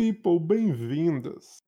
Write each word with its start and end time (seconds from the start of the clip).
people, 0.00 0.40
bem-vindos 0.40 1.62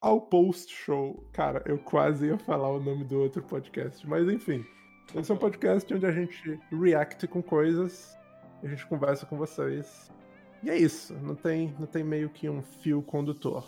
ao 0.00 0.20
Post 0.22 0.74
Show. 0.74 1.24
Cara, 1.32 1.62
eu 1.66 1.78
quase 1.78 2.26
ia 2.26 2.36
falar 2.36 2.68
o 2.68 2.80
nome 2.80 3.04
do 3.04 3.20
outro 3.20 3.40
podcast, 3.44 4.04
mas 4.08 4.28
enfim. 4.28 4.66
Esse 5.14 5.30
é 5.30 5.34
um 5.36 5.38
podcast 5.38 5.94
onde 5.94 6.04
a 6.04 6.10
gente 6.10 6.58
react 6.72 7.28
com 7.28 7.40
coisas, 7.40 8.18
a 8.60 8.66
gente 8.66 8.84
conversa 8.88 9.24
com 9.24 9.36
vocês. 9.36 10.10
E 10.64 10.68
é 10.68 10.76
isso, 10.76 11.14
não 11.22 11.36
tem, 11.36 11.72
não 11.78 11.86
tem 11.86 12.02
meio 12.02 12.28
que 12.28 12.50
um 12.50 12.60
fio 12.60 13.02
condutor. 13.02 13.64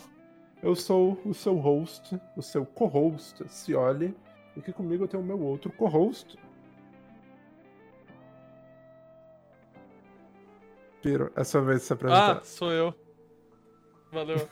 Eu 0.61 0.75
sou 0.75 1.17
o 1.23 1.33
seu 1.33 1.55
host, 1.55 2.19
o 2.35 2.41
seu 2.41 2.65
co-host, 2.65 3.41
Cioli, 3.47 4.13
e 4.53 4.59
aqui 4.59 4.73
comigo 4.73 5.05
eu 5.05 5.07
tenho 5.07 5.23
o 5.23 5.25
meu 5.25 5.39
outro 5.39 5.71
co-host. 5.71 6.37
Piro, 11.01 11.31
sua 11.45 11.61
vez 11.61 11.83
se 11.83 11.93
apresentar. 11.93 12.39
Ah, 12.39 12.43
sou 12.43 12.69
eu. 12.69 13.10
Valeu. 14.11 14.37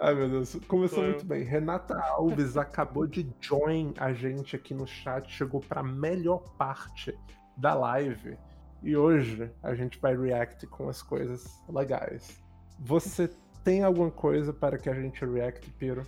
Ai, 0.00 0.14
meu 0.14 0.28
Deus. 0.28 0.56
Começou 0.68 1.02
eu. 1.04 1.10
muito 1.10 1.24
bem. 1.24 1.42
Renata 1.42 1.98
Alves 1.98 2.56
acabou 2.56 3.06
de 3.06 3.26
join 3.40 3.92
a 3.96 4.12
gente 4.12 4.54
aqui 4.54 4.74
no 4.74 4.86
chat, 4.86 5.30
chegou 5.30 5.60
pra 5.60 5.82
melhor 5.82 6.40
parte 6.56 7.16
da 7.56 7.74
live. 7.74 8.36
E 8.82 8.96
hoje 8.96 9.50
a 9.62 9.74
gente 9.74 9.98
vai 9.98 10.16
react 10.16 10.66
com 10.66 10.88
as 10.88 11.02
coisas 11.02 11.60
legais. 11.68 12.40
Você 12.78 13.28
tem 13.64 13.82
alguma 13.82 14.10
coisa 14.10 14.52
para 14.52 14.78
que 14.78 14.88
a 14.88 14.94
gente 14.94 15.24
react, 15.24 15.68
Piro? 15.72 16.06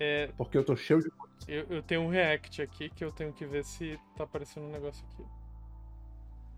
É, 0.00 0.28
Porque 0.36 0.56
eu 0.56 0.64
tô 0.64 0.74
cheio 0.76 1.02
de 1.02 1.10
coisa. 1.10 1.34
eu, 1.46 1.66
eu 1.68 1.82
tenho 1.82 2.02
um 2.02 2.08
react 2.08 2.62
aqui 2.62 2.88
que 2.88 3.04
eu 3.04 3.10
tenho 3.12 3.32
que 3.32 3.44
ver 3.44 3.64
se 3.64 3.98
tá 4.16 4.24
aparecendo 4.24 4.66
um 4.66 4.70
negócio 4.70 5.04
aqui. 5.12 5.24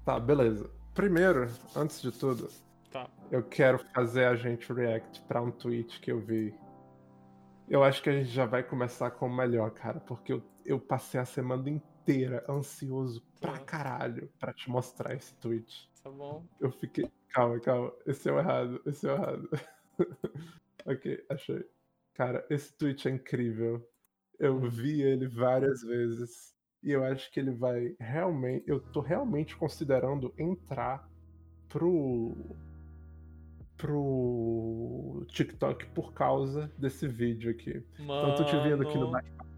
Tá, 0.05 0.21
beleza. 0.21 0.71
Primeiro, 0.95 1.49
antes 1.75 2.01
de 2.03 2.13
tudo, 2.13 2.49
Tá. 2.91 3.09
eu 3.31 3.43
quero 3.45 3.79
fazer 3.95 4.25
a 4.25 4.35
gente 4.35 4.73
react 4.73 5.23
pra 5.29 5.41
um 5.41 5.51
tweet 5.51 6.01
que 6.01 6.11
eu 6.11 6.21
vi. 6.21 6.53
Eu 7.69 7.85
acho 7.85 8.03
que 8.03 8.11
a 8.11 8.13
gente 8.13 8.29
já 8.31 8.45
vai 8.47 8.65
começar 8.65 9.13
com 9.13 9.27
o 9.29 9.33
melhor, 9.37 9.71
cara, 9.71 10.01
porque 10.01 10.33
eu, 10.33 10.43
eu 10.67 10.81
passei 10.81 11.21
a 11.21 11.25
semana 11.25 11.71
inteira 11.71 12.45
ansioso 12.49 13.23
pra 13.41 13.53
Tá. 13.53 13.59
caralho 13.61 14.29
pra 14.41 14.53
te 14.53 14.69
mostrar 14.69 15.15
esse 15.15 15.33
tweet. 15.37 15.89
Tá 16.03 16.11
bom. 16.11 16.45
Eu 16.61 16.73
fiquei. 16.73 17.09
Calma, 17.29 17.61
calma. 17.61 17.93
Esse 18.07 18.29
é 18.29 18.33
o 18.33 18.39
errado. 18.41 18.83
Esse 18.85 19.07
é 19.09 19.13
o 19.13 19.15
errado. 19.15 19.49
ok, 20.85 21.25
achei. 21.31 21.65
Cara, 22.15 22.45
esse 22.51 22.73
tweet 22.77 23.07
é 23.07 23.13
incrível. 23.13 23.87
Eu 24.39 24.59
vi 24.69 25.01
ele 25.03 25.29
várias 25.29 25.83
vezes. 25.83 26.57
E 26.83 26.91
eu 26.91 27.05
acho 27.05 27.31
que 27.31 27.39
ele 27.39 27.53
vai 27.53 27.95
realmente. 28.01 28.65
Eu 28.67 28.81
tô 28.81 29.01
realmente 29.01 29.57
considerando 29.57 30.35
entrar 30.39 31.09
pro. 31.69 32.35
Pro 33.81 35.25
TikTok 35.29 35.87
por 35.87 36.13
causa 36.13 36.71
desse 36.77 37.09
vídeo 37.09 37.51
aqui. 37.51 37.83
Mano. 37.99 38.33
Então 38.33 38.37
tô 38.37 38.45
te 38.45 38.57
vendo 38.63 38.83
aqui 38.83 38.99
no 38.99 39.11
bate-papo. 39.11 39.51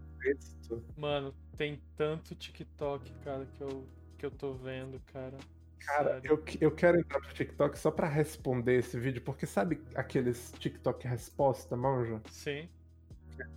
Mano, 0.97 1.33
tem 1.57 1.81
tanto 1.97 2.33
TikTok, 2.33 3.11
cara, 3.23 3.45
que 3.45 3.61
eu, 3.61 3.85
que 4.17 4.25
eu 4.25 4.31
tô 4.31 4.53
vendo, 4.53 4.99
cara. 5.11 5.37
Cara, 5.79 6.21
Sério. 6.21 6.31
eu, 6.31 6.43
eu 6.61 6.71
quero 6.71 6.97
entrar 6.97 7.19
pro 7.19 7.33
TikTok 7.33 7.77
só 7.77 7.91
pra 7.91 8.07
responder 8.07 8.79
esse 8.79 8.97
vídeo, 8.97 9.21
porque 9.21 9.45
sabe 9.45 9.81
aqueles 9.95 10.53
TikTok 10.53 11.05
resposta, 11.05 11.75
manja? 11.75 12.21
Sim. 12.29 12.69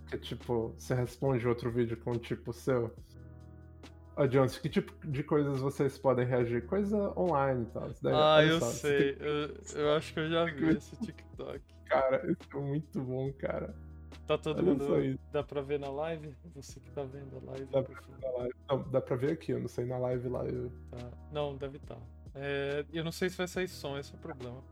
Que 0.07 0.17
tipo, 0.17 0.73
você 0.77 0.93
responde 0.93 1.47
outro 1.47 1.71
vídeo 1.71 1.95
com 1.97 2.13
tipo 2.17 2.51
seu. 2.51 2.93
Ó, 4.17 4.25
Jones, 4.25 4.57
que 4.57 4.67
tipo 4.67 4.91
de 5.07 5.23
coisas 5.23 5.59
vocês 5.59 5.95
podem 5.95 6.25
reagir? 6.25 6.65
Coisa 6.65 7.13
online 7.17 7.63
e 7.63 7.65
tal. 7.67 7.89
Daí, 8.01 8.13
Ah, 8.15 8.43
eu 8.43 8.59
sei. 8.59 9.15
Eu, 9.19 9.79
eu 9.79 9.93
acho 9.93 10.11
que 10.11 10.19
eu 10.19 10.29
já 10.29 10.45
vi 10.45 10.69
esse 10.75 10.97
TikTok. 10.97 11.61
Cara, 11.85 12.25
isso 12.31 12.49
é 12.51 12.59
muito 12.59 12.99
bom, 12.99 13.31
cara. 13.33 13.75
Tá 14.25 14.35
todo 14.35 14.57
Olha 14.57 14.73
mundo. 14.73 15.19
Dá 15.31 15.43
pra 15.43 15.61
ver 15.61 15.79
na 15.79 15.89
live? 15.89 16.35
Você 16.55 16.79
que 16.79 16.89
tá 16.91 17.03
vendo 17.03 17.37
a 17.37 17.51
live. 17.51 17.65
Dá 17.65 17.83
pra 17.83 18.01
ver 18.01 18.21
na 18.21 18.37
live. 18.39 18.53
Não, 18.67 18.89
dá 18.89 19.01
pra 19.01 19.15
ver 19.15 19.31
aqui, 19.33 19.51
eu 19.51 19.59
não 19.59 19.67
sei 19.67 19.85
na 19.85 19.99
live 19.99 20.27
lá. 20.29 20.43
Eu... 20.45 20.71
Tá. 20.89 21.11
Não, 21.31 21.55
deve 21.55 21.77
estar. 21.77 21.99
É, 22.33 22.83
eu 22.91 23.03
não 23.03 23.11
sei 23.11 23.29
se 23.29 23.37
vai 23.37 23.47
sair 23.47 23.67
som, 23.67 23.99
esse 23.99 24.13
é 24.13 24.17
o 24.17 24.19
problema. 24.19 24.63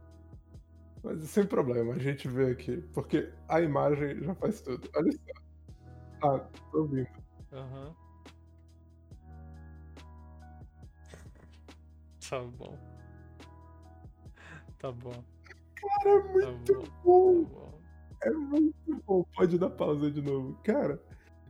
Mas 1.03 1.21
sem 1.29 1.45
problema, 1.45 1.93
a 1.93 1.99
gente 1.99 2.27
vê 2.27 2.49
aqui. 2.49 2.77
Porque 2.93 3.29
a 3.47 3.61
imagem 3.61 4.23
já 4.23 4.33
faz 4.33 4.59
tudo. 4.61 4.89
Olha 4.95 5.11
só. 5.11 5.19
Ah, 6.27 6.39
tô 6.71 6.79
ouvindo. 6.79 7.07
Aham. 7.53 7.95
Tá 12.29 12.39
bom. 12.41 12.77
Tá 14.79 14.91
bom. 14.91 15.23
Cara, 15.75 16.09
é 16.09 16.21
Tá 16.21 16.51
muito 16.51 16.73
bom. 17.03 17.43
bom. 17.43 17.43
Tá 17.45 17.49
bom. 17.59 17.79
É 18.23 18.29
muito 18.31 19.03
bom. 19.05 19.23
Pode 19.35 19.57
dar 19.57 19.69
pausa 19.69 20.09
de 20.09 20.21
novo. 20.21 20.55
Cara, 20.63 21.01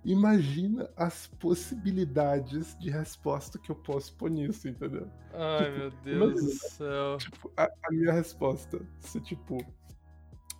imagina 0.04 0.90
as 0.98 1.28
possibilidades 1.28 2.78
de 2.80 2.90
resposta 2.90 3.58
que 3.58 3.72
eu 3.72 3.76
posso 3.76 4.16
pôr 4.18 4.30
nisso, 4.30 4.68
entendeu? 4.68 5.10
Ai, 5.34 5.66
Tipo, 5.66 5.78
meu 5.78 5.92
Deus 5.92 6.34
do 6.34 6.40
imagina. 6.42 6.70
céu. 6.70 7.18
Tipo, 7.18 7.52
a, 7.58 7.64
a 7.66 7.92
minha 7.92 8.12
resposta, 8.12 8.82
se 9.00 9.20
tipo, 9.22 9.58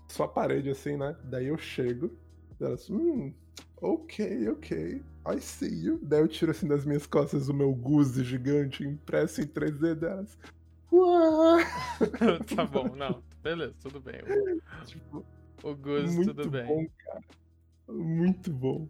só 0.08 0.24
a 0.24 0.28
parede 0.28 0.70
assim, 0.70 0.96
né? 0.98 1.16
Daí 1.26 1.48
eu 1.48 1.58
chego, 1.58 2.18
elas, 2.60 2.90
hum, 2.90 3.34
ok, 3.82 4.50
ok, 4.50 5.04
I 5.28 5.40
see 5.40 5.86
you. 5.86 6.00
Daí 6.04 6.20
eu 6.22 6.28
tiro 6.28 6.52
assim 6.52 6.68
das 6.68 6.86
minhas 6.86 7.06
costas 7.08 7.50
o 7.50 7.54
meu 7.54 7.74
guze 7.74 8.24
gigante 8.24 8.84
impresso 8.84 9.42
em 9.42 9.48
3D 9.48 9.96
delas. 9.96 10.38
Tá 12.56 12.66
bom, 12.66 12.96
não. 12.96 13.24
Beleza, 13.42 13.76
tudo 13.82 14.00
bem. 14.00 14.22
Tipo, 14.86 15.26
O, 15.64 15.70
o 15.70 15.76
Gus, 15.76 16.14
muito 16.14 16.34
tudo 16.34 16.50
bem. 16.50 16.66
bom, 16.66 16.86
cara. 17.06 17.22
Muito 17.88 18.52
bom. 18.52 18.88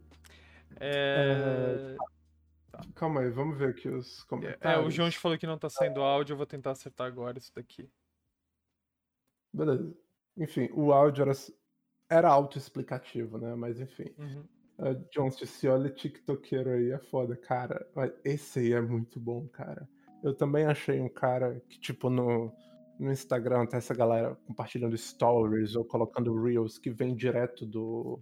É... 0.80 1.96
Calma 2.96 3.22
aí, 3.22 3.30
vamos 3.30 3.58
ver 3.58 3.70
aqui 3.70 3.88
os 3.88 4.22
É, 4.22 4.26
comentários. 4.28 4.86
o 4.88 4.92
João 4.92 5.12
falou 5.14 5.38
que 5.38 5.48
não 5.48 5.58
tá 5.58 5.70
saindo 5.70 6.02
áudio, 6.02 6.34
eu 6.34 6.38
vou 6.38 6.46
tentar 6.46 6.72
acertar 6.72 7.08
agora 7.08 7.38
isso 7.38 7.52
daqui. 7.56 7.90
Beleza. 9.54 9.96
Enfim, 10.38 10.70
o 10.74 10.92
áudio 10.92 11.22
era, 11.24 11.32
era 12.10 12.30
autoexplicativo, 12.30 13.38
né? 13.38 13.56
Mas 13.56 13.80
enfim. 13.80 14.14
Uhum. 14.18 14.44
Uh, 14.78 14.94
John, 15.14 15.32
se 15.32 15.68
olha 15.68 15.90
TikTokeiro 15.90 16.70
aí, 16.72 16.92
é 16.92 16.98
foda, 17.00 17.36
cara. 17.36 17.88
Esse 18.24 18.60
aí 18.60 18.74
é 18.74 18.82
muito 18.82 19.20
bom, 19.20 19.48
cara. 19.48 19.88
Eu 20.24 20.34
também 20.34 20.66
achei 20.66 21.00
um 21.00 21.08
cara 21.10 21.62
que, 21.70 21.80
tipo, 21.80 22.10
no, 22.10 22.52
no 23.00 23.12
Instagram 23.12 23.66
tá 23.68 23.78
essa 23.78 23.94
galera 23.94 24.36
compartilhando 24.48 24.98
stories 24.98 25.76
ou 25.76 25.86
colocando 25.86 26.42
reels 26.42 26.78
que 26.78 26.90
vem 26.90 27.16
direto 27.16 27.66
do, 27.66 28.20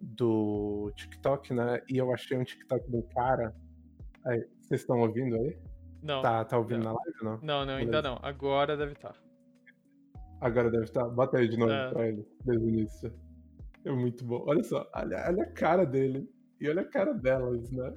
do 0.00 0.90
TikTok, 0.96 1.54
né? 1.54 1.80
E 1.88 1.96
eu 1.98 2.12
achei 2.12 2.36
um 2.36 2.44
TikTok 2.44 2.90
do 2.90 3.02
cara. 3.14 3.54
Aí, 4.26 4.44
vocês 4.60 4.80
estão 4.80 5.00
ouvindo 5.00 5.36
aí? 5.36 5.56
Não, 6.02 6.22
Tá, 6.22 6.44
tá 6.44 6.58
ouvindo 6.58 6.82
não. 6.82 6.92
na 6.94 6.98
live 6.98 7.18
não? 7.22 7.38
não, 7.42 7.64
não, 7.66 7.74
ainda 7.76 8.02
Beleza. 8.02 8.08
não. 8.08 8.18
Agora 8.22 8.76
deve 8.76 8.92
estar. 8.94 9.14
Agora 10.40 10.68
deve 10.70 10.84
estar. 10.84 11.08
Bota 11.08 11.38
aí 11.38 11.46
de 11.48 11.56
novo 11.56 11.70
É. 11.72 11.90
pra 11.92 12.08
ele, 12.08 12.26
desde 12.44 12.64
o 12.64 12.68
início. 12.68 13.12
É 13.84 13.90
muito 13.90 14.24
bom. 14.24 14.44
Olha 14.46 14.62
só, 14.62 14.88
olha, 14.94 15.24
olha 15.28 15.42
a 15.42 15.52
cara 15.52 15.84
dele. 15.84 16.28
E 16.60 16.68
olha 16.68 16.82
a 16.82 16.88
cara 16.88 17.12
delas, 17.12 17.70
né? 17.72 17.92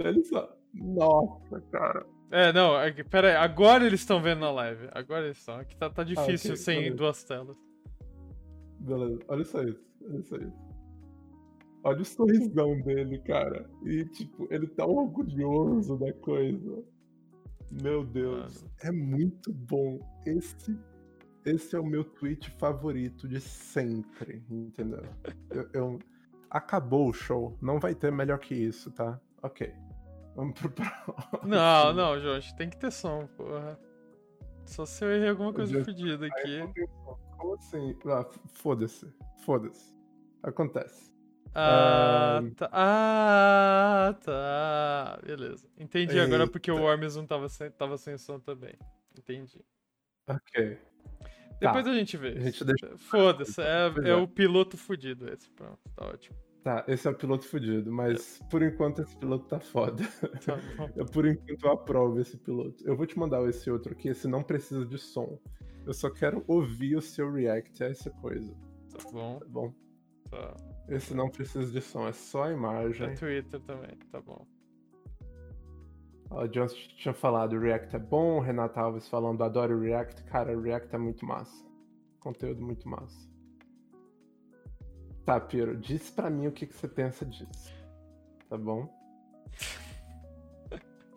Olha 0.00 0.24
só. 0.24 0.56
Nossa, 0.74 1.60
cara. 1.70 2.06
É, 2.30 2.52
não, 2.52 2.78
é 2.78 2.92
pera 3.04 3.28
aí, 3.28 3.36
agora 3.36 3.86
eles 3.86 4.00
estão 4.00 4.22
vendo 4.22 4.40
na 4.40 4.50
live. 4.50 4.88
Agora 4.92 5.24
eles 5.26 5.38
estão. 5.38 5.56
Aqui 5.56 5.76
tá, 5.76 5.88
tá 5.90 6.04
difícil 6.04 6.52
ok, 6.52 6.56
sem 6.56 6.78
beleza. 6.78 6.96
duas 6.96 7.24
telas. 7.24 7.56
Beleza. 8.80 9.20
Olha 9.28 9.44
só 9.44 9.62
isso. 9.62 9.84
Olha 10.02 10.22
só 10.22 10.36
isso. 10.36 10.68
Olha 11.84 12.02
o 12.02 12.04
sorrisão 12.04 12.80
dele, 12.82 13.18
cara. 13.20 13.68
E, 13.84 14.04
tipo, 14.06 14.46
ele 14.50 14.66
tá 14.66 14.84
orgulhoso 14.84 15.96
da 15.98 16.12
coisa. 16.12 16.84
Meu 17.82 18.04
Deus. 18.04 18.64
É 18.82 18.90
muito 18.90 19.52
bom. 19.52 19.98
Esse, 20.26 20.78
esse 21.44 21.74
é 21.76 21.80
o 21.80 21.84
meu 21.86 22.04
tweet 22.04 22.50
favorito 22.58 23.26
de 23.28 23.40
sempre, 23.40 24.42
entendeu? 24.50 25.02
Eu, 25.50 25.68
eu- 25.72 25.98
Acabou 26.50 27.10
o 27.10 27.12
show. 27.12 27.58
Não 27.60 27.78
vai 27.78 27.94
ter 27.94 28.10
melhor 28.10 28.38
que 28.38 28.54
isso, 28.54 28.90
tá? 28.90 29.20
Ok. 29.42 29.70
Vamos 30.34 30.58
pro 30.58 30.70
próximo. 31.04 31.14
Não, 31.44 31.92
não, 31.92 32.18
João, 32.18 32.40
tem 32.56 32.70
que 32.70 32.76
ter 32.78 32.90
som, 32.90 33.26
porra. 33.36 33.78
Só 34.64 34.86
se 34.86 35.04
eu 35.04 35.10
errei 35.10 35.28
alguma 35.28 35.52
coisa 35.52 35.84
fodida 35.84 36.26
aqui. 36.26 36.60
Como 37.36 37.54
assim? 37.54 37.94
Ah, 38.06 38.24
foda-se. 38.54 39.06
Foda-se. 39.44 39.94
Acontece. 40.42 41.12
Ah, 41.54 42.38
Ahn. 42.38 42.50
tá. 42.54 42.68
Ah, 42.72 44.14
tá. 44.24 45.20
Beleza. 45.24 45.66
Entendi 45.78 46.18
agora 46.18 46.46
porque 46.46 46.70
o 46.70 46.74
Eita. 46.76 46.84
Worms 46.86 47.16
não 47.16 47.26
tava 47.26 47.48
sem, 47.50 47.70
tava 47.72 47.98
sem 47.98 48.16
som 48.16 48.38
também. 48.40 48.74
Entendi. 49.18 49.62
Ok. 50.26 50.78
Depois 51.60 51.84
Tá. 51.84 51.90
a 51.90 51.94
gente 51.94 52.16
vê. 52.16 52.28
A 52.28 52.40
gente 52.40 52.64
deixa- 52.64 52.96
Foda-se, 52.98 53.60
é, 53.60 53.90
Pois 53.90 54.06
é 54.06 54.10
é. 54.10 54.14
o 54.16 54.28
piloto 54.28 54.76
fudido 54.76 55.28
esse. 55.32 55.50
Pronto, 55.50 55.78
tá 55.96 56.06
ótimo. 56.06 56.36
Tá, 56.62 56.84
esse 56.88 57.06
é 57.06 57.10
o 57.10 57.14
piloto 57.14 57.46
fudido, 57.46 57.90
mas 57.90 58.40
por 58.50 58.62
enquanto 58.62 59.00
esse 59.02 59.16
piloto 59.16 59.46
tá 59.46 59.58
foda. 59.60 60.02
Tá 60.46 60.56
bom. 60.76 60.90
Eu, 60.96 61.06
por 61.06 61.26
enquanto 61.26 61.64
eu 61.64 61.72
aprovo 61.72 62.20
esse 62.20 62.36
piloto. 62.36 62.76
Eu 62.86 62.96
vou 62.96 63.06
te 63.06 63.18
mandar 63.18 63.42
esse 63.48 63.70
outro 63.70 63.92
aqui, 63.92 64.08
esse 64.08 64.28
não 64.28 64.42
precisa 64.42 64.84
de 64.84 64.98
som. 64.98 65.38
Eu 65.86 65.94
só 65.94 66.10
quero 66.10 66.44
ouvir 66.46 66.96
o 66.96 67.00
seu 67.00 67.32
react 67.32 67.82
a 67.82 67.86
essa 67.86 68.10
coisa, 68.10 68.52
Tá 68.92 69.10
bom. 69.10 69.38
tá 69.38 69.46
bom? 69.48 69.74
Tá. 70.30 70.54
Esse 70.88 71.14
não 71.14 71.30
precisa 71.30 71.70
de 71.72 71.80
som, 71.80 72.06
é 72.06 72.12
só 72.12 72.44
a 72.44 72.52
imagem. 72.52 73.06
É 73.08 73.14
Twitter 73.14 73.60
também, 73.60 73.96
tá 74.10 74.20
bom. 74.20 74.46
O 76.30 76.46
John 76.46 76.66
tinha 76.66 77.14
falado, 77.14 77.54
o 77.54 77.60
React 77.60 77.96
é 77.96 77.98
bom, 77.98 78.36
o 78.36 78.40
Renato 78.40 78.78
Alves 78.78 79.08
falando, 79.08 79.42
adoro 79.42 79.76
o 79.76 79.80
React. 79.80 80.24
Cara, 80.24 80.56
o 80.56 80.60
React 80.60 80.94
é 80.94 80.98
muito 80.98 81.24
massa. 81.24 81.66
Conteúdo 82.20 82.62
muito 82.62 82.88
massa. 82.88 83.28
Tá, 85.24 85.40
Piro, 85.40 85.76
diz 85.76 86.10
pra 86.10 86.28
mim 86.28 86.46
o 86.46 86.52
que, 86.52 86.66
que 86.66 86.74
você 86.74 86.88
pensa 86.88 87.24
disso. 87.24 87.72
Tá 88.48 88.56
bom? 88.56 88.88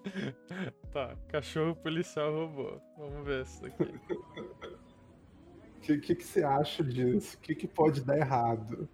Tá, 0.91 1.15
cachorro 1.29 1.75
policial 1.75 2.33
robô. 2.33 2.81
Vamos 2.97 3.23
ver 3.23 3.43
isso 3.43 3.63
aqui. 3.63 3.83
O 3.83 5.79
que, 5.79 5.97
que, 5.99 6.15
que 6.15 6.23
você 6.23 6.43
acha 6.43 6.83
disso? 6.83 7.37
O 7.37 7.39
que, 7.39 7.53
que 7.53 7.67
pode 7.67 8.03
dar 8.03 8.17
errado? 8.17 8.89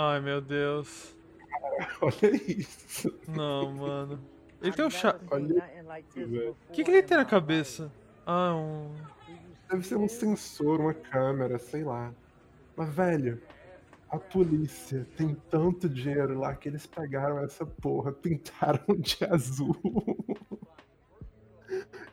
Ai, 0.00 0.20
meu 0.20 0.40
Deus. 0.40 1.12
Olha 2.00 2.36
isso. 2.46 3.12
Não, 3.26 3.72
mano. 3.72 4.20
Ele 4.62 4.70
tem 4.70 4.84
um 4.84 4.90
chá. 4.90 5.18
Olha 5.28 5.56
O 6.68 6.72
que, 6.72 6.84
que 6.84 6.90
ele 6.92 7.02
tem 7.02 7.16
na 7.16 7.24
cabeça? 7.24 7.90
Ah, 8.24 8.54
um. 8.54 8.94
Deve 9.68 9.84
ser 9.84 9.96
um 9.96 10.06
sensor, 10.06 10.80
uma 10.80 10.94
câmera, 10.94 11.58
sei 11.58 11.82
lá. 11.82 12.14
Mas, 12.76 12.94
velho, 12.94 13.42
a 14.08 14.20
polícia 14.20 15.04
tem 15.16 15.34
tanto 15.50 15.88
dinheiro 15.88 16.38
lá 16.38 16.54
que 16.54 16.68
eles 16.68 16.86
pegaram 16.86 17.40
essa 17.40 17.66
porra, 17.66 18.12
pintaram 18.12 18.94
de 19.00 19.24
azul. 19.24 19.76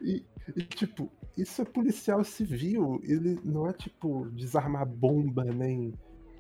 E, 0.02 0.26
e, 0.56 0.64
tipo, 0.64 1.08
isso 1.38 1.62
é 1.62 1.66
policial 1.66 2.24
civil. 2.24 3.00
Ele 3.04 3.40
não 3.44 3.70
é, 3.70 3.74
tipo, 3.74 4.26
desarmar 4.32 4.88
bomba, 4.88 5.44
nem 5.44 5.94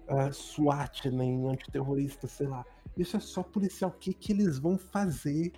ah, 0.07 0.31
SWAT, 0.31 1.05
nem 1.11 1.47
antiterrorista, 1.47 2.27
sei 2.27 2.47
lá. 2.47 2.65
Isso 2.97 3.17
é 3.17 3.19
só 3.19 3.43
policial. 3.43 3.91
O 3.91 3.99
que, 3.99 4.13
que 4.13 4.31
eles 4.31 4.57
vão 4.57 4.77
fazer 4.77 5.51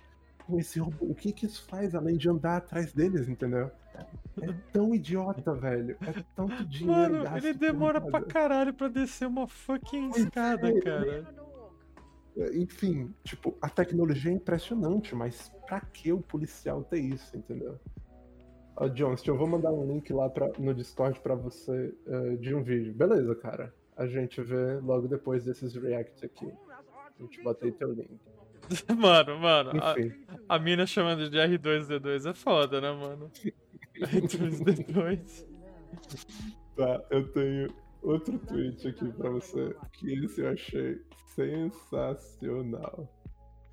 com 0.46 0.58
esse 0.58 0.78
robô? 0.78 1.06
O 1.06 1.14
que, 1.14 1.32
que 1.32 1.46
isso 1.46 1.66
faz 1.68 1.94
além 1.94 2.16
de 2.16 2.28
andar 2.28 2.56
atrás 2.56 2.92
deles, 2.92 3.28
entendeu? 3.28 3.70
É 4.40 4.52
tão 4.72 4.94
idiota, 4.94 5.54
velho. 5.54 5.96
É 6.00 6.24
tanto 6.34 6.64
dinheiro 6.64 7.24
Mano, 7.24 7.36
ele 7.36 7.52
demora 7.52 8.00
pra 8.00 8.22
caralho 8.22 8.72
pra 8.72 8.88
descer 8.88 9.26
uma 9.26 9.48
fucking 9.48 10.10
escada, 10.10 10.68
é, 10.68 10.80
cara. 10.80 11.34
Enfim, 12.54 13.12
tipo, 13.24 13.56
a 13.60 13.68
tecnologia 13.68 14.30
é 14.30 14.34
impressionante, 14.34 15.14
mas 15.14 15.52
pra 15.66 15.80
que 15.80 16.12
o 16.12 16.20
policial 16.20 16.84
ter 16.84 17.00
isso, 17.00 17.36
entendeu? 17.36 17.78
Ó, 18.76 18.86
Jones, 18.86 19.26
eu 19.26 19.36
vou 19.36 19.48
mandar 19.48 19.72
um 19.72 19.84
link 19.84 20.12
lá 20.12 20.30
pra, 20.30 20.48
no 20.56 20.72
Discord 20.72 21.18
pra 21.20 21.34
você 21.34 21.92
eh, 22.06 22.36
de 22.36 22.54
um 22.54 22.62
vídeo. 22.62 22.94
Beleza, 22.94 23.34
cara. 23.34 23.74
A 23.98 24.06
gente 24.06 24.40
vê 24.40 24.78
logo 24.80 25.08
depois 25.08 25.44
desses 25.44 25.74
reacts 25.74 26.22
aqui. 26.22 26.50
A 27.18 27.22
gente 27.22 27.42
bota 27.42 27.66
aí 27.66 27.72
teu 27.72 27.92
link. 27.92 28.18
Mano, 28.96 29.38
mano, 29.38 29.70
a, 29.82 29.94
a 30.54 30.58
mina 30.58 30.86
chamando 30.86 31.30
de 31.30 31.38
R2D2 31.38 32.30
é 32.30 32.34
foda, 32.34 32.82
né, 32.82 32.92
mano? 32.92 33.30
R2D2. 33.96 35.46
tá, 36.76 37.02
eu 37.08 37.32
tenho 37.32 37.74
outro 38.02 38.38
tweet 38.40 38.86
aqui 38.86 39.10
pra 39.12 39.30
você, 39.30 39.74
que 39.94 40.22
esse 40.22 40.42
eu 40.42 40.50
achei 40.50 41.00
sensacional. 41.34 43.08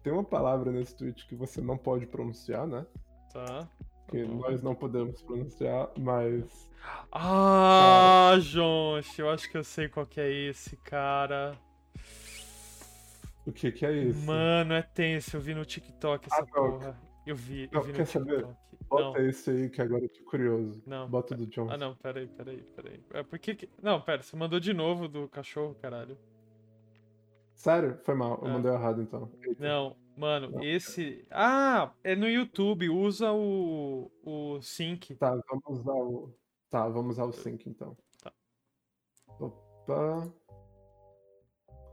Tem 0.02 0.14
uma 0.14 0.24
palavra 0.24 0.72
nesse 0.72 0.96
tweet 0.96 1.28
que 1.28 1.36
você 1.36 1.60
não 1.60 1.78
pode 1.78 2.08
pronunciar, 2.08 2.66
né? 2.66 2.86
Tá. 3.34 3.70
Que 4.10 4.24
bom. 4.24 4.36
nós 4.36 4.62
não 4.62 4.76
podemos 4.76 5.22
pronunciar, 5.22 5.90
mas 5.98 6.70
Ah, 7.12 8.36
Jonch, 8.40 9.20
eu 9.20 9.30
acho 9.30 9.50
que 9.50 9.58
eu 9.58 9.64
sei 9.64 9.88
qual 9.90 10.06
que 10.06 10.20
é 10.20 10.32
esse, 10.32 10.78
cara. 10.78 11.58
o 13.46 13.52
que 13.52 13.72
que 13.72 13.86
é 13.86 13.92
isso? 13.94 14.26
Mano, 14.26 14.74
é 14.74 14.82
tenso, 14.82 15.38
eu 15.38 15.42
vi 15.42 15.54
no 15.56 15.66
TikTok 15.66 16.28
essa 16.32 16.42
Ah, 16.42 16.46
porra. 16.46 17.00
Eu 17.26 17.36
vi, 17.36 17.68
eu 17.72 17.82
vi 17.82 17.92
no 17.92 17.98
quer 17.98 18.06
saber? 18.06 18.38
TikTok. 18.44 18.56
Bota 18.88 19.04
Não, 19.20 19.28
esse 19.28 19.50
aí 19.50 19.70
que 19.70 19.82
agora 19.82 20.04
eu 20.06 20.10
tô 20.10 20.24
curioso. 20.26 20.84
não. 20.86 21.10
Bota 21.10 21.36
do 21.36 21.48
Jones. 21.48 21.74
Ah, 21.74 21.78
não, 21.78 21.96
peraí, 21.96 22.28
peraí, 22.28 22.62
peraí. 22.76 23.04
É 23.14 23.24
porque 23.24 23.56
que... 23.56 23.68
Não, 23.82 24.00
pera, 24.00 24.22
você 24.22 24.36
mandou 24.36 24.60
de 24.60 24.74
novo 24.76 25.08
do 25.08 25.28
cachorro, 25.28 25.74
caralho. 25.82 26.16
Sério? 27.56 27.98
Foi 28.04 28.14
mal, 28.14 28.40
eu 28.44 28.48
É. 28.48 28.52
mandei 28.54 28.72
errado 28.72 29.02
então. 29.02 29.32
Eita. 29.44 29.64
Não, 29.64 29.96
mano, 30.18 30.64
esse. 30.64 31.26
Ah, 31.30 31.94
é 32.04 32.16
no 32.16 32.28
YouTube, 32.28 32.90
usa 32.90 33.32
o. 33.32 34.12
o 34.24 34.62
sync. 34.62 35.16
Tá, 35.16 35.32
vamos 35.50 35.80
usar 35.80 35.94
o. 35.94 36.34
Tá, 36.70 36.88
vamos 36.88 37.16
usar 37.16 37.26
o 37.26 37.32
sync 37.32 37.70
então. 37.70 37.98
Tá. 38.22 38.34
Opa. 39.40 40.34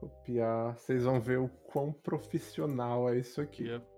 Copiar. 0.01 0.77
Vocês 0.77 1.05
vão 1.05 1.21
ver 1.21 1.39
o 1.39 1.49
quão 1.49 1.93
profissional 1.93 3.09
é 3.09 3.19
isso 3.19 3.41
aqui. 3.41 3.69
Yep. 3.69 3.93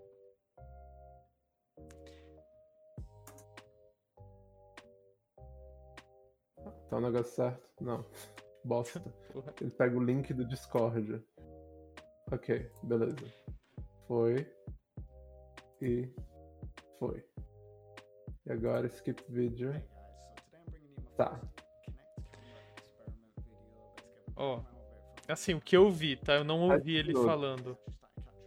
Tá 6.88 6.98
o 6.98 7.00
negócio 7.00 7.34
certo? 7.34 7.70
Não. 7.80 8.04
Bosta. 8.64 9.02
Ele 9.60 9.70
pega 9.70 9.96
o 9.96 10.02
link 10.02 10.32
do 10.32 10.46
Discord. 10.46 11.22
Ok, 12.30 12.70
beleza. 12.82 13.16
Foi. 14.06 14.46
E. 15.80 16.08
Foi. 16.98 17.24
E 18.46 18.52
agora 18.52 18.86
skip 18.86 19.22
vídeo. 19.28 19.72
Tá. 21.16 21.40
Ó, 24.36 24.60
assim, 25.28 25.54
o 25.54 25.60
que 25.60 25.76
eu 25.76 25.90
vi, 25.90 26.16
tá? 26.16 26.34
Eu 26.34 26.44
não 26.44 26.60
ouvi 26.70 26.96
ele 26.96 27.12
falando. 27.14 27.78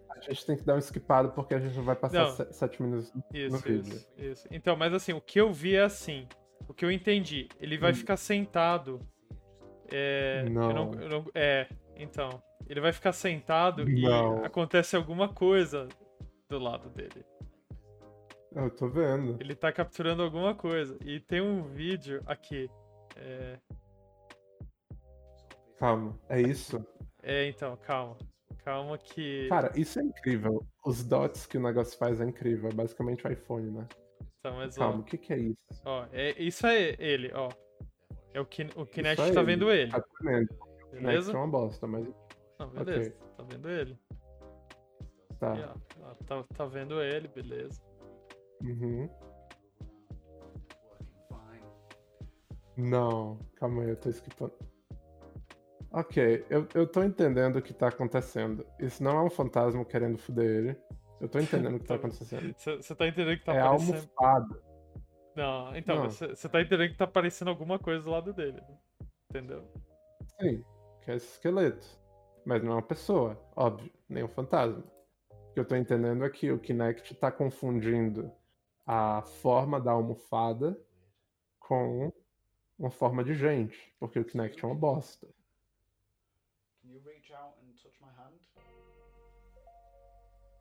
A 0.10 0.20
gente 0.20 0.46
tem 0.46 0.58
que 0.58 0.64
dar 0.64 0.76
um 0.76 0.80
skipado 0.80 1.32
porque 1.32 1.54
a 1.54 1.60
gente 1.60 1.76
não 1.78 1.84
vai 1.84 1.96
passar 1.96 2.24
Não. 2.24 2.32
se- 2.36 2.52
sete 2.54 2.82
minutos 2.82 3.14
no 3.14 3.24
Isso, 3.34 3.58
vídeo. 3.60 3.94
isso, 3.96 4.08
isso. 4.18 4.48
Então, 4.52 4.76
mas 4.76 4.94
assim, 4.94 5.14
o 5.14 5.22
que 5.22 5.40
eu 5.40 5.54
vi 5.54 5.76
é 5.76 5.84
assim. 5.84 6.28
O 6.68 6.74
que 6.74 6.84
eu 6.84 6.92
entendi, 6.92 7.48
ele 7.60 7.78
vai 7.78 7.92
Hum. 7.92 7.96
ficar 7.96 8.18
sentado. 8.18 9.00
É. 9.90 10.44
eu 10.46 10.50
Não. 10.52 10.94
eu 10.96 11.10
não- 11.10 11.26
é, 11.34 11.70
então. 11.96 12.42
Ele 12.70 12.82
vai 12.82 12.92
ficar 12.92 13.14
sentado 13.14 13.86
Não. 13.86 14.42
e 14.42 14.46
acontece 14.46 14.96
alguma 14.96 15.30
coisa 15.30 15.88
do 16.50 16.60
lado 16.60 16.90
dele. 16.90 17.26
Eu 18.56 18.70
tô 18.70 18.88
vendo. 18.88 19.38
Ele 19.40 19.56
tá 19.56 19.72
capturando 19.72 20.24
alguma 20.24 20.56
coisa. 20.56 20.98
E 21.06 21.20
tem 21.20 21.42
um 21.42 21.64
vídeo 21.64 22.22
aqui. 22.26 22.70
É, 23.16 23.58
Calma. 25.78 26.18
É 26.28 26.42
isso? 26.42 26.84
é 27.22 27.46
então, 27.48 27.78
calma. 27.78 28.18
Calma 28.64 28.98
que. 28.98 29.48
Cara, 29.48 29.72
isso 29.76 30.00
é 30.00 30.04
incrível. 30.04 30.66
Os 30.86 31.04
dots 31.04 31.46
que 31.46 31.58
o 31.58 31.62
negócio 31.62 31.98
faz 31.98 32.20
é 32.20 32.26
incrível. 32.26 32.70
É 32.70 32.74
basicamente 32.74 33.26
o 33.26 33.32
iPhone, 33.32 33.72
né? 33.72 33.88
Tá, 34.42 34.52
mas, 34.52 34.76
ó, 34.78 34.80
Calma, 34.82 35.00
o 35.00 35.04
que 35.04 35.18
que 35.18 35.34
é 35.34 35.38
isso? 35.38 35.58
ó, 35.86 36.06
é, 36.12 36.32
isso 36.42 36.66
é 36.66 36.96
ele, 37.00 37.32
ó. 37.34 37.50
É 38.34 38.42
o, 38.42 38.46
Kin, 38.46 38.70
o 38.76 38.86
Kinect 38.86 39.22
Isso 39.22 39.32
é 39.32 39.34
tá 39.34 39.42
vendo 39.42 39.72
ele, 39.72 39.90
Tá. 39.92 40.02
Kinect 40.20 40.54
beleza? 40.92 41.32
é 41.32 41.36
uma 41.36 41.48
bosta, 41.48 41.88
mas 41.88 42.08
Não, 42.60 42.70
beleza. 42.70 43.12
Tá 43.36 43.44
vendo 43.44 43.70
ele. 43.70 44.00
tá. 45.40 45.76
Tá, 46.26 46.44
tá 46.56 46.66
vendo 46.66 47.02
ele, 47.02 47.28
beleza. 47.28 47.82
Uhum. 48.62 49.10
Não, 52.78 53.40
calma 53.56 53.82
aí, 53.82 53.90
eu 53.90 53.96
tô 53.96 54.10
skipando. 54.10 54.54
Ok, 55.92 56.46
eu, 56.50 56.68
eu 56.76 56.86
tô 56.86 57.04
entendendo 57.04 57.56
o 57.56 57.62
que 57.62 57.74
tá 57.74 57.88
acontecendo. 57.88 58.66
Isso 58.80 59.04
não 59.04 59.18
é 59.18 59.24
um 59.24 59.30
fantasma 59.30 59.84
querendo 59.84 60.18
foder 60.18 60.46
ele. 60.46 60.78
Eu 61.20 61.28
tô 61.28 61.40
entendendo 61.40 61.78
o 61.78 61.80
que 61.80 61.86
tá 61.88 61.96
acontecendo. 61.96 62.54
Você 62.56 62.96
tá 62.96 63.08
entendendo 63.08 63.38
que 63.40 63.46
tá 63.46 63.54
é 63.56 63.62
aparecendo. 63.62 64.10
almofada. 64.16 64.62
Não, 65.36 65.76
então, 65.76 66.10
você 66.10 66.50
tá 66.50 66.62
entendendo 66.62 66.92
que 66.92 66.98
tá 66.98 67.06
aparecendo 67.06 67.48
alguma 67.48 67.80
coisa 67.80 68.04
do 68.04 68.12
lado 68.12 68.32
dele. 68.34 68.62
né? 68.62 68.78
Entendeu? 69.30 69.68
Sim, 70.40 70.64
que 71.02 71.12
é 71.12 71.16
esse 71.16 71.28
esqueleto. 71.34 71.88
Mas 72.48 72.64
não 72.64 72.72
é 72.72 72.76
uma 72.76 72.82
pessoa, 72.82 73.38
óbvio, 73.54 73.92
nem 74.08 74.24
um 74.24 74.28
fantasma. 74.30 74.82
O 75.30 75.54
que 75.54 75.60
eu 75.60 75.66
tô 75.66 75.76
entendendo 75.76 76.24
é 76.24 76.30
que 76.30 76.50
o 76.50 76.58
Kinect 76.58 77.14
tá 77.16 77.30
confundindo 77.30 78.32
a 78.86 79.22
forma 79.22 79.82
da 79.82 79.92
almofada 79.92 80.80
com 81.60 82.10
uma 82.80 82.90
forma 82.90 83.22
de 83.22 83.34
gente. 83.34 83.94
Porque 84.00 84.18
o 84.18 84.24
Kinect 84.24 84.64
é 84.64 84.66
uma 84.66 84.74
bosta. 84.78 85.28
Can 86.82 86.94
you 86.94 87.02
reach 87.04 87.34
out 87.34 87.54
and 87.60 87.74
touch 87.84 88.02
my 88.02 88.08
hand? 88.18 88.40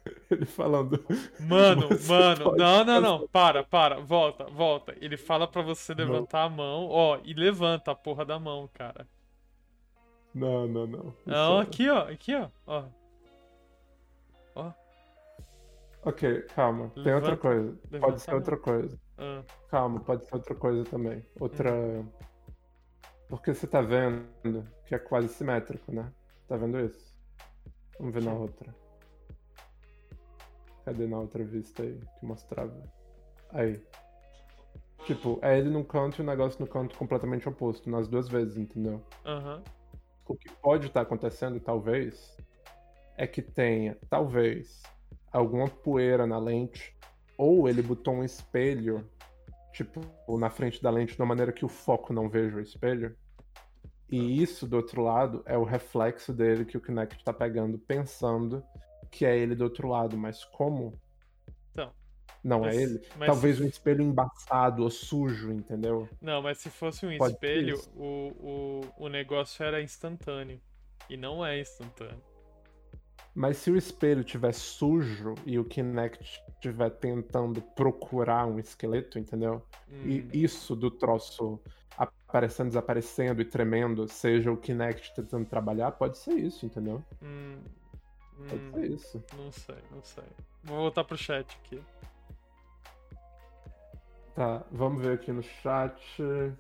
Ele 0.29 0.45
falando. 0.45 1.07
Mano, 1.39 1.89
mano, 2.09 2.45
pode 2.45 2.59
não, 2.59 2.79
não, 2.85 2.87
fazer- 2.87 3.01
não, 3.01 3.29
para, 3.29 3.63
para, 3.63 4.01
volta, 4.01 4.47
volta. 4.47 4.93
Ele 5.01 5.17
fala 5.17 5.47
pra 5.47 5.63
você 5.63 5.95
Não. 5.95 6.05
levantar 6.05 6.43
a 6.43 6.51
mão, 6.51 6.89
ó, 6.89 7.21
e 7.23 7.33
levanta 7.33 7.93
a 7.93 7.95
porra 7.95 8.25
da 8.25 8.41
mão, 8.41 8.69
cara. 8.75 9.07
Não, 10.37 10.69
não, 10.69 10.87
não. 10.87 11.15
Não, 11.25 11.59
é- 11.59 11.63
aqui, 11.63 11.89
ó, 11.89 12.09
aqui, 12.11 12.35
ó, 12.35 12.51
ó. 12.67 12.85
Ó, 14.55 14.73
Ok, 16.05 16.43
calma. 16.55 16.91
Tem 16.91 17.15
outra 17.15 17.31
Levanta- 17.31 17.37
coisa. 17.39 17.73
Pode 17.73 17.93
levanta 17.93 18.19
ser 18.19 18.31
a 18.31 18.33
mão. 18.35 18.39
outra 18.41 18.57
coisa. 18.59 19.01
Ah, 19.19 19.43
Calma, 19.71 20.01
pode 20.01 20.27
ser 20.27 20.35
outra 20.35 20.55
coisa 20.55 20.85
também. 20.85 21.25
Outra. 21.41 21.73
Porque 23.29 23.53
você 23.55 23.67
tá 23.67 23.81
vendo 23.81 24.29
que 24.85 24.95
é 24.95 24.99
quase 24.99 25.29
simétrico, 25.31 25.91
né? 25.91 26.13
Tá 26.47 26.57
vendo 26.59 26.79
isso? 26.79 27.17
Vamos 27.99 28.13
ver 28.15 28.23
na 28.23 28.33
Sim. 28.33 28.39
outra. 28.39 28.75
Cadê 30.85 31.07
na 31.07 31.19
outra 31.19 31.43
vista 31.45 31.83
aí 31.83 31.99
que 32.21 32.27
mostrava? 32.27 32.81
Aí. 33.51 33.83
Tipo, 35.07 35.39
é 35.43 35.59
ele 35.59 35.71
num 35.71 35.83
canto 35.83 36.21
e 36.21 36.23
o 36.23 36.27
negócio 36.27 36.61
no 36.61 36.71
canto 36.71 36.97
completamente 36.97 37.49
oposto, 37.49 37.89
nas 37.91 38.07
duas 38.07 38.29
vezes, 38.29 38.57
entendeu? 38.59 39.03
Aham. 39.25 39.63
O 40.27 40.35
que 40.35 40.51
pode 40.51 40.89
estar 40.89 41.03
acontecendo, 41.03 41.61
talvez, 41.61 42.37
é 43.17 43.27
que 43.27 43.41
tenha, 43.41 43.97
talvez, 44.11 44.83
alguma 45.33 45.69
poeira 45.69 46.27
na 46.27 46.39
lente, 46.39 46.97
ou 47.39 47.69
ele 47.69 47.83
botou 47.83 48.15
um 48.15 48.25
espelho, 48.25 49.09
tipo, 49.73 50.01
na 50.37 50.51
frente 50.51 50.83
da 50.83 50.91
lente 50.91 51.15
de 51.15 51.21
uma 51.21 51.29
maneira 51.29 51.53
que 51.53 51.65
o 51.65 51.69
foco 51.69 52.13
não 52.13 52.29
veja 52.29 52.57
o 52.57 52.61
espelho. 52.61 53.17
E 54.11 54.43
isso, 54.43 54.67
do 54.67 54.77
outro 54.77 55.03
lado, 55.03 55.43
é 55.47 55.57
o 55.57 55.65
reflexo 55.65 56.33
dele 56.33 56.65
que 56.65 56.77
o 56.77 56.81
Kinect 56.81 57.25
tá 57.25 57.33
pegando, 57.33 57.79
pensando 57.79 58.65
que 59.11 59.25
é 59.25 59.37
ele 59.37 59.55
do 59.55 59.65
outro 59.65 59.89
lado, 59.89 60.17
mas 60.17 60.45
como 60.45 60.99
não 62.47 62.61
mas- 62.61 62.77
é 62.77 62.83
ele, 62.83 62.99
talvez 63.27 63.57
se- 63.57 63.63
um 63.63 63.67
espelho 63.67 64.03
embaçado 64.03 64.83
ou 64.83 64.91
sujo, 64.91 65.53
entendeu? 65.53 66.09
Não, 66.21 66.41
mas 66.41 66.59
se 66.59 66.71
fosse 66.71 67.05
um 67.05 67.17
Pode 67.19 67.35
espelho, 67.35 67.81
o, 67.97 68.83
o, 68.99 69.05
o 69.05 69.09
negócio 69.09 69.65
era 69.65 69.83
instantâneo. 69.83 70.61
E 71.09 71.17
não 71.17 71.45
é 71.45 71.61
instantâneo. 71.61 72.23
Mas 73.35 73.59
se 73.59 73.71
o 73.71 73.77
espelho 73.77 74.25
tiver 74.25 74.53
sujo 74.55 75.35
e 75.45 75.59
o 75.59 75.65
Kinect 75.65 76.43
estiver 76.55 76.91
tentando 76.91 77.61
procurar 77.61 78.47
um 78.47 78.59
esqueleto, 78.59 79.19
entendeu? 79.19 79.63
Hum, 79.91 80.03
E 80.33 80.43
isso 80.43 80.75
do 80.75 80.91
troço 80.91 81.61
aparecendo, 81.99 82.69
desaparecendo 82.69 83.43
e 83.43 83.45
tremendo, 83.45 84.09
seja 84.09 84.51
o 84.51 84.57
Kinect 84.57 85.15
tentando 85.15 85.47
trabalhar, 85.47 85.93
pode 85.93 86.17
ser 86.19 86.35
isso, 86.35 86.65
entendeu? 86.65 87.05
hum, 87.23 87.59
Pode 88.49 88.63
hum, 88.63 88.71
ser 88.73 88.91
isso. 88.91 89.25
não 89.37 89.53
sei, 89.53 89.79
não 89.91 90.03
sei. 90.03 90.25
Vou 90.65 90.79
voltar 90.79 91.05
pro 91.05 91.17
chat 91.17 91.47
aqui. 91.63 91.83
Tá, 94.37 94.63
vamos 94.71 95.01
ver 95.01 95.15
aqui 95.15 95.33
no 95.33 95.43
chat. 95.43 96.23
É. 96.23 96.53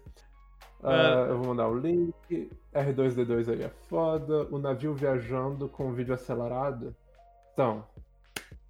Ah, 0.82 1.26
eu 1.28 1.36
vou 1.36 1.48
mandar 1.48 1.68
o 1.68 1.78
link. 1.78 2.50
R2D2 2.74 3.52
aí 3.52 3.62
é 3.64 3.68
foda. 3.68 4.44
O 4.50 4.58
navio 4.58 4.94
viajando 4.94 5.68
com 5.68 5.92
vídeo 5.92 6.14
acelerado. 6.14 6.96
Então, 7.52 7.86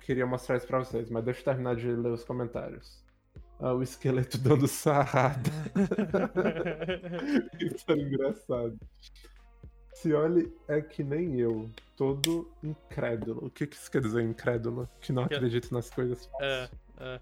queria 0.01 0.27
mostrar 0.27 0.57
isso 0.57 0.67
pra 0.67 0.81
vocês, 0.81 1.09
mas 1.09 1.25
deixa 1.25 1.39
eu 1.41 1.45
terminar 1.45 1.77
de 1.77 1.87
ler 1.89 2.11
os 2.11 2.25
comentários. 2.25 3.01
Ah, 3.61 3.73
o 3.75 3.81
esqueleto 3.81 4.39
dando 4.43 4.67
sarrada. 4.67 5.51
Isso 7.63 7.85
era 7.89 8.01
engraçado. 8.01 8.79
Se 9.95 10.13
olhe 10.13 10.53
é 10.67 10.83
que 10.83 11.05
nem 11.05 11.39
eu, 11.39 11.71
todo 11.97 12.51
incrédulo. 12.63 13.47
O 13.47 13.51
que, 13.51 13.67
que 13.67 13.77
isso 13.77 13.91
quer 13.91 14.03
dizer, 14.03 14.23
incrédulo? 14.23 14.87
Que 15.01 15.11
não 15.11 15.23
acredita 15.23 15.69
nas 15.73 15.89
coisas 15.89 16.29
é, 16.41 16.69
fáceis. 16.69 16.81
é. 16.99 17.21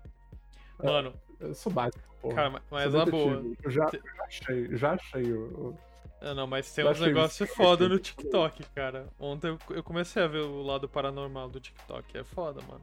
Mano, 0.83 1.15
Eu 1.49 1.55
sou 1.55 1.73
básico, 1.73 2.03
porra. 2.21 2.35
cara, 2.35 2.63
mas 2.71 2.91
Sou 2.91 2.99
na 3.05 3.07
boa. 3.07 3.45
Eu 3.63 3.71
já, 3.71 3.87
Te- 3.87 4.03
já 4.17 4.25
achei, 4.25 4.77
já 4.77 4.93
achei 4.93 5.33
o. 5.33 5.41
o- 5.71 5.79
Ah, 6.21 6.35
não, 6.35 6.47
mas 6.47 6.73
tem 6.73 6.87
uns 6.87 7.01
negócios 7.01 7.51
foda 7.51 7.89
no. 7.89 7.99
TikTok, 7.99 8.65
cara. 8.75 9.07
Ontem 9.19 9.49
eu, 9.49 9.59
eu 9.77 9.83
comecei 9.83 10.23
a 10.23 10.27
ver 10.27 10.43
o 10.43 10.63
lado 10.63 10.89
paranormal 10.89 11.49
do 11.49 11.61
TikTok. 11.61 12.17
É 12.17 12.25
foda, 12.25 12.61
mano. 12.69 12.81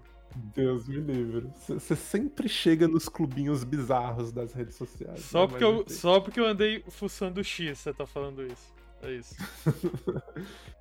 Deus 0.56 0.88
me 0.88 0.98
livre. 0.98 1.52
Você 1.68 1.96
sempre 1.96 2.48
chega 2.48 2.88
nos 2.88 3.10
clubinhos 3.10 3.64
bizarros 3.64 4.32
das 4.32 4.54
redes 4.54 4.76
sociais. 4.76 5.20
Só 5.22 5.42
né? 5.42 5.48
porque, 5.48 5.64
eu, 5.64 5.86
só 5.90 6.20
porque 6.22 6.40
eu 6.40 6.46
andei 6.46 6.84
fuçando 6.88 7.42
o 7.42 7.44
X, 7.44 7.80
você 7.80 7.94
tá 7.94 8.06
falando 8.06 8.42
isso. 8.46 8.74
É 9.02 9.12
isso. 9.12 9.36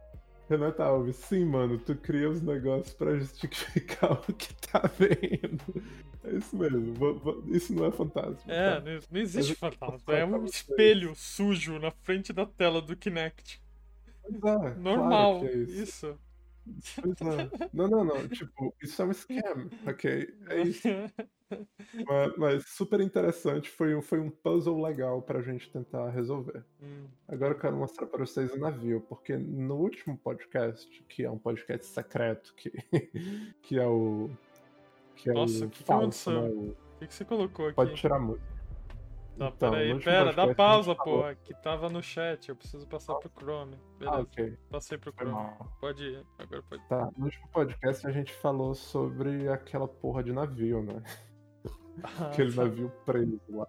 Renata 0.50 0.82
Alves, 0.82 1.14
sim, 1.14 1.44
mano, 1.44 1.78
tu 1.78 1.94
cria 1.94 2.28
os 2.28 2.42
negócios 2.42 2.92
pra 2.92 3.16
justificar 3.16 4.12
o 4.28 4.32
que 4.32 4.52
tá 4.56 4.82
vendo. 4.98 5.62
É 6.24 6.36
isso 6.36 6.56
mesmo. 6.56 6.92
Isso 7.46 7.72
não 7.72 7.84
é 7.86 7.92
fantasma. 7.92 8.52
É, 8.52 8.74
tá? 8.74 8.80
não, 8.80 9.20
existe 9.20 9.56
Mas 9.60 9.74
fantasma. 9.74 10.12
É 10.12 10.26
um 10.26 10.44
espelho 10.44 11.14
sujo 11.14 11.78
na 11.78 11.92
frente 11.92 12.32
da 12.32 12.44
tela 12.44 12.82
do 12.82 12.96
Kinect. 12.96 13.62
Pois 14.22 14.34
é, 14.34 14.40
claro 14.40 14.80
Normal. 14.80 15.40
que 15.40 15.46
é 15.46 15.56
isso. 15.56 15.82
isso. 15.82 16.18
É. 16.68 17.68
Não, 17.72 17.88
não, 17.88 18.04
não. 18.04 18.28
Tipo, 18.28 18.74
isso 18.82 19.00
é 19.02 19.04
um 19.06 19.12
scam, 19.12 19.68
ok? 19.86 20.34
É 20.48 20.60
isso. 20.62 20.88
Mas, 22.06 22.36
mas 22.36 22.66
super 22.68 23.00
interessante. 23.00 23.68
Foi, 23.70 23.94
um- 23.94 24.02
foi 24.02 24.20
um 24.20 24.30
puzzle 24.30 24.80
legal 24.80 25.20
pra 25.22 25.40
gente 25.42 25.70
tentar 25.70 26.08
resolver. 26.10 26.64
Hum, 26.82 27.06
Agora 27.26 27.54
eu 27.54 27.58
quero 27.58 27.76
mostrar 27.76 28.06
para 28.06 28.24
vocês 28.24 28.52
o 28.52 28.58
navio, 28.58 29.00
porque 29.08 29.36
no 29.36 29.76
último 29.76 30.16
podcast, 30.18 30.88
que 31.08 31.24
é 31.24 31.30
um 31.30 31.38
podcast 31.38 31.86
secreto, 31.86 32.54
que, 32.56 32.70
que 33.62 33.78
é 33.78 33.86
o. 33.86 34.30
Que 35.16 35.30
é 35.30 35.32
Nossa, 35.32 35.66
o 35.66 35.70
que 35.70 35.82
falso, 35.82 36.30
né? 36.30 36.38
aconteceu? 36.38 36.58
O- 36.60 36.70
O 36.70 36.98
que, 37.00 37.06
que 37.08 37.14
você 37.14 37.24
colocou 37.24 37.66
aqui? 37.66 37.74
Pode 37.76 37.94
tirar 37.94 38.18
muito. 38.20 38.42
Tá, 39.40 39.46
Então, 39.56 39.70
peraí, 39.70 39.98
pera, 40.00 40.32
dá 40.34 40.54
pausa, 40.54 40.94
porra, 40.94 41.34
que 41.34 41.54
tava 41.62 41.88
no 41.88 42.02
chat, 42.02 42.50
eu 42.50 42.54
preciso 42.56 42.86
passar 42.86 43.14
pro 43.14 43.30
Chrome. 43.30 43.74
Beleza, 43.98 44.18
Ah, 44.18 44.20
ok. 44.20 44.58
passei 44.70 44.98
pro 44.98 45.12
Chrome. 45.14 45.50
Pode 45.80 46.04
ir, 46.04 46.26
agora 46.38 46.62
pode. 46.68 46.86
Tá, 46.88 47.10
no 47.16 47.24
último 47.24 47.48
podcast 47.48 48.06
a 48.06 48.10
gente 48.10 48.34
falou 48.34 48.74
sobre 48.74 49.48
aquela 49.48 49.88
porra 49.88 50.22
de 50.22 50.30
navio, 50.32 50.82
né? 50.82 51.02
Ah, 52.04 52.26
Aquele 52.28 52.52
tá. 52.54 52.64
navio 52.64 52.92
preso 53.06 53.40
lá. 53.48 53.66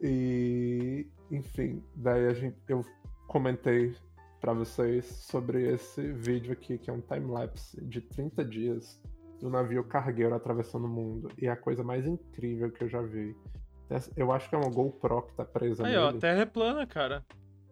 E, 0.00 1.06
enfim, 1.30 1.84
daí 1.94 2.26
a 2.26 2.32
gente, 2.32 2.56
eu 2.66 2.82
comentei 3.28 3.94
pra 4.40 4.54
vocês 4.54 5.04
sobre 5.04 5.70
esse 5.70 6.10
vídeo 6.12 6.52
aqui, 6.54 6.78
que 6.78 6.88
é 6.88 6.92
um 6.92 7.02
time-lapse 7.02 7.78
de 7.84 8.00
30 8.00 8.42
dias 8.46 8.98
do 9.40 9.50
navio 9.50 9.84
cargueiro 9.84 10.34
atravessando 10.34 10.86
o 10.86 10.88
mundo. 10.88 11.28
E 11.36 11.46
é 11.46 11.50
a 11.50 11.56
coisa 11.56 11.84
mais 11.84 12.06
incrível 12.06 12.70
que 12.70 12.82
eu 12.84 12.88
já 12.88 13.02
vi. 13.02 13.36
Eu 14.16 14.30
acho 14.32 14.48
que 14.48 14.54
é 14.54 14.58
uma 14.58 14.70
GoPro 14.70 15.22
que 15.22 15.34
tá 15.34 15.44
presa 15.44 15.86
Aí, 15.86 15.96
ó, 15.96 16.06
nele. 16.06 16.18
a 16.18 16.20
Terra 16.20 16.40
é 16.42 16.46
plana, 16.46 16.86
cara. 16.86 17.24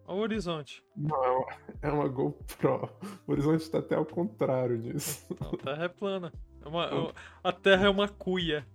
Olha 0.05 0.17
o 0.19 0.21
horizonte. 0.21 0.83
Não, 0.95 1.23
é 1.23 1.29
uma, 1.29 1.47
é 1.83 1.91
uma 1.91 2.07
GoPro. 2.07 2.89
O 3.27 3.31
horizonte 3.31 3.69
tá 3.69 3.79
até 3.79 3.95
ao 3.95 4.05
contrário 4.05 4.77
disso. 4.81 5.25
Não, 5.39 5.49
a 5.53 5.57
Terra 5.57 5.83
é 5.85 5.87
plana. 5.87 6.33
É 6.63 6.67
uma- 6.67 6.85
é 6.85 7.13
a 7.43 7.51
Terra 7.51 7.85
é 7.85 7.89
uma 7.89 8.07
cuia. 8.07 8.67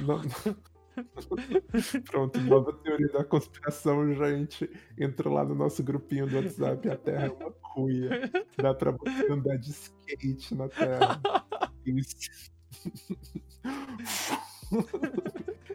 Não- 0.00 0.22
Pronto, 2.10 2.40
nova 2.40 2.72
teoria 2.72 3.08
da 3.12 3.22
conspiração, 3.24 4.12
gente. 4.14 4.68
Entra 4.98 5.28
lá 5.30 5.44
no 5.44 5.54
nosso 5.54 5.82
grupinho 5.84 6.26
do 6.26 6.34
WhatsApp. 6.36 6.88
A 6.88 6.96
Terra 6.96 7.26
é 7.26 7.30
uma 7.30 7.52
cuia. 7.52 8.30
Dá 8.56 8.74
pra 8.74 8.90
você 8.92 9.30
andar 9.32 9.56
de 9.58 9.70
skate 9.70 10.54
na 10.56 10.68
Terra. 10.68 11.20
Isso. 11.86 12.50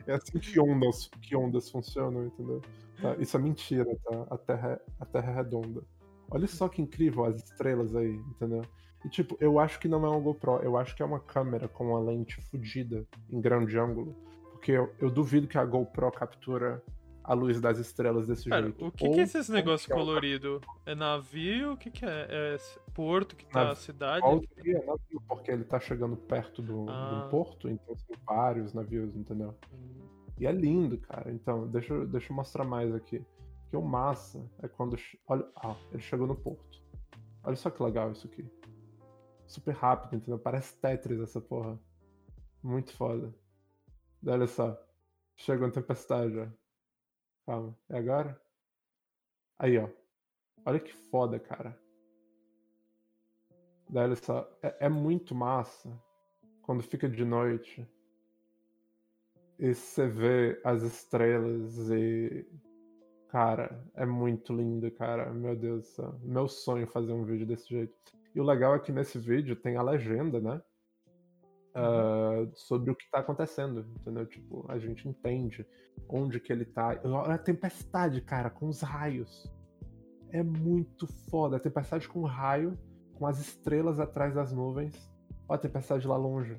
É 0.07 0.13
assim 0.13 0.39
que 0.39 0.59
ondas, 0.59 1.09
que 1.21 1.35
ondas 1.35 1.69
funcionam, 1.69 2.25
entendeu? 2.25 2.61
Tá, 3.01 3.15
Isso 3.19 3.35
é 3.37 3.39
mentira, 3.39 3.95
tá? 4.03 4.27
A 4.29 4.37
Terra, 4.37 4.69
é- 4.71 4.81
a 4.99 5.05
terra 5.05 5.31
é 5.31 5.35
redonda. 5.35 5.81
Olha 6.29 6.47
só 6.47 6.67
que 6.67 6.81
incrível 6.81 7.25
as 7.25 7.35
estrelas 7.43 7.95
aí, 7.95 8.15
entendeu? 8.15 8.63
E 9.05 9.09
tipo, 9.09 9.37
eu 9.39 9.59
acho 9.59 9.79
que 9.79 9.87
não 9.87 10.05
é 10.05 10.09
uma 10.09 10.19
GoPro, 10.19 10.61
eu 10.63 10.77
acho 10.77 10.95
que 10.95 11.03
é 11.03 11.05
uma 11.05 11.19
câmera 11.19 11.67
com 11.67 11.89
uma 11.89 11.99
lente 11.99 12.41
fodida 12.49 13.05
em 13.29 13.41
grande 13.41 13.77
ângulo. 13.77 14.15
Porque 14.51 14.71
eu, 14.71 14.93
eu 14.99 15.09
duvido 15.11 15.47
que 15.47 15.57
a 15.57 15.65
GoPro 15.65 16.09
captura 16.11 16.81
a 17.23 17.33
luz 17.33 17.61
das 17.61 17.77
estrelas 17.79 18.27
desse 18.27 18.49
Cara, 18.49 18.63
jeito. 18.63 18.85
o 18.87 18.91
que, 18.91 19.09
que 19.09 19.19
é 19.19 19.23
esses 19.23 19.47
negócios 19.49 19.85
que 19.85 19.93
é 19.93 19.95
uma 19.95 20.03
coloridos? 20.05 20.61
É 20.85 20.93
navio? 20.93 21.73
O 21.73 21.77
que, 21.77 21.89
que 21.89 22.05
é? 22.05 22.27
É 22.29 22.57
porto 22.93 23.35
que 23.35 23.45
tá 23.45 23.71
a 23.71 23.75
cidade? 23.75 24.25
é 24.25 24.85
navio, 24.85 25.21
porque 25.27 25.51
ele 25.51 25.63
tá 25.63 25.79
chegando 25.79 26.15
perto 26.17 26.61
do, 26.61 26.85
Ah. 26.89 27.23
do 27.23 27.29
porto, 27.29 27.69
então 27.69 27.95
são 27.97 28.15
vários 28.25 28.73
navios, 28.73 29.15
entendeu? 29.15 29.55
Hum, 29.71 30.01
E 30.39 30.45
é 30.47 30.51
lindo, 30.51 30.97
cara. 30.97 31.31
Então, 31.31 31.67
deixa, 31.67 31.93
eu- 31.93 32.07
deixa 32.07 32.31
eu 32.31 32.35
mostrar 32.35 32.63
mais 32.63 32.93
aqui. 32.93 33.23
Que 33.69 33.77
o 33.77 33.81
massa 33.81 34.43
é 34.61 34.67
quando. 34.67 34.95
Olha. 35.27 35.47
Ah, 35.55 35.75
ele 35.91 36.01
chegou 36.01 36.27
no 36.27 36.35
porto. 36.35 36.81
Olha 37.43 37.55
só 37.55 37.69
que 37.69 37.81
legal 37.83 38.11
isso 38.11 38.27
aqui. 38.27 38.45
Super 39.47 39.73
rápido, 39.75 40.15
entendeu? 40.15 40.39
Parece 40.39 40.75
Tetris 40.79 41.19
essa 41.19 41.39
porra. 41.39 41.79
Muito 42.63 42.93
foda. 42.93 43.33
Olha 44.25 44.47
só. 44.47 44.77
Chegou 45.35 45.67
na 45.67 45.73
tempestade 45.73 46.33
já. 46.33 46.47
Calma. 47.45 47.77
É 47.89 47.97
agora? 47.97 48.41
Aí, 49.59 49.77
ó. 49.77 49.89
Olha 50.65 50.79
que 50.79 50.93
foda, 50.93 51.39
cara. 51.39 51.77
Daí, 53.89 54.05
Olha 54.05 54.15
só. 54.15 54.49
É, 54.61 54.85
é 54.85 54.89
muito 54.89 55.35
massa 55.35 55.89
quando 56.61 56.81
fica 56.81 57.09
de 57.09 57.25
noite 57.25 57.87
e 59.59 59.73
você 59.73 60.07
vê 60.07 60.59
as 60.63 60.81
estrelas 60.83 61.89
e. 61.89 62.45
Cara, 63.29 63.83
é 63.95 64.05
muito 64.05 64.53
lindo, 64.53 64.89
cara. 64.91 65.31
Meu 65.33 65.55
Deus 65.55 65.81
do 65.81 65.87
céu. 65.87 66.19
Meu 66.21 66.47
sonho 66.47 66.87
fazer 66.87 67.13
um 67.13 67.25
vídeo 67.25 67.47
desse 67.47 67.67
jeito. 67.69 67.93
E 68.35 68.39
o 68.39 68.43
legal 68.43 68.75
é 68.75 68.79
que 68.79 68.91
nesse 68.91 69.17
vídeo 69.17 69.55
tem 69.55 69.75
a 69.75 69.81
legenda, 69.81 70.39
né? 70.39 70.61
Ah, 71.75 72.47
sobre 72.53 72.91
o 72.91 72.95
que 72.95 73.09
tá 73.09 73.19
acontecendo, 73.19 73.85
entendeu? 73.99 74.25
Tipo, 74.27 74.65
a 74.69 74.77
gente 74.77 75.07
entende 75.07 75.65
onde 76.07 76.39
que 76.39 76.51
ele 76.51 76.65
tá. 76.65 76.99
Olha 77.03 77.35
A 77.35 77.37
tempestade, 77.37 78.21
cara, 78.21 78.49
com 78.49 78.67
os 78.67 78.81
raios. 78.81 79.51
É 80.29 80.43
muito 80.43 81.07
foda. 81.29 81.57
A 81.57 81.59
tempestade 81.59 82.07
com 82.07 82.23
raio, 82.23 82.77
com 83.15 83.25
as 83.25 83.39
estrelas 83.39 83.99
atrás 83.99 84.33
das 84.33 84.51
nuvens. 84.51 84.93
Olha 85.47 85.57
a 85.57 85.61
tempestade 85.61 86.07
lá 86.07 86.17
longe. 86.17 86.57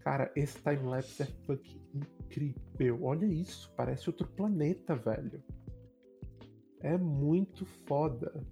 Cara, 0.00 0.32
esse 0.34 0.58
timelapse 0.58 1.22
é 1.22 1.26
fucking 1.26 1.80
incrível. 1.94 3.04
Olha 3.04 3.26
isso, 3.26 3.72
parece 3.76 4.10
outro 4.10 4.26
planeta, 4.26 4.96
velho. 4.96 5.42
É 6.80 6.98
muito 6.98 7.64
foda. 7.64 8.44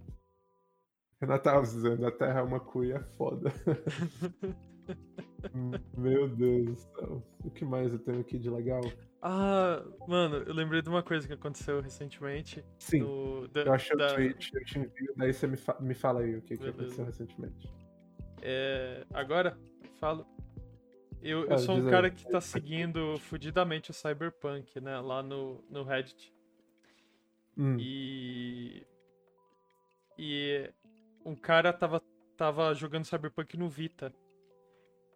Renato 1.21 1.45
tava 1.45 1.63
dizendo, 1.63 2.07
a 2.07 2.13
Terra 2.13 2.41
é 2.41 2.43
uma 2.43 2.61
cuia 2.61 3.03
foda. 3.17 3.53
Meu 5.97 6.29
Deus 6.29 6.67
do 6.67 6.77
céu. 6.77 7.23
O 7.45 7.51
que 7.51 7.65
mais 7.65 7.93
eu 7.93 7.99
tenho 7.99 8.21
aqui 8.21 8.39
de 8.39 8.51
legal? 8.51 8.81
Ah, 9.23 9.85
mano, 10.09 10.37
eu 10.37 10.55
lembrei 10.55 10.81
de 10.83 10.89
uma 10.89 11.03
coisa 11.03 11.27
que 11.27 11.33
aconteceu 11.35 11.81
recentemente. 11.81 12.65
Sim, 12.79 13.01
no- 13.01 13.49
da- 13.49 13.63
eu 13.65 13.73
achei 13.73 13.97
da- 13.97 14.13
o 14.13 14.15
tweet, 14.15 14.51
eu 14.55 14.65
te 14.65 14.79
envio, 14.79 15.13
daí 15.17 15.33
você 15.33 15.47
me, 15.47 15.57
fa- 15.57 15.77
me 15.81 15.95
fala 15.95 16.21
aí 16.21 16.37
o 16.37 16.43
que, 16.43 16.57
que 16.57 16.69
aconteceu 16.69 17.05
recentemente. 17.05 17.71
É, 18.43 19.05
agora, 19.13 19.59
falo. 19.99 20.27
Eu, 21.23 21.45
eu 21.45 21.53
Ah, 21.53 21.59
sou 21.59 21.75
um 21.75 21.79
diz 21.79 21.87
aí. 21.87 21.91
cara 21.91 22.11
que 22.11 22.27
tá 22.27 22.41
seguindo 22.41 23.19
fudidamente 23.19 23.91
o 23.91 23.95
Cyberpunk, 23.95 24.81
né? 24.81 24.99
Lá 25.01 25.23
no, 25.23 25.63
no 25.69 25.83
Reddit. 25.85 26.33
Hum, 27.59 27.77
E. 27.79 28.87
E 30.19 30.71
um 31.25 31.35
cara 31.35 31.73
tava, 31.75 32.03
tava 32.39 32.75
jogando 32.75 33.05
Cyberpunk 33.05 33.59
no 33.59 33.69
Vita. 33.69 34.11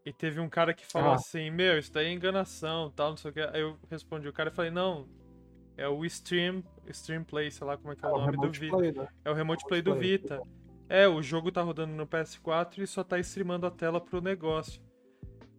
E 0.06 0.12
teve 0.12 0.38
um 0.40 0.48
cara 0.48 0.74
que 0.74 0.84
falou 0.86 1.12
Ah. 1.12 1.14
assim: 1.14 1.50
Meu, 1.50 1.78
isso 1.78 1.92
daí 1.92 2.06
é 2.08 2.12
enganação, 2.12 2.90
tal, 2.90 3.10
não 3.10 3.16
sei 3.16 3.30
o 3.30 3.34
que. 3.34 3.40
Aí 3.40 3.60
eu 3.60 3.78
respondi 3.90 4.28
o 4.28 4.32
cara 4.32 4.50
e 4.50 4.52
falei: 4.54 4.70
Não, 4.70 5.08
é 5.76 5.88
o 5.88 6.04
Stream, 6.04 6.62
Stream 6.88 7.24
Play, 7.24 7.50
sei 7.50 7.66
lá 7.66 7.76
como 7.76 7.92
é 7.92 7.96
que 7.96 8.04
é 8.04 8.08
é 8.08 8.12
o 8.12 8.18
nome 8.18 8.36
do 8.36 8.50
Vita. 8.50 8.76
Play, 8.76 8.92
né? 8.92 9.08
É 9.24 9.30
o 9.30 9.34
Remote 9.34 9.64
Play 9.66 9.80
do 9.82 9.94
Play. 9.96 10.10
Vita. 10.18 10.40
É, 10.88 11.08
o 11.08 11.22
jogo 11.22 11.50
tá 11.50 11.62
rodando 11.62 11.94
no 11.94 12.06
PS4 12.06 12.78
e 12.82 12.86
só 12.86 13.02
tá 13.02 13.18
streamando 13.18 13.66
a 13.66 13.70
tela 13.70 13.98
pro 14.00 14.20
negócio. 14.20 14.82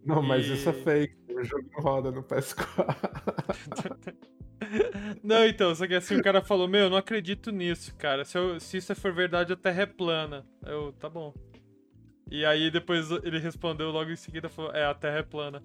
Não, 0.04 0.22
mas 0.22 0.46
E- 0.46 0.54
isso 0.54 0.68
é 0.68 0.72
fake. 0.72 1.16
O 1.34 1.42
jogo 1.42 1.68
não 1.72 1.80
roda 1.82 2.10
no 2.12 2.22
PS4. 2.22 2.86
Não, 5.22 5.44
então, 5.44 5.74
só 5.74 5.86
que 5.86 5.94
assim, 5.94 6.16
o 6.16 6.22
cara 6.22 6.40
falou, 6.42 6.66
meu, 6.66 6.84
eu 6.84 6.90
não 6.90 6.96
acredito 6.96 7.50
nisso, 7.52 7.94
cara. 7.96 8.24
Se, 8.24 8.38
eu- 8.38 8.58
se 8.58 8.78
isso 8.78 8.94
for 8.94 9.12
verdade, 9.12 9.52
a 9.52 9.56
Terra 9.56 9.82
é 9.82 9.86
plana. 9.86 10.46
Eu, 10.64 10.92
tá 10.92 11.08
bom. 11.10 11.34
E 12.30 12.44
aí 12.44 12.70
depois 12.70 13.10
ele 13.10 13.38
respondeu 13.38 13.90
logo 13.90 14.10
em 14.10 14.16
seguida, 14.16 14.48
falou, 14.48 14.72
é, 14.72 14.84
a 14.84 14.94
Terra 14.94 15.18
é 15.18 15.22
plana. 15.22 15.62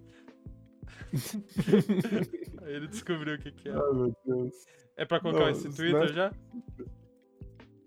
aí 2.61 2.73
ele 2.73 2.87
descobriu 2.87 3.35
o 3.35 3.39
que 3.39 3.51
que 3.51 3.69
é. 3.69 3.71
Ai, 3.71 3.93
meu 3.93 4.15
Deus. 4.25 4.53
É 4.95 5.05
pra 5.05 5.19
colocar 5.19 5.39
Não, 5.39 5.49
esse 5.49 5.69
Twitter 5.75 5.93
não 5.93 6.03
é- 6.03 6.13
já? 6.13 6.33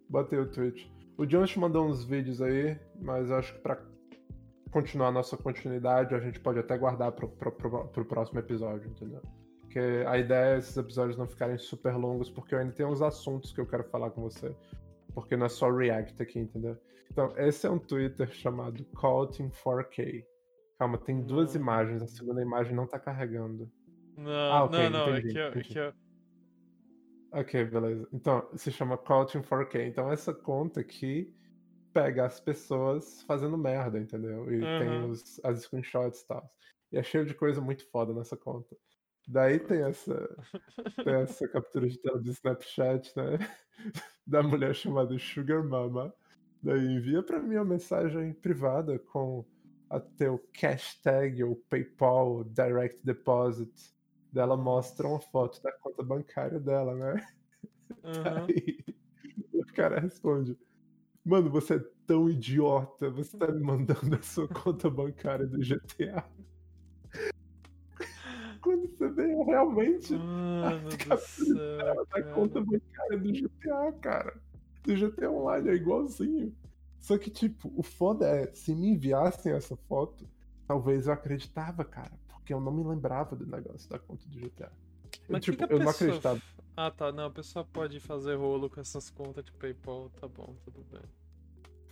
Botei 0.09 0.38
o 0.38 0.50
tweet. 0.50 0.93
O 1.16 1.25
Jones 1.25 1.50
te 1.50 1.59
mandou 1.59 1.87
uns 1.87 2.04
vídeos 2.04 2.43
aí, 2.43 2.78
mas 3.00 3.31
eu 3.31 3.37
acho 3.37 3.54
que 3.54 3.61
pra 3.61 3.81
continuar 4.71 5.09
a 5.09 5.12
nossa 5.12 5.37
continuidade, 5.37 6.14
a 6.14 6.19
gente 6.19 6.40
pode 6.40 6.59
até 6.59 6.76
guardar 6.76 7.12
pro, 7.12 7.28
pro, 7.28 7.52
pro, 7.52 7.87
pro 7.88 8.04
próximo 8.04 8.40
episódio, 8.40 8.90
entendeu? 8.90 9.23
Porque 9.61 9.78
a 9.78 10.19
ideia 10.19 10.54
é 10.54 10.59
esses 10.59 10.76
episódios 10.76 11.16
não 11.16 11.26
ficarem 11.28 11.57
super 11.57 11.95
longos, 11.97 12.28
porque 12.28 12.54
eu 12.54 12.59
ainda 12.59 12.73
tenho 12.73 12.88
uns 12.88 13.00
assuntos 13.00 13.52
que 13.52 13.61
eu 13.61 13.66
quero 13.66 13.85
falar 13.85 14.11
com 14.11 14.23
você. 14.23 14.54
Porque 15.14 15.37
não 15.37 15.47
é 15.47 15.49
só 15.49 15.71
React 15.71 16.21
aqui, 16.21 16.40
entendeu? 16.40 16.76
Então, 17.14 17.33
esse 17.38 17.64
é 17.64 17.71
um 17.71 17.78
Twitter 17.78 18.28
chamado 18.33 18.85
Caught 18.87 19.40
in 19.40 19.49
4K. 19.49 20.26
Calma, 20.76 20.99
tem 20.99 21.21
duas 21.23 21.54
Não. 21.54 21.61
imagens, 21.62 22.02
a 22.02 22.09
segunda 22.09 22.42
imagem 22.42 22.75
não 22.75 22.88
tá 22.88 22.99
carregando. 22.99 23.71
Não, 24.16 24.33
Ah, 24.33 24.64
ok, 24.64 24.90
não, 24.90 24.90
não, 24.90 25.16
entendi, 25.16 25.28
aqui, 25.28 25.38
ó, 25.40 25.49
entendi. 25.50 25.78
aqui, 25.78 25.94
ó. 27.32 27.39
Ok, 27.39 27.65
beleza. 27.67 28.08
Então, 28.12 28.49
se 28.56 28.73
chama 28.73 28.99
Caught 28.99 29.39
in 29.39 29.43
4K. 29.43 29.86
Então, 29.86 30.10
essa 30.10 30.34
conta 30.34 30.80
aqui 30.80 31.32
pega 31.93 32.26
as 32.26 32.41
pessoas 32.41 33.23
fazendo 33.23 33.56
merda, 33.56 33.97
entendeu? 33.97 34.52
E 34.52 34.58
tem 34.80 34.89
Aham. 34.89 35.10
os, 35.10 35.41
as 35.45 35.60
screenshots 35.62 36.23
e 36.23 36.26
tal. 36.26 36.50
E 36.91 36.99
é 36.99 37.02
cheio 37.04 37.25
de 37.25 37.34
coisa 37.34 37.60
muito 37.60 37.89
foda 37.93 38.12
nessa 38.12 38.36
conta. 38.36 38.76
Daí 39.28 39.60
tem 39.60 39.84
essa, 39.84 40.36
tem 41.04 41.15
essa 41.15 41.47
captura 41.47 41.86
de 41.89 41.97
tela 42.02 42.19
do 42.21 42.28
Snapchat, 42.28 43.12
né? 43.17 43.39
Da 44.26 44.43
mulher 44.43 44.75
chamada 44.75 45.17
Sugar 45.17 45.62
Mama. 45.62 46.12
Daí 46.65 46.95
envia 46.97 47.23
pra 47.23 47.43
mim 47.43 47.57
uma 47.57 47.65
mensagem 47.67 48.33
privada 48.33 48.99
com 48.99 49.45
a 49.91 50.00
teu 50.00 50.43
hashtag 50.55 51.45
ou 51.45 51.57
PayPal, 51.69 52.43
Direct 52.43 53.05
Deposit. 53.05 53.71
Dela 54.33 54.57
mostra 54.57 55.07
uma 55.07 55.21
foto 55.21 55.63
da 55.63 55.71
conta 55.73 56.03
bancária 56.03 56.59
dela, 56.59 56.95
né? 56.95 57.27
Aham. 58.03 58.47
Aí 58.49 58.79
o 59.53 59.67
cara 59.75 60.00
responde: 60.00 60.59
Mano, 61.23 61.50
você 61.50 61.75
é 61.75 61.85
tão 62.07 62.31
idiota, 62.31 63.11
você 63.11 63.37
tá 63.37 63.53
me 63.53 63.61
mandando 63.61 64.17
a 64.17 64.23
sua 64.23 64.49
conta 64.49 64.89
bancária 64.89 65.47
do 65.47 65.63
GTA. 65.63 66.25
Quando 68.63 68.89
você 68.89 69.11
vê 69.11 69.31
é 69.31 69.45
realmente 69.45 70.15
Mano 70.15 70.89
do 70.89 70.97
captura 70.97 71.19
céu, 71.19 72.07
da 72.07 72.23
cara. 72.23 72.35
conta 72.35 72.61
bancária 72.63 73.19
do 73.19 73.35
GTA, 73.35 73.93
cara. 74.00 74.41
Do 74.84 74.97
GTA 74.97 75.30
Online 75.30 75.70
é 75.70 75.75
igualzinho. 75.75 76.56
Só 76.99 77.18
que, 77.18 77.30
tipo, 77.30 77.73
o 77.76 77.82
foda 77.82 78.26
é, 78.28 78.52
se 78.54 78.75
me 78.75 78.88
enviassem 78.88 79.52
essa 79.52 79.76
foto, 79.76 80.28
talvez 80.66 81.06
eu 81.06 81.12
acreditava, 81.12 81.84
cara. 81.84 82.18
Porque 82.28 82.52
eu 82.54 82.60
não 82.60 82.73
me 82.73 82.84
lembrava 82.84 83.36
do 83.36 83.47
negócio 83.47 83.88
da 83.88 83.99
conta 83.99 84.28
do 84.28 84.38
GTA. 84.38 84.73
Eu, 85.28 85.36
Mas 85.36 85.40
tipo, 85.40 85.64
que 85.66 85.68
eu 85.68 85.80
não 85.80 85.90
pessoa 85.90 85.90
acreditava. 85.90 86.40
f- 86.40 86.62
Ah, 86.76 86.90
tá. 86.90 87.12
Não, 87.12 87.26
a 87.26 87.30
pessoa 87.30 87.64
pode 87.64 88.00
fazer 88.00 88.36
rolo 88.36 88.70
com 88.70 88.80
essas 88.80 89.10
contas 89.10 89.44
de 89.44 89.52
PayPal. 89.52 90.10
Tá 90.10 90.28
bom, 90.28 90.56
tudo 90.64 90.84
bem. 90.84 91.02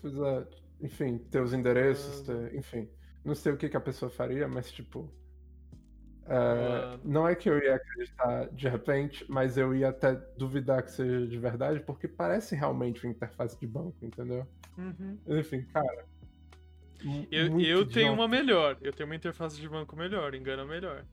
Pois 0.01 0.15
é, 0.17 0.47
enfim, 0.81 1.19
ter 1.19 1.41
os 1.43 1.53
endereços, 1.53 2.21
Mano. 2.21 2.23
ter- 2.23 2.55
enfim. 2.55 2.89
Não 3.25 3.35
sei 3.35 3.53
o 3.53 3.57
que, 3.57 3.69
que 3.69 3.77
a 3.77 3.81
pessoa 3.81 4.11
faria, 4.11 4.49
mas 4.49 4.71
tipo. 4.73 5.13
É, 6.27 6.35
Mano. 6.37 7.01
não 7.05 7.29
é 7.29 7.35
que 7.35 7.49
eu 7.51 7.59
ia 7.59 7.75
acreditar 7.75 8.49
de 8.51 8.69
repente, 8.69 9.25
mas 9.29 9.57
eu 9.59 9.75
ia 9.75 9.89
até 9.89 10.15
duvidar 10.37 10.83
que 10.83 10.91
seja 10.93 11.27
de 11.27 11.39
verdade, 11.39 11.81
porque 11.81 12.07
parece 12.07 12.55
realmente 12.55 13.05
uma 13.05 13.11
interface 13.13 13.59
de 13.59 13.67
banco, 13.67 13.97
entendeu? 14.03 14.47
Uhum. 14.79 15.19
Enfim, 15.27 15.63
cara. 15.67 16.07
Eu, 17.31 17.61
eu 17.61 17.87
tenho 17.89 18.13
uma 18.13 18.29
melhor. 18.29 18.77
Eu 18.81 18.93
tenho 18.93 19.09
uma 19.09 19.17
interface 19.17 19.61
de 19.61 19.69
banco 19.69 19.97
melhor. 19.97 20.35
Engana 20.35 20.65
melhor. 20.65 21.05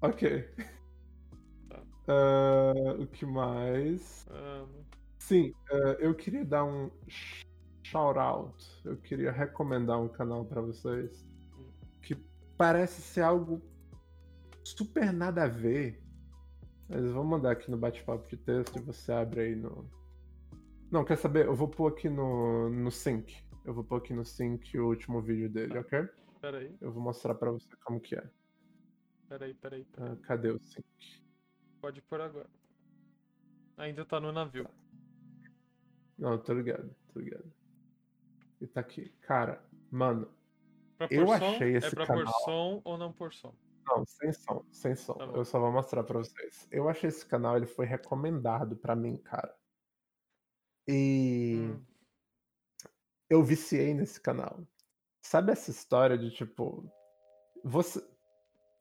Ok. 0.00 0.48
Tá. 1.68 1.82
Ah, 2.08 2.72
o 2.98 3.06
que 3.06 3.24
mais? 3.26 4.26
Ah, 4.30 4.64
Sim, 5.18 5.52
eh, 5.70 5.96
eu 6.00 6.14
queria 6.14 6.44
dar 6.44 6.64
um 6.64 6.90
sh- 7.08 7.44
shout 7.82 8.18
out. 8.18 8.64
Eu 8.84 8.96
queria 8.96 9.30
recomendar 9.30 10.00
um 10.00 10.08
canal 10.08 10.44
pra 10.44 10.60
vocês 10.60 11.24
parece 12.62 13.02
ser 13.02 13.22
algo 13.22 13.60
super 14.64 15.12
nada 15.12 15.42
a 15.42 15.48
ver. 15.48 16.00
Mas 16.88 17.02
eu 17.04 17.12
vou 17.12 17.24
mandar 17.24 17.50
aqui 17.50 17.68
no 17.68 17.76
bate-papo 17.76 18.28
de 18.28 18.36
texto 18.36 18.78
e 18.78 18.82
você 18.82 19.10
abre 19.10 19.40
aí 19.40 19.56
no. 19.56 19.90
Não, 20.88 21.04
quer 21.04 21.16
saber? 21.16 21.46
Eu 21.46 21.56
vou 21.56 21.66
pôr 21.66 21.90
aqui 21.90 22.08
no, 22.08 22.70
no 22.70 22.88
sync. 22.92 23.34
Eu 23.64 23.74
vou 23.74 23.82
pôr 23.82 23.96
aqui 23.96 24.14
no 24.14 24.24
sync 24.24 24.78
o 24.78 24.86
último 24.86 25.20
vídeo 25.20 25.50
dele, 25.50 25.76
ok? 25.76 26.08
peraí, 26.40 26.76
Eu 26.80 26.92
vou 26.92 27.02
mostrar 27.02 27.34
pra 27.34 27.50
você 27.50 27.68
como 27.84 28.00
que 28.00 28.14
é. 28.14 28.30
peraí, 29.28 29.54
peraí. 29.54 29.84
peraí. 29.84 30.12
Ah, 30.12 30.16
cadê 30.22 30.50
o 30.50 30.60
sync? 30.60 30.86
Pode 31.80 32.00
pôr 32.02 32.20
agora. 32.20 32.48
Ainda 33.76 34.04
tá 34.04 34.20
no 34.20 34.30
navio. 34.30 34.68
Não, 36.16 36.38
tô 36.38 36.52
ligado, 36.52 36.94
tô 37.12 37.18
ligado. 37.18 37.52
E 38.60 38.68
tá 38.68 38.80
aqui. 38.80 39.08
Cara, 39.22 39.64
mano, 39.90 40.28
Pra 40.98 41.08
Eu 41.10 41.26
som? 41.26 41.32
achei 41.34 41.74
É 41.74 41.78
esse 41.78 41.94
pra 41.94 42.06
canal- 42.06 42.24
pôr 42.24 42.32
som 42.44 42.80
ou 42.84 42.98
não 42.98 43.12
pôr 43.12 43.32
som? 43.32 43.54
Não, 43.86 44.04
sem 44.06 44.32
som, 44.32 44.64
sem 44.70 44.94
som. 44.94 45.14
Tá 45.14 45.24
eu 45.24 45.44
só 45.44 45.58
vou 45.58 45.72
mostrar 45.72 46.04
pra 46.04 46.18
vocês. 46.18 46.68
Eu 46.70 46.88
achei 46.88 47.08
esse 47.08 47.26
canal, 47.26 47.56
ele 47.56 47.66
foi 47.66 47.84
recomendado 47.86 48.76
pra 48.76 48.94
mim, 48.94 49.16
cara. 49.16 49.54
E 50.86 51.56
Hum. 51.70 51.84
eu 53.30 53.42
viciei 53.42 53.94
nesse 53.94 54.20
canal. 54.20 54.60
Sabe 55.24 55.52
essa 55.52 55.70
história 55.70 56.16
de 56.18 56.30
tipo. 56.30 56.90
Você. 57.64 58.04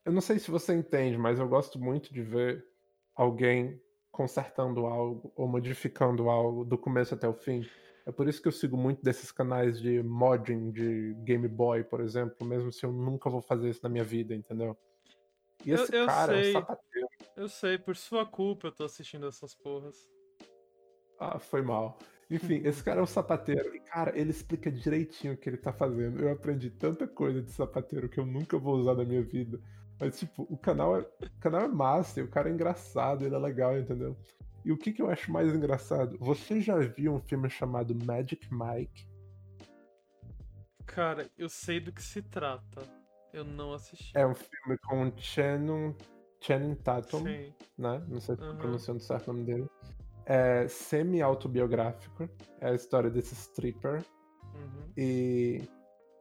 Eu 0.05 0.11
não 0.11 0.21
sei 0.21 0.39
se 0.39 0.49
você 0.49 0.73
entende, 0.73 1.17
mas 1.17 1.39
eu 1.39 1.47
gosto 1.47 1.79
muito 1.79 2.11
de 2.13 2.23
ver 2.23 2.65
alguém 3.15 3.79
consertando 4.11 4.85
algo 4.87 5.31
ou 5.35 5.47
modificando 5.47 6.27
algo 6.29 6.65
do 6.65 6.77
começo 6.77 7.13
até 7.13 7.27
o 7.27 7.33
fim. 7.33 7.61
É 8.05 8.11
por 8.11 8.27
isso 8.27 8.41
que 8.41 8.47
eu 8.47 8.51
sigo 8.51 8.75
muito 8.75 9.03
desses 9.03 9.31
canais 9.31 9.79
de 9.79 10.01
modding 10.01 10.71
de 10.71 11.13
Game 11.23 11.47
Boy, 11.47 11.83
por 11.83 12.01
exemplo, 12.01 12.45
mesmo 12.47 12.71
se 12.71 12.85
eu 12.85 12.91
nunca 12.91 13.29
vou 13.29 13.41
fazer 13.41 13.69
isso 13.69 13.81
na 13.83 13.89
minha 13.89 14.03
vida, 14.03 14.33
entendeu? 14.33 14.75
E 15.65 15.69
Eu- 15.69 15.75
esse 15.83 15.95
eu 15.95 16.05
cara 16.07 16.37
é 16.39 16.43
sei. 16.43 16.51
um 16.51 16.59
sapateiro. 16.59 17.07
Eu 17.37 17.49
sei, 17.49 17.77
por 17.77 17.95
sua 17.95 18.25
culpa 18.25 18.67
eu 18.67 18.71
tô 18.71 18.83
assistindo 18.83 19.27
essas 19.27 19.53
porras. 19.53 19.95
Ah, 21.19 21.37
foi 21.37 21.61
mal. 21.61 21.99
Enfim, 22.29 22.61
esse 22.65 22.83
cara 22.83 22.99
é 22.99 23.03
um 23.03 23.07
sapateiro. 23.07 23.75
E, 23.75 23.79
cara, 23.81 24.17
ele 24.17 24.31
explica 24.31 24.71
direitinho 24.71 25.33
o 25.33 25.37
que 25.37 25.47
ele 25.49 25.57
tá 25.57 25.71
fazendo. 25.71 26.19
Eu 26.19 26.31
aprendi 26.31 26.71
tanta 26.71 27.07
coisa 27.07 27.41
de 27.41 27.51
sapateiro 27.51 28.09
que 28.09 28.19
eu 28.19 28.25
nunca 28.25 28.57
vou 28.57 28.75
usar 28.77 28.95
na 28.95 29.03
minha 29.05 29.21
vida. 29.21 29.59
Mas, 29.99 30.17
tipo, 30.17 30.47
o 30.49 30.57
canal 30.57 30.97
é, 30.97 31.01
o 31.01 31.39
canal 31.39 31.61
é 31.61 31.67
massa, 31.67 32.23
o 32.23 32.27
cara 32.27 32.49
é 32.49 32.51
engraçado, 32.53 33.23
ele 33.23 33.35
é 33.35 33.37
legal, 33.37 33.77
entendeu? 33.77 34.17
E 34.63 34.71
o 34.71 34.77
que, 34.77 34.91
que 34.93 35.01
eu 35.01 35.09
acho 35.09 35.31
mais 35.31 35.53
engraçado? 35.53 36.17
Você 36.19 36.61
já 36.61 36.77
viu 36.77 37.13
um 37.15 37.19
filme 37.19 37.49
chamado 37.49 37.95
Magic 38.05 38.47
Mike? 38.53 39.07
Cara, 40.85 41.29
eu 41.37 41.49
sei 41.49 41.79
do 41.79 41.91
que 41.91 42.01
se 42.01 42.21
trata. 42.21 42.81
Eu 43.33 43.43
não 43.43 43.73
assisti. 43.73 44.11
É 44.15 44.27
um 44.27 44.35
filme 44.35 44.77
com 44.83 45.11
Channing, 45.17 45.95
Channing 46.41 46.75
Tatum, 46.75 47.23
Sim. 47.23 47.53
né? 47.77 48.03
Não 48.07 48.19
sei 48.19 48.35
se 48.35 48.41
Uhum. 48.43 48.57
pronunciando 48.57 48.99
certo 48.99 49.29
o 49.29 49.33
nome 49.33 49.45
dele. 49.45 49.69
É 50.25 50.67
semi-autobiográfico. 50.67 52.29
É 52.59 52.69
a 52.69 52.75
história 52.75 53.09
desse 53.09 53.33
stripper. 53.33 54.03
Uhum. 54.53 54.91
E 54.97 55.61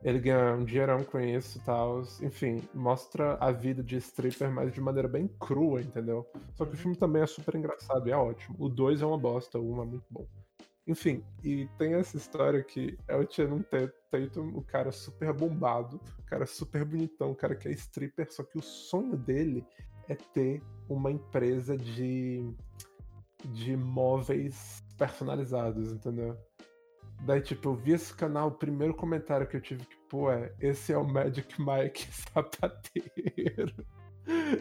ele 0.02 0.18
ganha 0.18 0.54
um 0.54 0.64
dinheirão 0.64 1.04
com 1.04 1.20
isso 1.20 1.58
e 1.58 1.60
tal. 1.62 2.02
Enfim, 2.22 2.62
mostra 2.74 3.34
a 3.34 3.50
vida 3.52 3.82
de 3.82 3.96
stripper, 3.96 4.50
mas 4.50 4.72
de 4.72 4.80
maneira 4.80 5.08
bem 5.08 5.28
crua, 5.38 5.80
entendeu? 5.80 6.26
Só 6.54 6.64
que 6.64 6.74
o 6.74 6.76
filme 6.76 6.96
também 6.96 7.22
é 7.22 7.26
super 7.26 7.54
engraçado 7.54 8.08
e 8.08 8.12
é 8.12 8.16
ótimo. 8.16 8.56
O 8.58 8.68
2 8.68 9.02
é 9.02 9.06
uma 9.06 9.18
bosta, 9.18 9.58
o 9.58 9.72
1 9.72 9.76
um 9.78 9.82
é 9.82 9.86
muito 9.86 10.06
bom. 10.10 10.26
Enfim, 10.86 11.22
e 11.44 11.68
tem 11.78 11.94
essa 11.94 12.16
história 12.16 12.64
que 12.64 12.98
é 13.06 13.14
o 13.14 13.30
Channing 13.30 13.62
Ta- 13.62 13.92
Tatum, 14.10 14.48
o 14.56 14.62
cara 14.62 14.90
super 14.90 15.32
bombado, 15.32 16.00
o 16.18 16.22
cara 16.24 16.46
super 16.46 16.84
bonitão, 16.84 17.30
o 17.30 17.36
cara 17.36 17.54
que 17.54 17.68
é 17.68 17.72
stripper, 17.72 18.32
só 18.32 18.42
que 18.42 18.58
o 18.58 18.62
sonho 18.62 19.16
dele 19.16 19.64
é 20.08 20.16
ter 20.16 20.62
uma 20.88 21.12
empresa 21.12 21.76
de, 21.76 22.42
de 23.44 23.76
móveis 23.76 24.82
personalizados, 24.98 25.92
entendeu? 25.92 26.36
Daí, 27.24 27.42
tipo, 27.42 27.68
eu 27.68 27.74
vi 27.74 27.92
esse 27.92 28.14
canal, 28.14 28.48
o 28.48 28.52
primeiro 28.52 28.94
comentário 28.94 29.46
que 29.46 29.56
eu 29.56 29.60
tive 29.60 29.84
que, 29.84 29.96
pô, 30.08 30.30
é, 30.30 30.54
esse 30.58 30.92
é 30.92 30.98
o 30.98 31.04
Magic 31.06 31.54
Mike 31.60 32.08
sapateiro. 32.12 33.86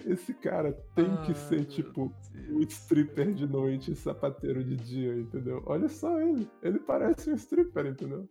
Esse 0.06 0.34
cara 0.34 0.74
tem 0.96 1.16
que 1.18 1.32
Ai, 1.32 1.36
ser, 1.36 1.66
tipo, 1.66 2.14
o 2.52 2.66
Deus. 2.66 2.74
stripper 2.74 3.34
de 3.34 3.48
noite 3.48 3.92
e 3.92 3.96
sapateiro 3.96 4.64
de 4.64 4.76
dia, 4.76 5.16
entendeu? 5.16 5.64
Olha 5.66 5.88
só 5.88 6.20
ele. 6.20 6.50
Ele 6.62 6.80
parece 6.80 7.30
um 7.32 7.36
stripper, 7.36 7.86
entendeu? 7.86 8.28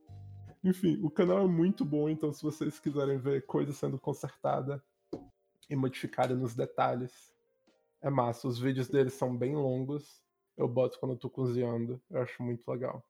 Enfim, 0.62 0.98
o 1.02 1.10
canal 1.10 1.44
é 1.44 1.46
muito 1.46 1.84
bom, 1.84 2.08
então 2.08 2.32
se 2.32 2.42
vocês 2.42 2.80
quiserem 2.80 3.18
ver 3.18 3.46
coisa 3.46 3.72
sendo 3.72 3.98
consertada 3.98 4.82
e 5.70 5.76
modificada 5.76 6.34
nos 6.34 6.54
detalhes, 6.54 7.32
é 8.02 8.10
massa. 8.10 8.48
Os 8.48 8.58
vídeos 8.58 8.88
dele 8.88 9.10
são 9.10 9.36
bem 9.36 9.54
longos. 9.54 10.22
Eu 10.56 10.68
boto 10.68 10.98
quando 10.98 11.12
eu 11.12 11.18
tô 11.18 11.30
cozinhando. 11.30 12.00
Eu 12.10 12.22
acho 12.22 12.42
muito 12.42 12.68
legal. 12.70 13.04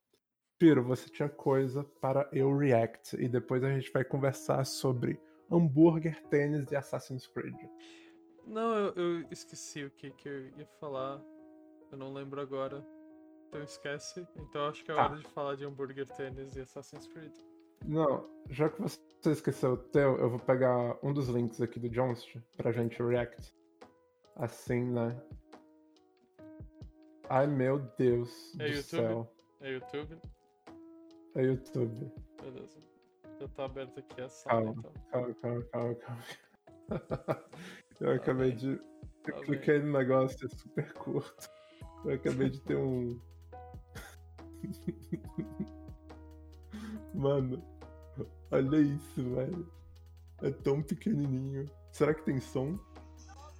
Piro, 0.58 0.82
você 0.82 1.08
tinha 1.08 1.28
coisa 1.28 1.84
para 2.00 2.28
eu 2.32 2.56
react 2.56 3.16
e 3.16 3.28
depois 3.28 3.62
a 3.62 3.70
gente 3.70 3.92
vai 3.92 4.04
conversar 4.04 4.64
sobre 4.64 5.20
hambúrguer, 5.50 6.20
tênis 6.28 6.70
e 6.72 6.76
Assassin's 6.76 7.26
Creed. 7.28 7.54
Não, 8.44 8.74
eu, 8.74 8.92
eu 8.94 9.26
esqueci 9.30 9.84
o 9.84 9.90
que, 9.90 10.10
que 10.10 10.28
eu 10.28 10.48
ia 10.58 10.66
falar. 10.80 11.22
Eu 11.92 11.98
não 11.98 12.12
lembro 12.12 12.40
agora. 12.40 12.84
Então 13.48 13.62
esquece. 13.62 14.26
Então 14.36 14.66
acho 14.66 14.84
que 14.84 14.90
é 14.90 14.94
Tá. 14.94 15.04
hora 15.06 15.16
de 15.18 15.26
falar 15.28 15.54
de 15.54 15.64
hambúrguer 15.64 16.06
tênis 16.16 16.56
e 16.56 16.60
Assassin's 16.60 17.06
Creed. 17.06 17.32
Não, 17.86 18.28
já 18.50 18.68
que 18.68 18.82
você 18.82 18.98
esqueceu 19.30 19.74
o 19.74 19.76
teu, 19.76 20.18
eu 20.18 20.28
vou 20.28 20.40
pegar 20.40 20.98
um 21.02 21.12
dos 21.12 21.28
links 21.28 21.60
aqui 21.60 21.78
do 21.78 21.88
Johnst 21.88 22.36
pra 22.56 22.72
gente 22.72 23.00
react. 23.00 23.54
Assim, 24.34 24.82
né? 24.84 25.16
Ai 27.28 27.46
meu 27.46 27.78
Deus 27.96 28.54
É 28.58 28.64
do 28.64 28.64
YouTube? 28.74 28.82
céu. 28.82 29.32
É 29.60 29.72
YouTube? 29.74 30.18
É 31.38 31.42
YouTube. 31.42 32.12
Beleza. 32.42 32.78
Já 33.40 33.46
tá 33.48 33.64
aberto 33.66 34.00
aqui 34.00 34.20
a 34.20 34.28
sala, 34.28 34.64
Calma. 34.64 34.80
então. 34.80 34.92
Calma, 35.12 35.34
calma, 35.34 35.62
calma, 35.70 35.94
calma. 35.94 36.22
Eu 38.00 38.10
acabei 38.12 38.48
bem. 38.50 38.56
de. 38.56 38.80
Eu 39.28 39.34
Tá 39.34 39.40
cliquei 39.42 39.78
no 39.80 39.92
negócio, 39.92 40.46
é 40.46 40.48
super 40.48 40.92
curto. 40.94 41.48
Eu 42.04 42.14
acabei 42.14 42.50
de 42.50 42.60
ter 42.62 42.76
um. 42.76 43.20
Mano, 47.14 47.62
olha 48.50 48.76
isso, 48.78 49.22
velho. 49.34 49.70
É 50.42 50.50
tão 50.50 50.82
pequenininho. 50.82 51.70
Será 51.92 52.12
que 52.14 52.24
tem 52.24 52.40
som? 52.40 52.78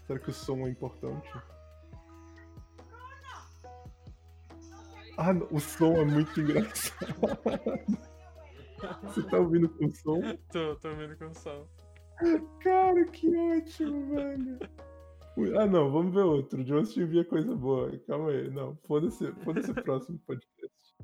Será 0.07 0.19
que 0.19 0.31
o 0.31 0.35
som 0.35 0.67
é 0.67 0.71
importante? 0.71 1.29
Ah, 5.20 5.33
o 5.50 5.59
som 5.59 5.96
é 5.96 6.04
muito 6.04 6.40
engraçado. 6.40 7.12
Você 9.02 9.20
tá 9.24 9.38
ouvindo 9.40 9.68
com 9.68 9.92
som? 9.92 10.20
Tô, 10.52 10.76
tô 10.76 10.94
vendo 10.94 11.18
com 11.18 11.35
som. 11.35 11.66
Cara, 12.62 13.04
que 13.07 13.37
ótimo, 13.37 14.14
velho. 14.14 14.61
Ah, 15.59 15.66
não, 15.66 15.90
vamos 15.90 16.14
ver 16.14 16.22
outro. 16.22 16.61
O 16.61 16.64
Jones 16.64 16.92
te 16.92 17.00
envia 17.00 17.24
coisa 17.24 17.52
boa. 17.57 17.98
Calma 18.07 18.31
aí. 18.31 18.48
Não, 18.48 18.76
foda-se 18.87 19.33
foda 19.44 19.61
o 19.61 19.83
próximo 19.83 20.20
podcast. 20.20 20.96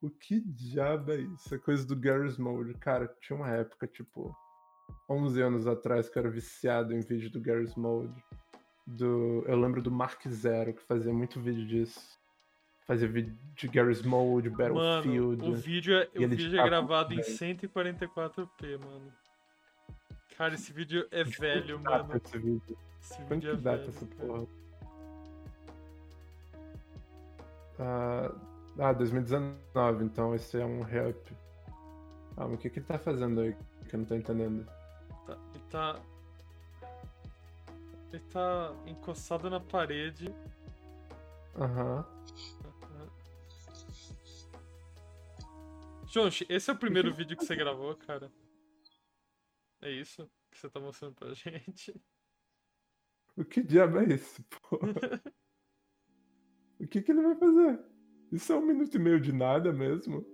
O 0.00 0.08
que 0.08 0.40
diabo 0.40 1.10
é 1.10 1.16
isso? 1.16 1.52
É 1.52 1.58
coisa 1.58 1.84
do 1.84 1.96
Garry's 1.96 2.38
Mode. 2.38 2.74
Cara, 2.74 3.12
tinha 3.20 3.36
uma 3.36 3.50
época, 3.50 3.88
tipo, 3.88 4.32
11 5.08 5.42
anos 5.42 5.66
atrás, 5.66 6.08
que 6.08 6.16
eu 6.16 6.20
era 6.20 6.30
viciado 6.30 6.94
em 6.94 7.00
vídeo 7.00 7.32
do 7.32 7.40
Garry's 7.40 7.74
Mode. 7.74 8.14
Do... 8.86 9.44
Eu 9.44 9.60
lembro 9.60 9.82
do 9.82 9.90
Mark 9.90 10.24
Zero, 10.28 10.72
que 10.72 10.82
fazia 10.84 11.12
muito 11.12 11.40
vídeo 11.40 11.66
disso. 11.66 12.19
Fazia 12.90 13.06
vídeo 13.06 13.38
de 13.54 13.68
Garry's 13.68 14.02
Mode, 14.02 14.50
Battlefield. 14.50 15.40
Mano, 15.40 15.52
o 15.52 15.54
vídeo 15.54 15.96
é, 15.96 16.08
o 16.12 16.28
vídeo 16.28 16.60
é 16.60 16.64
gravado 16.64 17.12
em 17.12 17.18
muito 17.18 17.30
144p, 17.30 18.78
mano. 18.84 19.12
Cara, 20.36 20.54
esse 20.54 20.72
vídeo 20.72 21.06
é 21.12 21.22
De 21.22 21.38
velho, 21.38 21.78
mano. 21.78 22.16
Esse 22.16 22.36
vídeo? 22.36 22.78
Esse 23.00 23.22
vídeo 23.22 23.52
é 23.52 23.54
velho. 23.54 23.88
essa 23.88 24.06
porra? 24.06 24.46
Ah, 27.78 28.34
ah, 28.80 28.92
2019, 28.92 30.04
então 30.04 30.34
esse 30.34 30.60
é 30.60 30.66
um 30.66 30.82
rap. 30.82 31.16
Ah, 32.36 32.48
mas 32.48 32.54
o 32.54 32.58
que, 32.58 32.70
que 32.70 32.80
ele 32.80 32.86
tá 32.86 32.98
fazendo 32.98 33.40
aí 33.40 33.56
que 33.88 33.94
eu 33.94 33.98
não 33.98 34.04
tô 34.04 34.16
entendendo? 34.16 34.66
Tá- 35.28 35.38
ele 35.54 35.64
tá. 35.70 36.00
Ele 38.12 38.22
tá 38.32 38.74
encostado 38.84 39.48
na 39.48 39.60
parede. 39.60 40.34
Aham. 41.56 42.04
Jonchi, 46.10 46.44
esse 46.48 46.70
é 46.70 46.74
o 46.74 46.78
primeiro 46.78 47.12
vídeo 47.14 47.36
que 47.36 47.44
você 47.44 47.54
gravou, 47.54 47.94
cara? 47.96 48.30
É 49.80 49.90
isso 49.90 50.28
que 50.50 50.58
você 50.58 50.68
tá 50.68 50.80
mostrando 50.80 51.14
pra 51.14 51.32
gente? 51.32 51.94
O 53.36 53.44
que 53.44 53.62
diabo 53.62 53.98
é 53.98 54.14
isso, 54.14 54.44
porra? 54.68 54.88
o 56.80 56.86
que, 56.86 57.00
que 57.00 57.12
ele 57.12 57.22
vai 57.22 57.36
fazer? 57.36 57.80
Isso 58.32 58.52
é 58.52 58.56
um 58.56 58.66
minuto 58.66 58.94
e 58.94 58.98
meio 58.98 59.20
de 59.20 59.32
nada 59.32 59.72
mesmo? 59.72 60.26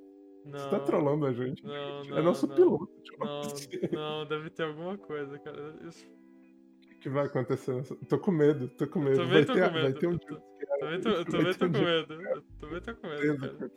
Não. 0.46 0.58
Você 0.58 0.70
tá 0.70 0.80
trollando 0.80 1.26
a 1.26 1.32
gente? 1.32 1.62
Não, 1.64 2.00
é 2.00 2.08
não, 2.08 2.22
nosso 2.22 2.46
não. 2.46 2.54
piloto. 2.54 3.00
tipo, 3.02 3.24
Não, 3.24 3.40
assim. 3.40 3.68
não, 3.92 4.26
deve 4.26 4.48
ter 4.50 4.62
alguma 4.64 4.96
coisa, 4.96 5.38
cara. 5.38 5.76
Isso- 5.86 6.06
O 6.06 6.88
que, 6.88 6.94
que 6.96 7.08
vai 7.10 7.26
acontecer? 7.26 7.82
Tô 8.08 8.18
com 8.18 8.30
medo, 8.30 8.68
tô 8.70 8.86
com 8.88 9.00
medo. 9.00 9.16
também 9.16 9.32
vai, 9.32 9.44
tô 9.44 9.52
ter, 9.54 9.66
com 9.66 9.72
vai 9.72 9.82
medo, 9.82 9.98
ter 9.98 10.06
um 10.06 10.18
Também 10.18 11.00
tô, 11.00 11.08
eu 11.10 11.14
vai 11.16 11.24
também 11.24 11.52
ter 11.52 11.58
tô 11.58 11.66
com 11.66 11.84
medo. 11.84 12.14
Eu 12.14 12.42
também 12.58 12.80
tô 12.80 12.96
com 12.96 13.08
medo, 13.08 13.70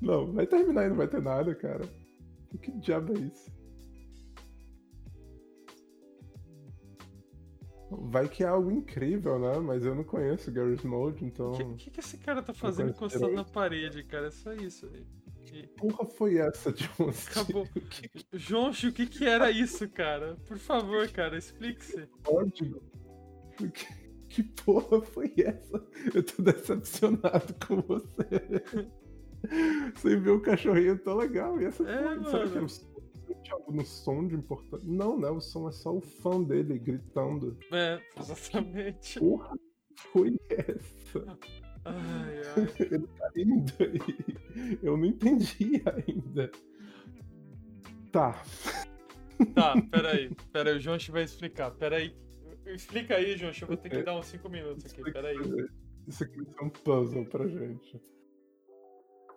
Não, 0.00 0.32
vai 0.32 0.46
terminar 0.46 0.86
e 0.86 0.88
não 0.90 0.96
vai 0.96 1.08
ter 1.08 1.20
nada, 1.20 1.54
cara. 1.54 1.84
Que 2.62 2.70
diabo 2.78 3.12
é 3.16 3.20
isso? 3.20 3.50
Vai 7.90 8.28
que 8.28 8.42
é 8.44 8.46
algo 8.46 8.70
incrível, 8.70 9.38
né? 9.38 9.58
Mas 9.58 9.84
eu 9.84 9.94
não 9.94 10.04
conheço 10.04 10.52
Garry's 10.52 10.82
Mode, 10.82 11.24
então. 11.24 11.52
O 11.52 11.56
que, 11.56 11.84
que, 11.84 11.90
que 11.92 12.00
esse 12.00 12.18
cara 12.18 12.42
tá 12.42 12.52
fazendo 12.52 12.90
encostado 12.90 13.32
na 13.32 13.44
parede, 13.44 14.02
cara? 14.04 14.26
É 14.26 14.30
só 14.30 14.52
isso. 14.52 14.86
E- 14.94 15.06
e- 15.60 15.66
Porra 15.68 16.04
foi 16.04 16.36
essa, 16.36 16.70
John? 16.72 17.10
Acabou. 17.30 17.62
O 17.62 17.80
que 17.80 18.10
Jonchi, 18.34 18.88
o 18.88 18.92
que 18.92 19.06
que 19.06 19.24
era 19.26 19.50
isso, 19.50 19.88
cara? 19.88 20.36
Por 20.46 20.58
favor, 20.58 21.08
cara, 21.08 21.38
explique-se. 21.38 22.06
código? 22.22 22.82
O 23.58 23.70
que, 23.70 23.86
que 24.28 24.42
porra 24.42 25.00
foi 25.00 25.32
essa? 25.38 25.82
Eu 26.14 26.22
tô 26.22 26.42
decepcionado 26.42 27.54
com 27.66 27.80
você. 27.80 28.88
Você 29.94 30.16
viu 30.16 30.36
o 30.36 30.40
cachorrinho 30.40 30.98
tão 30.98 31.16
legal. 31.16 31.60
E 31.60 31.64
essa 31.66 31.82
É, 31.88 32.02
porra, 32.16 32.30
será 32.30 32.42
que 32.44 32.48
mano. 32.48 32.56
era 32.56 32.64
o 32.64 32.68
som? 32.68 32.88
Tinha 33.42 33.54
algo 33.56 33.72
no 33.72 33.84
som 33.84 34.26
de 34.26 34.34
importante? 34.34 34.84
Não, 34.86 35.18
né? 35.18 35.28
O 35.30 35.40
som 35.40 35.68
é 35.68 35.72
só 35.72 35.94
o 35.96 36.00
fã 36.00 36.42
dele 36.42 36.78
gritando. 36.78 37.56
É, 37.72 38.00
exatamente. 38.18 39.18
Porra 39.20 39.56
foi 39.96 40.38
essa? 40.50 41.38
Ai, 41.84 42.42
ai. 42.56 42.68
Ele 43.36 43.62
tá. 43.64 43.84
Eu 44.82 44.96
não 44.96 45.04
entendi 45.06 45.82
ainda. 45.86 46.50
Tá. 48.12 48.42
Tá, 49.54 49.74
peraí. 49.90 50.30
Peraí, 50.52 50.76
o 50.76 50.80
Jonchi 50.80 51.10
vai 51.10 51.22
explicar. 51.22 51.70
Peraí. 51.70 52.14
Explica 52.66 53.16
aí, 53.16 53.36
Jonchi. 53.36 53.62
Eu 53.62 53.68
vou 53.68 53.76
ter 53.76 53.88
que 53.88 54.02
dar 54.02 54.18
uns 54.18 54.26
5 54.26 54.48
minutos 54.48 54.84
aqui. 54.86 55.02
Peraí. 55.12 55.36
isso 56.06 56.24
aqui 56.24 56.36
vai 56.42 56.52
ser 56.54 56.64
um 56.64 56.70
puzzle 56.70 57.24
pra 57.26 57.46
gente. 57.46 58.00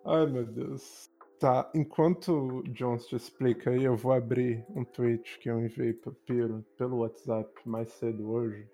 Ai, 0.04 0.26
meu 0.26 0.46
Deus. 0.46 1.12
Tá, 1.40 1.70
enquanto 1.76 2.32
o 2.32 2.64
Jones 2.64 3.06
te 3.06 3.16
explica 3.16 3.70
aí, 3.70 3.84
eu 3.84 3.96
vou 3.96 4.14
abrir 4.14 4.66
um 4.70 4.84
tweet 4.84 5.38
que 5.40 5.50
eu 5.50 5.60
enviei 5.60 5.94
pro 5.94 6.12
Piro 6.12 6.66
pelo 6.76 6.98
WhatsApp 6.98 7.52
mais 7.66 7.92
cedo 7.94 8.32
hoje. 8.32 8.68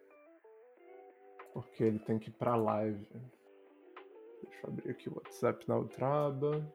Porque 1.53 1.83
ele 1.83 1.99
tem 1.99 2.17
que 2.17 2.29
ir 2.29 2.33
pra 2.33 2.55
live. 2.55 3.05
Deixa 4.43 4.59
eu 4.63 4.69
abrir 4.69 4.91
aqui 4.91 5.09
o 5.09 5.15
WhatsApp 5.15 5.67
na 5.67 5.75
outra 5.75 6.27
aba. 6.27 6.73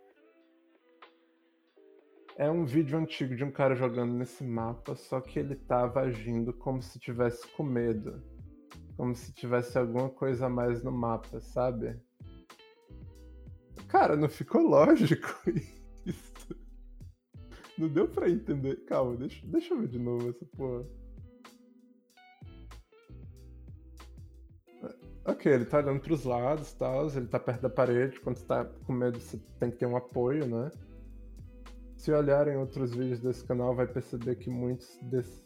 É 2.36 2.50
um 2.50 2.66
vídeo 2.66 2.98
antigo 2.98 3.34
de 3.34 3.44
um 3.44 3.50
cara 3.50 3.74
jogando 3.74 4.12
nesse 4.12 4.44
mapa, 4.44 4.94
só 4.94 5.20
que 5.20 5.38
ele 5.38 5.54
tava 5.54 6.00
agindo 6.00 6.52
como 6.52 6.82
se 6.82 6.98
tivesse 6.98 7.46
com 7.52 7.62
medo. 7.62 8.22
Como 8.98 9.14
se 9.14 9.32
tivesse 9.32 9.78
alguma 9.78 10.10
coisa 10.10 10.46
a 10.46 10.50
mais 10.50 10.82
no 10.82 10.92
mapa, 10.92 11.40
sabe? 11.40 11.98
Cara, 13.92 14.16
não 14.16 14.26
ficou 14.26 14.62
lógico 14.62 15.28
isso. 16.07 16.57
Não 17.76 17.90
deu 17.90 18.09
pra 18.09 18.31
entender. 18.31 18.76
Calma, 18.87 19.14
deixa, 19.18 19.46
deixa 19.46 19.74
eu 19.74 19.81
ver 19.81 19.88
de 19.88 19.98
novo 19.98 20.31
essa 20.31 20.46
porra. 20.46 20.87
Ok, 25.26 25.52
ele 25.52 25.66
tá 25.66 25.76
olhando 25.76 26.00
pros 26.00 26.24
lados 26.24 26.72
e 26.72 26.76
tal, 26.76 27.07
ele 27.11 27.26
tá 27.26 27.38
perto 27.38 27.61
da 27.61 27.68
parede. 27.68 28.18
Quando 28.20 28.38
você 28.38 28.46
tá 28.46 28.64
com 28.64 28.94
medo, 28.94 29.20
você 29.20 29.38
tem 29.61 29.70
que 29.70 29.76
ter 29.76 29.87
um 29.87 29.96
apoio, 29.96 30.46
né? 30.46 30.70
Se 31.94 32.11
olharem 32.11 32.57
outros 32.57 32.94
vídeos 32.94 33.20
desse 33.20 33.44
canal, 33.44 33.76
vai 33.76 33.87
perceber 33.87 34.37
que 34.37 34.48
muitos, 34.48 34.98
desse, 35.02 35.44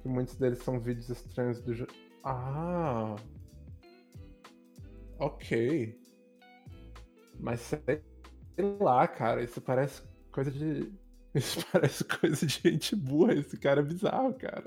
que 0.00 0.08
muitos 0.08 0.36
deles 0.36 0.58
são 0.58 0.78
vídeos 0.78 1.10
estranhos 1.10 1.60
do. 1.60 1.88
Ah! 2.22 3.16
Ok. 5.18 6.03
Mas 7.38 7.60
sei 7.60 8.02
lá, 8.80 9.06
cara, 9.06 9.42
isso 9.42 9.60
parece 9.60 10.02
coisa 10.30 10.50
de. 10.50 10.92
Isso 11.34 11.66
parece 11.72 12.04
coisa 12.04 12.46
de 12.46 12.60
gente 12.62 12.94
burra. 12.94 13.34
Esse 13.34 13.58
cara 13.58 13.80
é 13.80 13.84
bizarro, 13.84 14.32
cara. 14.34 14.66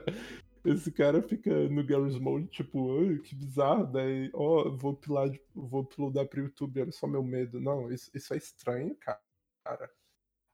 Esse 0.64 0.90
cara 0.90 1.20
fica 1.20 1.68
no 1.68 1.84
Garry's 1.84 2.18
Mode, 2.18 2.46
tipo, 2.46 2.98
que 3.24 3.34
bizarro. 3.34 3.86
Daí, 3.86 4.30
ó, 4.32 4.68
oh, 4.68 4.74
vou 4.74 4.96
pilar, 4.96 5.28
vou 5.54 5.82
uploadar 5.82 6.26
pro 6.26 6.40
YouTube, 6.40 6.80
olha 6.80 6.92
só 6.92 7.06
meu 7.06 7.22
medo. 7.22 7.60
Não, 7.60 7.92
isso, 7.92 8.10
isso 8.14 8.32
é 8.32 8.38
estranho, 8.38 8.96
cara. 8.96 9.20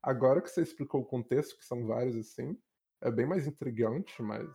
Agora 0.03 0.43
que 0.43 0.51
você 0.51 0.61
explicou 0.61 1.03
o 1.03 1.07
contexto, 1.07 1.57
que 1.57 1.65
são 1.65 1.87
vários 1.87 2.17
assim, 2.17 2.59
é 3.01 3.11
bem 3.11 3.25
mais 3.25 3.47
intrigante, 3.47 4.21
mas 4.23 4.49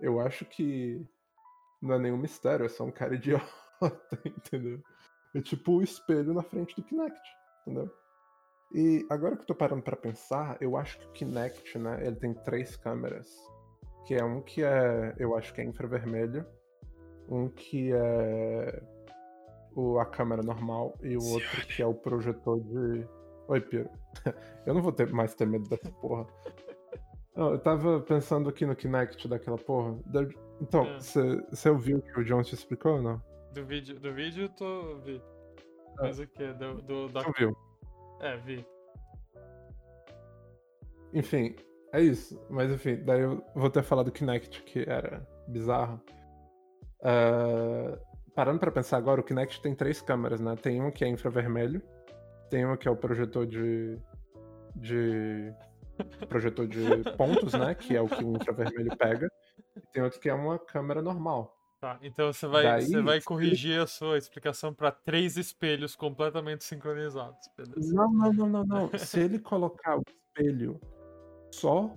eu 0.00 0.18
acho 0.18 0.44
que 0.44 1.06
não 1.80 1.94
é 1.94 1.98
nenhum 1.98 2.16
mistério, 2.16 2.66
é 2.66 2.68
só 2.68 2.84
um 2.84 2.90
cara 2.90 3.14
idiota, 3.16 3.46
entendeu? 4.24 4.82
É 5.34 5.40
tipo 5.40 5.72
o 5.72 5.82
espelho 5.82 6.34
na 6.34 6.42
frente 6.42 6.74
do 6.76 6.82
Kinect, 6.82 7.20
entendeu? 7.62 7.90
E 8.74 9.06
agora 9.10 9.36
que 9.36 9.42
eu 9.42 9.46
tô 9.46 9.54
parando 9.54 9.82
para 9.82 9.96
pensar, 9.96 10.56
eu 10.60 10.76
acho 10.76 10.98
que 10.98 11.06
o 11.06 11.12
Kinect, 11.12 11.78
né, 11.78 12.06
ele 12.06 12.16
tem 12.16 12.34
três 12.34 12.76
câmeras. 12.76 13.28
Que 14.06 14.14
é 14.14 14.24
um 14.24 14.40
que 14.42 14.64
é, 14.64 15.14
eu 15.18 15.36
acho 15.36 15.54
que 15.54 15.60
é 15.60 15.64
infravermelho, 15.64 16.44
um 17.28 17.48
que 17.48 17.92
é 17.92 18.82
o, 19.74 19.98
a 19.98 20.06
câmera 20.06 20.42
normal 20.42 20.98
e 21.02 21.16
o 21.16 21.24
outro 21.24 21.66
que 21.66 21.82
é 21.82 21.86
o 21.86 21.94
projetor 21.94 22.60
de. 22.60 23.06
Oi, 23.48 23.60
Piro. 23.60 23.88
eu 24.66 24.74
não 24.74 24.82
vou 24.82 24.92
ter 24.92 25.12
mais 25.12 25.34
ter 25.34 25.46
medo 25.46 25.68
dessa 25.68 25.90
porra. 25.92 26.26
Não, 27.36 27.52
eu 27.52 27.58
tava 27.58 28.00
pensando 28.00 28.48
aqui 28.48 28.66
no 28.66 28.76
Kinect 28.76 29.28
daquela 29.28 29.56
porra. 29.56 29.98
Então, 30.60 30.84
É. 30.84 30.98
você 30.98 31.70
ouviu 31.70 31.98
o 31.98 32.02
que 32.02 32.20
o 32.20 32.24
John 32.24 32.42
te 32.42 32.54
explicou 32.54 32.96
ou 32.96 33.02
não? 33.02 33.22
Do 33.52 33.64
vídeo, 33.64 33.98
do 34.00 34.12
vídeo 34.12 34.44
eu 34.44 34.48
tô. 34.48 34.98
vi. 35.00 35.22
Mas 35.98 36.18
o 36.18 36.26
que? 36.26 36.52
Do, 36.54 36.82
do, 36.82 37.08
da... 37.08 37.20
Você 37.20 37.28
ouviu? 37.28 37.56
É, 38.20 38.36
vi. 38.38 38.66
Enfim, 41.12 41.54
é 41.92 42.00
isso. 42.00 42.40
Mas 42.48 42.70
enfim, 42.70 42.96
daí 43.04 43.20
eu 43.20 43.44
vou 43.54 43.68
ter 43.68 43.82
falado 43.82 44.06
do 44.06 44.12
Kinect, 44.12 44.62
que 44.62 44.88
era 44.88 45.26
bizarro. 45.48 46.00
Ah, 47.02 47.98
parando 48.34 48.60
pra 48.60 48.70
pensar 48.70 48.96
agora, 48.96 49.20
o 49.20 49.24
Kinect 49.24 49.60
tem 49.60 49.74
três 49.74 50.00
câmeras, 50.00 50.40
né? 50.40 50.56
Tem 50.56 50.80
uma 50.80 50.90
que 50.90 51.04
é 51.04 51.08
infravermelho, 51.08 51.82
tem 52.48 52.64
uma 52.64 52.76
que 52.76 52.88
é 52.88 52.90
o 52.90 52.96
projetor 52.96 53.46
de. 53.46 53.98
de. 54.74 55.52
projetor 56.28 56.66
de 56.66 56.80
pontos, 57.16 57.52
né? 57.52 57.74
Que 57.74 57.96
é 57.96 58.00
o 58.00 58.08
que 58.08 58.24
o 58.24 58.36
infravermelho 58.36 58.96
pega. 58.96 59.28
E 59.76 59.80
tem 59.92 60.02
outro 60.02 60.20
que 60.20 60.30
é 60.30 60.34
uma 60.34 60.58
câmera 60.58 61.02
normal. 61.02 61.54
Tá, 61.82 61.98
então 62.00 62.32
você 62.32 62.46
vai, 62.46 62.62
Daí, 62.62 62.86
você 62.86 63.02
vai 63.02 63.20
corrigir 63.20 63.80
a 63.80 63.88
sua 63.88 64.16
explicação 64.16 64.72
pra 64.72 64.92
três 64.92 65.36
espelhos 65.36 65.96
completamente 65.96 66.62
sincronizados, 66.62 67.40
beleza? 67.56 67.92
Não, 67.92 68.12
não, 68.12 68.32
não, 68.32 68.46
não, 68.46 68.64
não. 68.64 68.90
Se 68.96 69.18
ele 69.18 69.40
colocar 69.40 69.98
o 69.98 70.02
espelho 70.08 70.80
só 71.50 71.92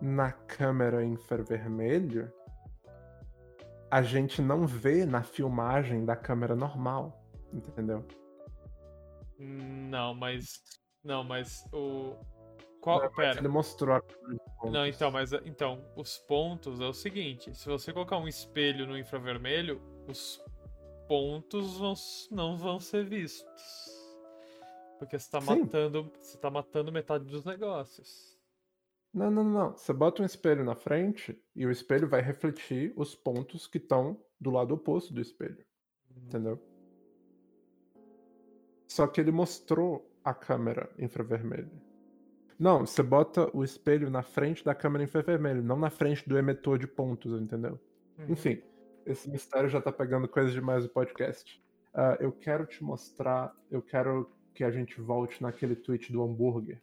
na 0.00 0.30
câmera 0.30 1.04
infravermelho, 1.04 2.32
a 3.90 4.02
gente 4.02 4.40
não 4.40 4.68
vê 4.68 5.04
na 5.04 5.24
filmagem 5.24 6.04
da 6.04 6.14
câmera 6.14 6.54
normal, 6.54 7.20
entendeu? 7.52 8.06
Não, 9.36 10.14
mas. 10.14 10.62
Não, 11.02 11.24
mas 11.24 11.68
o. 11.72 12.14
Qual. 12.84 13.00
Mas 13.00 13.14
Pera. 13.14 13.38
Ele 13.38 13.48
mostrou. 13.48 13.98
Não, 14.64 14.86
então, 14.86 15.10
mas 15.10 15.32
então, 15.32 15.82
os 15.96 16.18
pontos 16.18 16.78
é 16.80 16.84
o 16.84 16.92
seguinte: 16.92 17.54
se 17.54 17.66
você 17.66 17.94
colocar 17.94 18.18
um 18.18 18.28
espelho 18.28 18.86
no 18.86 18.98
infravermelho, 18.98 19.80
os 20.06 20.38
pontos 21.08 21.78
vão 21.78 21.94
não 22.30 22.58
vão 22.58 22.78
ser 22.78 23.06
vistos. 23.06 23.62
Porque 24.98 25.18
você 25.18 25.30
tá 25.30 25.40
Sim. 25.40 25.60
matando. 25.60 26.12
Você 26.20 26.36
tá 26.36 26.50
matando 26.50 26.92
metade 26.92 27.24
dos 27.24 27.42
negócios. 27.46 28.38
Não, 29.14 29.30
não, 29.30 29.44
não. 29.44 29.72
Você 29.72 29.94
bota 29.94 30.20
um 30.20 30.26
espelho 30.26 30.62
na 30.62 30.74
frente 30.74 31.42
e 31.56 31.64
o 31.64 31.70
espelho 31.70 32.06
vai 32.06 32.20
refletir 32.20 32.92
os 32.96 33.14
pontos 33.14 33.66
que 33.66 33.78
estão 33.78 34.22
do 34.38 34.50
lado 34.50 34.74
oposto 34.74 35.14
do 35.14 35.22
espelho, 35.22 35.64
entendeu? 36.14 36.60
Só 38.86 39.06
que 39.06 39.22
ele 39.22 39.32
mostrou 39.32 40.12
a 40.22 40.34
câmera 40.34 40.92
infravermelho. 40.98 41.93
Não, 42.58 42.86
você 42.86 43.02
bota 43.02 43.50
o 43.56 43.64
espelho 43.64 44.08
na 44.10 44.22
frente 44.22 44.64
da 44.64 44.74
câmera 44.74 45.04
infravermelho, 45.04 45.62
não 45.62 45.76
na 45.76 45.90
frente 45.90 46.28
do 46.28 46.38
emetor 46.38 46.78
de 46.78 46.86
pontos, 46.86 47.40
entendeu? 47.40 47.80
Uhum. 48.18 48.26
Enfim, 48.30 48.62
esse 49.04 49.28
mistério 49.28 49.68
já 49.68 49.80
tá 49.80 49.90
pegando 49.92 50.28
coisa 50.28 50.50
demais 50.52 50.84
do 50.84 50.90
podcast. 50.90 51.60
Ah, 51.92 52.16
eu 52.20 52.30
quero 52.32 52.64
te 52.66 52.82
mostrar, 52.82 53.52
eu 53.70 53.82
quero 53.82 54.30
que 54.54 54.62
a 54.64 54.70
gente 54.70 55.00
volte 55.00 55.42
naquele 55.42 55.74
tweet 55.74 56.12
do 56.12 56.22
hambúrguer, 56.22 56.80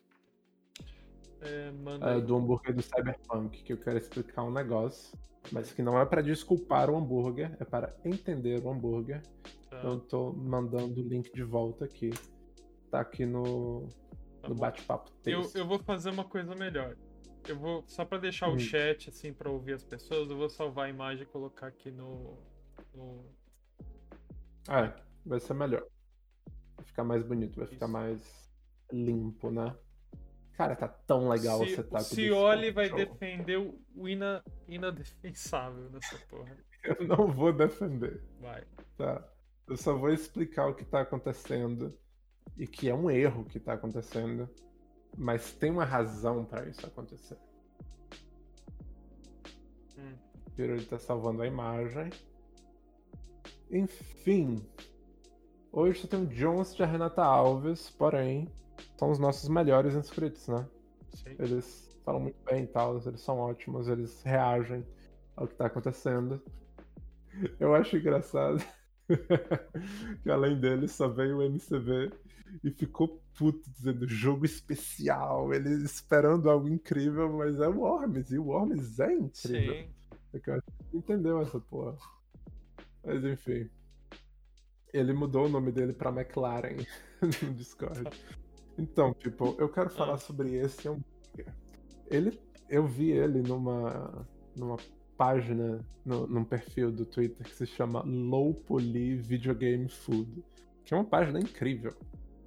É, 1.39 1.71
manda 1.71 2.13
aí. 2.15 2.21
do 2.21 2.35
hambúrguer 2.35 2.75
do 2.75 2.81
Cyberpunk, 2.81 3.63
que 3.63 3.73
eu 3.73 3.77
quero 3.77 3.97
explicar 3.97 4.43
um 4.43 4.51
negócio, 4.51 5.17
mas 5.51 5.71
que 5.71 5.81
não 5.81 5.99
é 5.99 6.05
pra 6.05 6.21
desculpar 6.21 6.89
o 6.89 6.95
hambúrguer, 6.97 7.55
é 7.59 7.63
para 7.65 7.95
entender 8.05 8.61
o 8.63 8.69
hambúrguer. 8.69 9.21
Tá, 9.69 9.81
Eu 9.83 9.99
tô 10.01 10.33
mandando 10.33 10.99
o 11.01 11.03
link 11.03 11.33
de 11.33 11.43
volta 11.43 11.85
aqui. 11.85 12.11
Tá 12.91 12.99
aqui 12.99 13.25
no, 13.25 13.87
tá 14.41 14.49
no 14.49 14.55
bate-papo 14.55 15.11
eu, 15.25 15.41
texto. 15.41 15.55
eu 15.57 15.65
vou 15.65 15.79
fazer 15.79 16.09
uma 16.09 16.23
coisa 16.25 16.55
melhor. 16.55 16.95
Eu 17.47 17.57
vou, 17.57 17.83
só 17.87 18.05
pra 18.05 18.17
deixar 18.19 18.49
o 18.49 18.53
Hum. 18.53 18.59
chat, 18.59 19.09
assim, 19.09 19.33
pra 19.33 19.49
ouvir 19.49 19.73
as 19.73 19.83
pessoas, 19.83 20.29
eu 20.29 20.37
vou 20.37 20.49
salvar 20.49 20.85
a 20.85 20.89
imagem 20.89 21.23
e 21.23 21.25
colocar 21.25 21.67
aqui 21.67 21.89
no. 21.91 22.37
no... 22.93 23.25
Ah, 24.67 24.93
vai 25.25 25.39
ser 25.39 25.53
melhor. 25.55 25.83
Vai 26.75 26.85
ficar 26.85 27.03
mais 27.03 27.23
bonito, 27.23 27.57
vai 27.57 27.67
ficar 27.67 27.85
Isso. 27.85 27.93
mais 27.93 28.51
limpo, 28.91 29.49
né? 29.51 29.75
Cara, 30.53 30.75
tá 30.75 30.87
tão 30.87 31.27
legal 31.29 31.57
Se- 31.59 31.63
o 31.63 31.65
o 31.65 31.75
setup 31.75 31.93
desse 32.03 32.15
Cioli 32.15 32.71
vai 32.71 32.87
show. 32.89 32.97
defender 32.97 33.57
o 33.57 33.81
o 33.95 34.07
ina, 34.07 34.43
inadefensável 34.67 35.89
nessa 35.89 36.17
porra. 36.27 36.55
Eu 36.83 37.07
não 37.07 37.27
vou 37.31 37.51
defender, 37.53 38.23
Vai. 38.39 38.63
tá? 38.97 39.27
Eu 39.67 39.77
só 39.77 39.95
vou 39.95 40.09
explicar 40.09 40.67
o 40.67 40.75
que 40.75 40.83
tá 40.85 41.01
acontecendo 41.01 41.97
e 42.57 42.67
que 42.67 42.89
é 42.89 42.95
um 42.95 43.09
erro 43.09 43.45
que 43.45 43.59
tá 43.59 43.73
acontecendo, 43.73 44.49
mas 45.17 45.51
tem 45.53 45.71
uma 45.71 45.85
razão 45.85 46.45
pra 46.45 46.65
isso 46.67 46.85
acontecer. 46.85 47.37
Hum. 49.97 50.13
Piro, 50.55 50.73
ele 50.73 50.85
tá 50.85 50.99
salvando 50.99 51.41
a 51.41 51.47
imagem. 51.47 52.09
Enfim. 53.71 54.65
Hoje 55.71 56.01
só 56.01 56.07
tem 56.07 56.23
o 56.23 56.27
Jones 56.27 56.77
e 56.77 56.83
a 56.83 56.85
Renata 56.85 57.23
Alves, 57.23 57.89
porém, 57.89 58.47
são 58.97 59.09
os 59.09 59.19
nossos 59.19 59.47
melhores 59.47 59.95
inscritos, 59.95 60.47
né? 60.47 60.67
Sim. 61.13 61.35
Eles 61.39 61.97
falam 62.03 62.21
muito 62.21 62.43
bem 62.43 62.63
e 62.63 62.67
tal, 62.67 62.97
eles 63.05 63.21
são 63.21 63.39
ótimos, 63.39 63.87
eles 63.87 64.21
reagem 64.23 64.85
ao 65.35 65.47
que 65.47 65.55
tá 65.55 65.67
acontecendo. 65.67 66.41
Eu 67.59 67.73
acho 67.73 67.95
engraçado 67.95 68.61
que 70.23 70.29
além 70.29 70.59
deles 70.59 70.91
só 70.91 71.07
veio 71.07 71.37
o 71.37 71.41
MCV 71.43 72.11
e 72.63 72.71
ficou 72.71 73.21
puto 73.37 73.69
dizendo 73.71 74.07
jogo 74.07 74.45
especial, 74.45 75.53
eles 75.53 75.81
esperando 75.83 76.49
algo 76.49 76.67
incrível, 76.67 77.31
mas 77.31 77.59
é 77.59 77.67
o 77.67 77.79
Worms, 77.79 78.31
e 78.31 78.37
o 78.37 78.45
Worms 78.47 78.99
é 78.99 79.13
incrível. 79.13 79.73
Sim. 79.73 79.89
É 80.33 80.39
que 80.39 80.49
eu 80.49 80.53
acho 80.55 80.63
que 80.89 80.97
entendeu 80.97 81.41
essa 81.41 81.59
porra. 81.59 81.97
Mas 83.03 83.23
enfim. 83.23 83.69
Ele 84.93 85.13
mudou 85.13 85.45
o 85.45 85.49
nome 85.49 85.71
dele 85.71 85.93
pra 85.93 86.09
McLaren 86.11 86.77
no 87.21 87.53
Discord. 87.53 88.03
Então, 88.77 89.13
tipo, 89.13 89.55
eu 89.57 89.69
quero 89.69 89.89
falar 89.89 90.15
Ah. 90.15 90.17
sobre 90.17 90.55
esse 90.55 90.87
hambúrguer. 90.87 91.53
Ele, 92.07 92.37
eu 92.69 92.85
vi 92.85 93.11
ele 93.11 93.41
numa, 93.41 94.27
numa 94.57 94.77
página, 95.21 95.85
no, 96.03 96.25
num 96.25 96.43
perfil 96.43 96.91
do 96.91 97.05
Twitter 97.05 97.45
que 97.45 97.53
se 97.53 97.67
chama 97.67 98.01
Low 98.03 98.55
Poly 98.55 99.17
Video 99.17 99.53
Game 99.53 99.87
Food, 99.87 100.43
que 100.83 100.95
é 100.95 100.97
uma 100.97 101.05
página 101.05 101.39
incrível, 101.39 101.93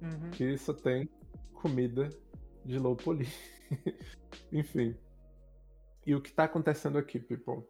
Uhum. 0.01 0.29
que 0.31 0.57
só 0.57 0.73
tem 0.73 1.09
comida 1.53 2.09
de 2.65 2.77
low 2.77 2.93
poly. 2.97 3.29
Enfim. 4.51 4.93
E 6.05 6.13
o 6.13 6.21
que 6.21 6.33
tá 6.33 6.43
acontecendo 6.43 6.97
aqui, 6.97 7.17
people? 7.17 7.63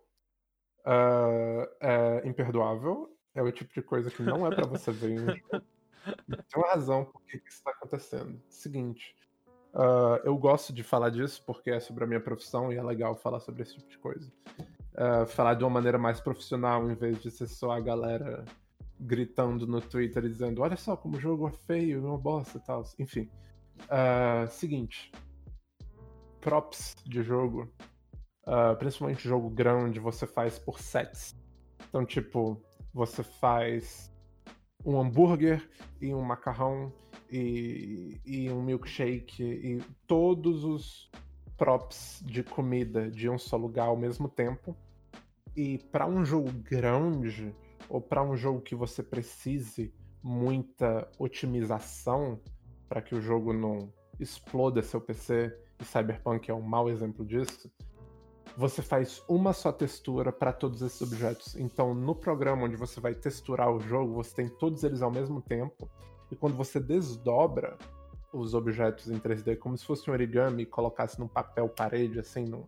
Ah, 0.83 1.69
é 1.79 2.27
imperdoável. 2.27 3.15
É 3.35 3.43
o 3.43 3.51
tipo 3.51 3.71
de 3.75 3.83
coisa 3.83 4.09
que 4.09 4.23
não 4.23 4.47
é 4.47 4.55
pra 4.55 4.65
você 4.65 4.91
ver 4.91 5.11
em 5.11 5.19
um 5.21 5.27
jogo. 5.27 5.65
Tem 6.27 6.57
uma 6.57 6.69
razão 6.69 7.05
por 7.05 7.21
que 7.25 7.37
isso 7.47 7.63
tá 7.63 7.69
acontecendo. 7.69 8.41
Seguinte. 8.49 9.15
ah, 9.75 10.19
eu 10.25 10.35
gosto 10.35 10.73
de 10.73 10.81
falar 10.81 11.11
disso 11.11 11.43
porque 11.45 11.69
é 11.69 11.79
sobre 11.79 12.03
a 12.05 12.07
minha 12.07 12.19
profissão 12.19 12.73
e 12.73 12.75
é 12.75 12.81
legal 12.83 13.15
falar 13.15 13.39
sobre 13.39 13.61
esse 13.61 13.75
tipo 13.77 13.87
de 13.89 13.99
coisa. 13.99 14.31
Ah, 14.97 15.25
falar 15.25 15.55
de 15.55 15.63
uma 15.63 15.69
maneira 15.69 15.97
mais 15.97 16.21
profissional 16.21 16.89
em 16.89 16.95
vez 16.95 17.21
de 17.21 17.29
ser 17.29 17.47
só 17.47 17.71
a 17.71 17.79
galera 17.81 18.45
gritando 18.97 19.67
no 19.67 19.81
Twitter 19.81 20.23
dizendo 20.23 20.61
olha 20.61 20.77
só 20.77 20.95
como 20.95 21.17
o 21.17 21.19
jogo 21.19 21.49
é 21.49 21.51
feio, 21.51 22.05
uma 22.05 22.17
bosta 22.17 22.57
e 22.57 22.61
tal. 22.61 22.83
Enfim. 22.97 23.29
Ah, 23.89 24.47
seguinte. 24.49 25.11
Props 26.39 26.95
de 27.05 27.23
jogo. 27.23 27.69
ah, 28.47 28.75
principalmente 28.75 29.27
jogo 29.27 29.49
grande, 29.49 29.99
você 29.99 30.25
faz 30.27 30.59
por 30.59 30.79
sets. 30.79 31.35
Então, 31.89 32.05
tipo, 32.05 32.61
você 32.93 33.23
faz 33.23 34.11
um 34.85 34.99
hambúrguer 34.99 35.67
e 35.99 36.13
um 36.13 36.21
macarrão 36.21 36.93
e, 37.29 38.21
e 38.25 38.49
um 38.51 38.61
milkshake 38.61 39.43
e 39.43 39.81
todos 40.07 40.63
os 40.63 41.09
props 41.57 42.21
de 42.25 42.43
comida 42.43 43.09
de 43.09 43.29
um 43.29 43.37
só 43.37 43.57
lugar 43.57 43.87
ao 43.87 43.97
mesmo 43.97 44.29
tempo. 44.29 44.75
E 45.55 45.77
para 45.77 46.05
um 46.05 46.25
jogo 46.25 46.51
grande 46.51 47.55
ou 47.89 48.01
para 48.01 48.23
um 48.23 48.35
jogo 48.35 48.61
que 48.61 48.75
você 48.75 49.01
precise 49.01 49.93
muita 50.21 51.09
otimização 51.19 52.39
para 52.89 53.01
que 53.01 53.15
o 53.15 53.21
jogo 53.21 53.53
não 53.53 53.93
exploda 54.19 54.81
seu 54.81 54.99
PC, 54.99 55.55
e 55.79 55.85
Cyberpunk 55.85 56.49
é 56.49 56.53
um 56.53 56.61
mau 56.61 56.89
exemplo 56.89 57.25
disso, 57.25 57.71
você 58.57 58.81
faz 58.81 59.21
uma 59.27 59.51
só 59.51 59.71
textura 59.71 60.31
para 60.31 60.53
todos 60.53 60.81
esses 60.81 61.01
objetos. 61.01 61.55
Então, 61.55 61.93
no 61.93 62.15
programa 62.15 62.63
onde 62.63 62.77
você 62.77 62.99
vai 63.01 63.13
texturar 63.13 63.69
o 63.69 63.79
jogo, 63.79 64.13
você 64.13 64.33
tem 64.33 64.47
todos 64.47 64.83
eles 64.83 65.01
ao 65.01 65.11
mesmo 65.11 65.41
tempo. 65.41 65.89
E 66.31 66.35
quando 66.35 66.55
você 66.55 66.79
desdobra 66.79 67.77
os 68.31 68.53
objetos 68.53 69.09
em 69.09 69.19
3D 69.19 69.57
como 69.57 69.77
se 69.77 69.85
fosse 69.85 70.09
um 70.09 70.13
origami 70.13 70.63
e 70.63 70.65
colocasse 70.65 71.19
num 71.19 71.27
papel 71.27 71.67
parede, 71.67 72.19
assim, 72.19 72.45
num, 72.45 72.65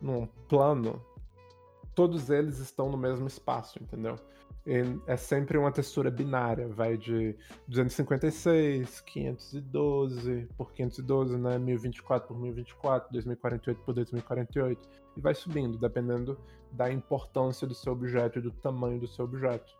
num 0.00 0.26
plano, 0.48 1.02
todos 1.94 2.30
eles 2.30 2.58
estão 2.58 2.90
no 2.90 2.96
mesmo 2.96 3.26
espaço, 3.26 3.82
entendeu? 3.82 4.16
E 4.64 4.82
é 5.08 5.16
sempre 5.16 5.58
uma 5.58 5.72
textura 5.72 6.10
binária, 6.10 6.68
vai 6.68 6.96
de 6.96 7.36
256, 7.66 9.00
512 9.00 10.48
por 10.56 10.72
512, 10.72 11.36
né? 11.36 11.58
1024 11.58 12.28
por 12.28 12.38
1024, 12.38 13.12
2048 13.12 13.82
por 13.82 13.94
2048, 13.94 14.88
e 15.16 15.20
vai 15.20 15.34
subindo, 15.34 15.76
dependendo 15.78 16.38
da 16.70 16.92
importância 16.92 17.66
do 17.66 17.74
seu 17.74 17.92
objeto 17.92 18.38
e 18.38 18.42
do 18.42 18.52
tamanho 18.52 19.00
do 19.00 19.08
seu 19.08 19.24
objeto. 19.24 19.76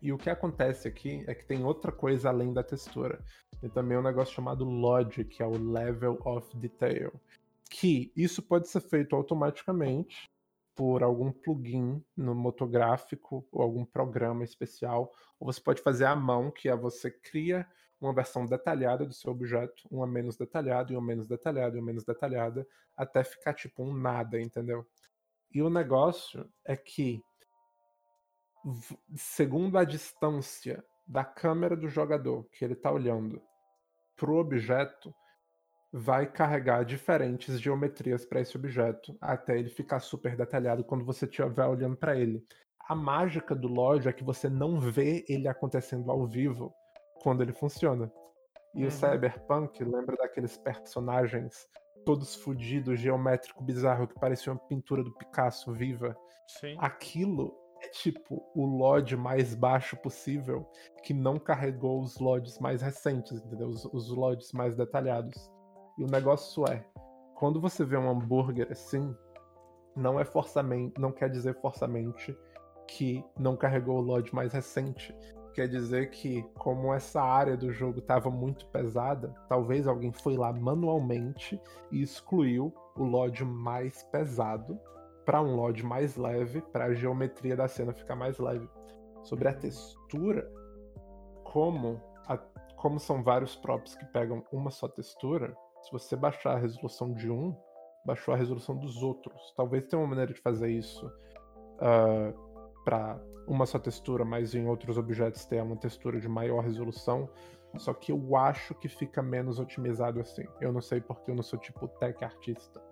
E 0.00 0.12
o 0.12 0.18
que 0.18 0.30
acontece 0.30 0.86
aqui 0.86 1.24
é 1.26 1.34
que 1.34 1.44
tem 1.44 1.64
outra 1.64 1.90
coisa 1.90 2.28
além 2.28 2.52
da 2.52 2.62
textura. 2.62 3.20
Tem 3.60 3.68
também 3.68 3.98
um 3.98 4.02
negócio 4.02 4.32
chamado 4.32 4.64
LOD, 4.64 5.24
que 5.24 5.42
é 5.42 5.46
o 5.46 5.58
Level 5.58 6.20
of 6.24 6.56
Detail. 6.56 7.12
Que 7.68 8.12
isso 8.16 8.40
pode 8.40 8.68
ser 8.68 8.80
feito 8.80 9.16
automaticamente 9.16 10.30
por 10.78 11.02
algum 11.02 11.32
plugin 11.32 12.00
no 12.16 12.36
motográfico 12.36 13.44
ou 13.50 13.62
algum 13.62 13.84
programa 13.84 14.44
especial, 14.44 15.12
ou 15.40 15.52
você 15.52 15.60
pode 15.60 15.82
fazer 15.82 16.04
à 16.04 16.14
mão, 16.14 16.52
que 16.52 16.68
é 16.68 16.76
você 16.76 17.10
cria 17.10 17.66
uma 18.00 18.14
versão 18.14 18.46
detalhada 18.46 19.04
do 19.04 19.12
seu 19.12 19.32
objeto, 19.32 19.88
uma 19.90 20.06
menos 20.06 20.36
detalhada, 20.36 20.92
e 20.92 20.96
uma 20.96 21.04
menos 21.04 21.26
detalhada, 21.26 21.76
e 21.76 21.80
uma 21.80 21.86
menos 21.86 22.04
detalhada, 22.04 22.64
até 22.96 23.24
ficar 23.24 23.54
tipo 23.54 23.82
um 23.82 23.92
nada, 23.92 24.40
entendeu? 24.40 24.86
E 25.52 25.60
o 25.60 25.68
negócio 25.68 26.48
é 26.64 26.76
que, 26.76 27.20
segundo 29.16 29.78
a 29.78 29.84
distância 29.84 30.84
da 31.04 31.24
câmera 31.24 31.76
do 31.76 31.88
jogador 31.88 32.44
que 32.52 32.64
ele 32.64 32.74
está 32.74 32.92
olhando 32.92 33.42
pro 34.14 34.36
objeto, 34.36 35.12
vai 35.92 36.30
carregar 36.30 36.84
diferentes 36.84 37.60
geometrias 37.60 38.24
para 38.26 38.40
esse 38.40 38.56
objeto, 38.56 39.16
até 39.20 39.58
ele 39.58 39.70
ficar 39.70 40.00
super 40.00 40.36
detalhado 40.36 40.84
quando 40.84 41.04
você 41.04 41.24
estiver 41.24 41.66
olhando 41.66 41.96
para 41.96 42.16
ele. 42.16 42.44
A 42.88 42.94
mágica 42.94 43.54
do 43.54 43.68
LOD 43.68 44.08
é 44.08 44.12
que 44.12 44.24
você 44.24 44.48
não 44.48 44.80
vê 44.80 45.24
ele 45.28 45.48
acontecendo 45.48 46.10
ao 46.10 46.26
vivo 46.26 46.72
quando 47.22 47.42
ele 47.42 47.52
funciona. 47.52 48.10
E 48.74 48.82
Uhum. 48.82 48.88
o 48.88 48.90
Cyberpunk 48.90 49.82
lembra 49.82 50.16
daqueles 50.16 50.56
personagens 50.58 51.66
todos 52.04 52.34
fudidos, 52.36 53.00
geométrico, 53.00 53.62
bizarro, 53.62 54.08
que 54.08 54.18
parecia 54.18 54.52
uma 54.52 54.58
pintura 54.58 55.02
do 55.02 55.14
Picasso 55.14 55.72
viva. 55.72 56.16
Sim. 56.46 56.76
Aquilo 56.78 57.54
é 57.82 57.88
tipo 57.88 58.42
o 58.54 58.64
LOD 58.64 59.16
mais 59.16 59.54
baixo 59.54 59.96
possível, 59.98 60.66
que 61.02 61.12
não 61.12 61.38
carregou 61.38 62.00
os 62.00 62.18
LODs 62.18 62.58
mais 62.58 62.82
recentes, 62.82 63.32
entendeu? 63.44 63.68
Os, 63.68 63.84
os 63.86 64.08
LODs 64.08 64.52
mais 64.52 64.74
detalhados. 64.74 65.50
E 65.98 66.04
o 66.04 66.06
negócio 66.06 66.64
é, 66.66 66.84
quando 67.34 67.60
você 67.60 67.84
vê 67.84 67.96
um 67.96 68.08
hambúrguer 68.08 68.68
assim, 68.70 69.14
não 69.96 70.18
é 70.18 70.24
forçamente, 70.24 70.98
não 71.00 71.10
quer 71.10 71.28
dizer 71.28 71.60
forçamente 71.60 72.36
que 72.86 73.22
não 73.38 73.56
carregou 73.56 73.98
o 73.98 74.00
LOD 74.00 74.34
mais 74.34 74.52
recente. 74.52 75.14
Quer 75.52 75.66
dizer 75.66 76.10
que, 76.10 76.42
como 76.56 76.94
essa 76.94 77.20
área 77.20 77.56
do 77.56 77.72
jogo 77.72 77.98
estava 77.98 78.30
muito 78.30 78.66
pesada, 78.68 79.34
talvez 79.48 79.88
alguém 79.88 80.12
foi 80.12 80.36
lá 80.36 80.52
manualmente 80.52 81.60
e 81.90 82.00
excluiu 82.00 82.72
o 82.96 83.02
LOD 83.02 83.44
mais 83.44 84.04
pesado 84.04 84.78
para 85.26 85.42
um 85.42 85.56
LOD 85.56 85.82
mais 85.82 86.16
leve, 86.16 86.62
para 86.72 86.86
a 86.86 86.94
geometria 86.94 87.56
da 87.56 87.66
cena 87.66 87.92
ficar 87.92 88.14
mais 88.14 88.38
leve. 88.38 88.68
Sobre 89.24 89.48
a 89.48 89.52
textura, 89.52 90.48
como, 91.44 92.00
a- 92.26 92.38
como 92.76 92.98
são 93.00 93.22
vários 93.22 93.56
props 93.56 93.94
que 93.96 94.06
pegam 94.06 94.44
uma 94.52 94.70
só 94.70 94.88
textura, 94.88 95.56
se 95.88 95.92
você 95.92 96.14
baixar 96.14 96.52
a 96.52 96.58
resolução 96.58 97.14
de 97.14 97.30
um, 97.30 97.56
baixou 98.04 98.34
a 98.34 98.36
resolução 98.36 98.76
dos 98.76 99.02
outros. 99.02 99.54
Talvez 99.56 99.86
tenha 99.86 100.00
uma 100.00 100.08
maneira 100.08 100.32
de 100.32 100.40
fazer 100.40 100.70
isso 100.70 101.10
para 102.84 103.18
uma 103.46 103.64
só 103.64 103.78
textura, 103.78 104.24
mas 104.24 104.54
em 104.54 104.66
outros 104.66 104.98
objetos 104.98 105.46
ter 105.46 105.62
uma 105.62 105.76
textura 105.76 106.20
de 106.20 106.28
maior 106.28 106.60
resolução. 106.60 107.28
Só 107.76 107.94
que 107.94 108.12
eu 108.12 108.36
acho 108.36 108.74
que 108.74 108.88
fica 108.88 109.22
menos 109.22 109.58
otimizado 109.58 110.20
assim. 110.20 110.44
Eu 110.60 110.72
não 110.72 110.80
sei 110.80 111.00
porque 111.00 111.30
eu 111.30 111.34
não 111.34 111.42
sou 111.42 111.58
tipo 111.58 111.88
tech 111.88 112.22
artista, 112.22 112.82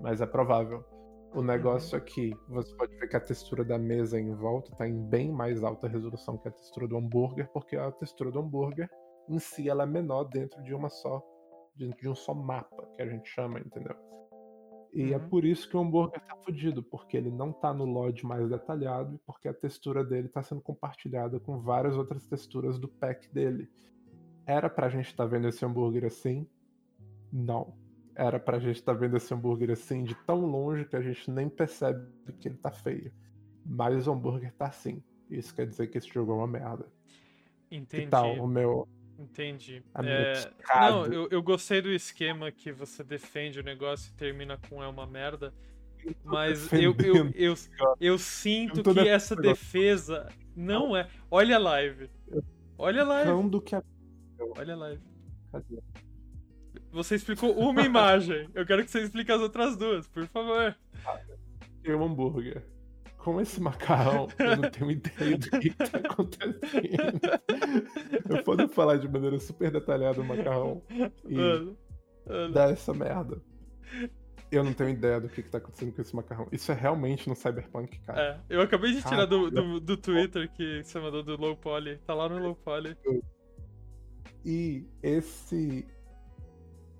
mas 0.00 0.20
é 0.20 0.26
provável. 0.26 0.84
O 1.34 1.42
negócio 1.42 1.96
é 1.96 2.00
que 2.00 2.32
você 2.48 2.74
pode 2.76 2.94
ver 2.96 3.08
que 3.08 3.16
a 3.16 3.20
textura 3.20 3.64
da 3.64 3.78
mesa 3.78 4.20
em 4.20 4.34
volta 4.34 4.70
está 4.70 4.86
em 4.86 5.02
bem 5.08 5.32
mais 5.32 5.64
alta 5.64 5.88
resolução 5.88 6.38
que 6.38 6.48
a 6.48 6.52
textura 6.52 6.86
do 6.86 6.96
hambúrguer, 6.96 7.50
porque 7.52 7.76
a 7.76 7.90
textura 7.90 8.30
do 8.30 8.38
hambúrguer 8.38 8.88
em 9.28 9.38
si 9.38 9.68
ela 9.68 9.82
é 9.82 9.86
menor 9.86 10.24
dentro 10.24 10.62
de 10.62 10.74
uma 10.74 10.88
só, 10.88 11.22
dentro 11.74 12.00
de 12.00 12.08
um 12.08 12.14
só 12.14 12.34
mapa 12.34 12.86
que 12.94 13.02
a 13.02 13.06
gente 13.06 13.28
chama, 13.28 13.60
entendeu? 13.60 13.96
E 14.92 15.12
é 15.12 15.16
Uhum. 15.16 15.28
por 15.28 15.44
isso 15.44 15.68
que 15.68 15.76
o 15.76 15.80
hambúrguer 15.80 16.20
tá 16.20 16.36
fudido, 16.36 16.80
porque 16.82 17.16
ele 17.16 17.30
não 17.30 17.52
tá 17.52 17.74
no 17.74 17.84
LOD 17.84 18.24
mais 18.24 18.48
detalhado 18.48 19.16
e 19.16 19.18
porque 19.26 19.48
a 19.48 19.54
textura 19.54 20.04
dele 20.04 20.28
tá 20.28 20.40
sendo 20.42 20.60
compartilhada 20.60 21.40
com 21.40 21.58
várias 21.58 21.96
outras 21.96 22.24
texturas 22.26 22.78
do 22.78 22.86
pack 22.86 23.28
dele. 23.32 23.68
Era 24.46 24.70
pra 24.70 24.88
gente 24.88 25.06
estar 25.06 25.24
vendo 25.26 25.48
esse 25.48 25.64
hambúrguer 25.64 26.04
assim? 26.04 26.46
Não. 27.32 27.74
Era 28.14 28.38
pra 28.38 28.60
gente 28.60 28.76
estar 28.76 28.92
vendo 28.92 29.16
esse 29.16 29.34
hambúrguer 29.34 29.70
assim 29.72 30.04
de 30.04 30.14
tão 30.24 30.46
longe 30.46 30.84
que 30.84 30.94
a 30.94 31.00
gente 31.02 31.28
nem 31.28 31.48
percebe 31.48 32.06
que 32.38 32.46
ele 32.46 32.56
tá 32.58 32.70
feio. 32.70 33.12
Mas 33.66 34.06
o 34.06 34.12
hambúrguer 34.12 34.52
tá 34.54 34.66
assim. 34.66 35.02
Isso 35.28 35.52
quer 35.52 35.66
dizer 35.66 35.88
que 35.88 35.98
esse 35.98 36.08
jogo 36.08 36.30
é 36.30 36.34
uma 36.36 36.46
merda. 36.46 36.86
Entendi. 37.68 38.04
Que 38.04 38.08
tal 38.08 38.32
o 38.34 38.46
meu 38.46 38.86
Entendi. 39.18 39.82
É? 40.02 40.50
Não, 40.74 41.06
eu, 41.06 41.28
eu 41.30 41.42
gostei 41.42 41.80
do 41.80 41.90
esquema 41.90 42.50
que 42.50 42.72
você 42.72 43.04
defende 43.04 43.60
o 43.60 43.62
negócio 43.62 44.10
e 44.12 44.16
termina 44.16 44.58
com 44.68 44.82
é 44.82 44.88
uma 44.88 45.06
merda. 45.06 45.52
Mas 46.22 46.70
eu, 46.72 46.94
eu, 46.98 47.30
eu, 47.34 47.54
eu 47.98 48.18
sinto 48.18 48.82
que 48.82 49.08
essa 49.08 49.34
defesa 49.34 50.28
não 50.54 50.96
é. 50.96 51.08
Olha 51.30 51.56
a 51.56 51.58
live. 51.58 52.10
Olha 52.76 53.02
a 53.02 53.06
live. 53.06 53.30
Quando 53.30 53.60
que. 53.60 53.74
Olha 54.56 54.74
a 54.74 54.76
live. 54.76 55.02
Cadê? 55.50 55.78
Você 56.90 57.14
explicou 57.14 57.56
uma 57.56 57.82
imagem. 57.86 58.48
Eu 58.54 58.66
quero 58.66 58.84
que 58.84 58.90
você 58.90 59.02
explique 59.02 59.32
as 59.32 59.40
outras 59.40 59.76
duas, 59.76 60.06
por 60.08 60.26
favor. 60.26 60.76
Tem 61.82 61.94
um 61.94 62.04
hambúrguer 62.04 62.73
com 63.24 63.40
esse 63.40 63.58
macarrão, 63.58 64.28
eu 64.38 64.56
não 64.56 64.70
tenho 64.70 64.90
ideia 64.90 65.38
do 65.38 65.50
que, 65.58 65.70
tá 65.70 65.98
acontecendo. 65.98 67.20
Eu 68.28 68.44
posso 68.44 68.68
falar 68.68 68.98
de 68.98 69.08
maneira 69.08 69.38
super 69.38 69.70
detalhada 69.70 70.20
o 70.20 70.24
macarrão 70.24 70.82
e 71.26 71.34
Mano, 71.34 71.78
mano. 72.26 72.52
dar 72.52 72.70
essa 72.70 72.92
merda. 72.92 73.40
Eu 74.52 74.62
não 74.62 74.74
tenho 74.74 74.90
ideia 74.90 75.18
do 75.18 75.28
que, 75.30 75.42
que 75.42 75.48
tá 75.48 75.56
acontecendo 75.56 75.94
com 75.94 76.02
esse 76.02 76.14
macarrão. 76.14 76.46
Isso 76.52 76.70
é 76.70 76.74
realmente 76.74 77.26
no 77.26 77.34
Cyberpunk, 77.34 77.98
cara. 78.00 78.44
É, 78.48 78.56
eu 78.56 78.60
acabei 78.60 78.92
de 78.92 79.02
tirar 79.02 79.24
do, 79.24 79.50
do, 79.50 79.80
do 79.80 79.96
Twitter 79.96 80.52
que 80.52 80.82
você 80.84 81.00
mandou 81.00 81.22
do 81.22 81.34
Low 81.40 81.56
Poly. 81.56 81.96
Tá 82.06 82.12
lá 82.12 82.28
no 82.28 82.38
Low 82.38 82.54
Poly. 82.54 82.94
E 84.44 84.86
esse. 85.02 85.86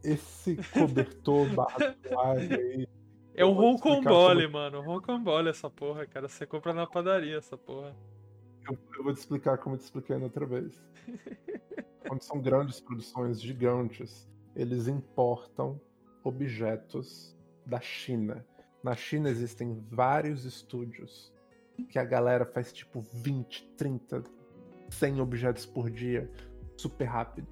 Esse 0.02 0.56
cobertor 0.72 1.46
barra 1.54 1.92
toalha 2.02 2.56
aí. 2.56 2.88
É 3.35 3.45
um 3.45 3.53
roncambole, 3.53 4.47
mano. 4.47 4.80
Roncambole 4.80 5.49
essa 5.49 5.68
porra, 5.68 6.07
cara. 6.07 6.28
Você 6.28 6.47
compra 6.47 6.72
na 6.72 6.87
padaria 6.87 7.37
essa 7.37 7.59
porra. 7.59 7.95
Eu, 8.68 8.78
eu 8.97 9.05
vou 9.05 9.12
te 9.12 9.18
explicar 9.18 9.59
como 9.59 9.74
eu 9.74 9.78
te 9.78 9.85
expliquei 9.85 10.16
na 10.16 10.24
outra 10.24 10.47
vez. 10.47 10.82
Quando 12.07 12.22
são 12.22 12.41
grandes 12.41 12.80
produções 12.80 13.41
gigantes, 13.41 14.28
eles 14.55 14.87
importam 14.87 15.80
objetos 16.22 17.37
da 17.66 17.80
China. 17.80 18.47
Na 18.82 18.95
China 18.95 19.28
existem 19.28 19.82
vários 19.91 20.45
estúdios 20.45 21.32
que 21.89 21.99
a 21.99 22.05
galera 22.05 22.45
faz 22.45 22.72
tipo 22.72 23.01
20, 23.01 23.66
30, 23.76 24.22
100 24.91 25.20
objetos 25.20 25.66
por 25.66 25.91
dia, 25.91 26.30
super 26.76 27.05
rápido. 27.05 27.49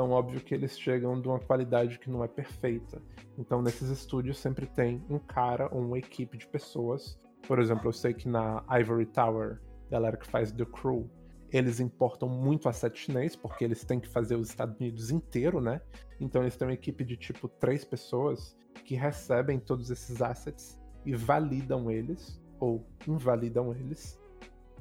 Então, 0.00 0.12
óbvio 0.12 0.40
que 0.40 0.54
eles 0.54 0.80
chegam 0.80 1.20
de 1.20 1.28
uma 1.28 1.38
qualidade 1.38 1.98
que 1.98 2.08
não 2.08 2.24
é 2.24 2.26
perfeita. 2.26 3.02
Então, 3.36 3.60
nesses 3.60 3.90
estúdios 3.90 4.38
sempre 4.38 4.66
tem 4.66 5.04
um 5.10 5.18
cara 5.18 5.68
ou 5.70 5.82
uma 5.82 5.98
equipe 5.98 6.38
de 6.38 6.46
pessoas. 6.46 7.20
Por 7.46 7.58
exemplo, 7.58 7.86
eu 7.86 7.92
sei 7.92 8.14
que 8.14 8.26
na 8.26 8.64
Ivory 8.70 9.04
Tower, 9.04 9.60
galera 9.90 10.16
que 10.16 10.26
faz 10.26 10.50
The 10.52 10.64
Crew, 10.64 11.06
eles 11.52 11.80
importam 11.80 12.30
muito 12.30 12.66
asset 12.66 12.98
chinês, 12.98 13.36
porque 13.36 13.62
eles 13.62 13.84
têm 13.84 14.00
que 14.00 14.08
fazer 14.08 14.36
os 14.36 14.48
Estados 14.48 14.74
Unidos 14.80 15.10
inteiro, 15.10 15.60
né? 15.60 15.82
Então 16.18 16.40
eles 16.40 16.56
têm 16.56 16.68
uma 16.68 16.72
equipe 16.72 17.04
de 17.04 17.18
tipo 17.18 17.46
três 17.46 17.84
pessoas 17.84 18.56
que 18.86 18.94
recebem 18.94 19.60
todos 19.60 19.90
esses 19.90 20.22
assets 20.22 20.80
e 21.04 21.14
validam 21.14 21.90
eles, 21.90 22.40
ou 22.58 22.86
invalidam 23.06 23.74
eles, 23.74 24.18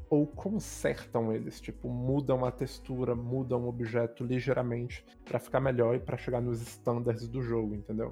ou 0.10 0.26
consertam 0.26 1.32
eles, 1.32 1.62
tipo, 1.62 1.88
mudam 1.88 2.44
a 2.44 2.52
textura, 2.52 3.16
mudam 3.16 3.66
o 3.66 3.70
objeto 3.70 4.24
ligeiramente 4.24 5.06
para 5.24 5.40
ficar 5.40 5.60
melhor 5.60 5.96
e 5.96 6.00
para 6.00 6.18
chegar 6.18 6.42
nos 6.42 6.62
standards 6.62 7.28
do 7.28 7.42
jogo, 7.42 7.76
entendeu? 7.76 8.10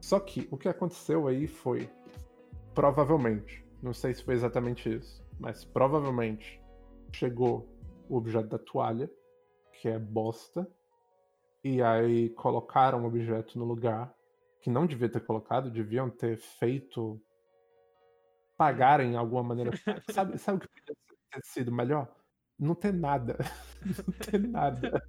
Só 0.00 0.18
que 0.18 0.48
o 0.50 0.56
que 0.56 0.68
aconteceu 0.68 1.26
aí 1.26 1.46
foi, 1.46 1.90
provavelmente, 2.74 3.66
não 3.82 3.92
sei 3.92 4.14
se 4.14 4.24
foi 4.24 4.34
exatamente 4.34 4.88
isso, 4.88 5.22
mas 5.38 5.64
provavelmente 5.64 6.62
chegou 7.12 7.68
o 8.08 8.16
objeto 8.16 8.48
da 8.48 8.58
toalha, 8.58 9.10
que 9.72 9.88
é 9.88 9.98
bosta, 9.98 10.66
e 11.62 11.82
aí 11.82 12.30
colocaram 12.30 13.02
o 13.02 13.06
objeto 13.06 13.58
no 13.58 13.64
lugar 13.64 14.14
que 14.60 14.70
não 14.70 14.86
devia 14.86 15.08
ter 15.08 15.20
colocado, 15.20 15.70
deviam 15.70 16.08
ter 16.08 16.38
feito 16.38 17.20
pagarem 18.56 19.10
de 19.10 19.16
alguma 19.16 19.42
maneira. 19.42 19.70
sabe, 20.10 20.38
sabe 20.38 20.58
o 20.58 20.60
que 20.60 20.68
podia 20.68 20.96
ter 21.32 21.42
sido 21.44 21.72
melhor? 21.72 22.08
Não 22.58 22.74
ter 22.74 22.92
nada. 22.92 23.36
Não 23.84 24.12
ter 24.14 24.38
nada. 24.40 25.02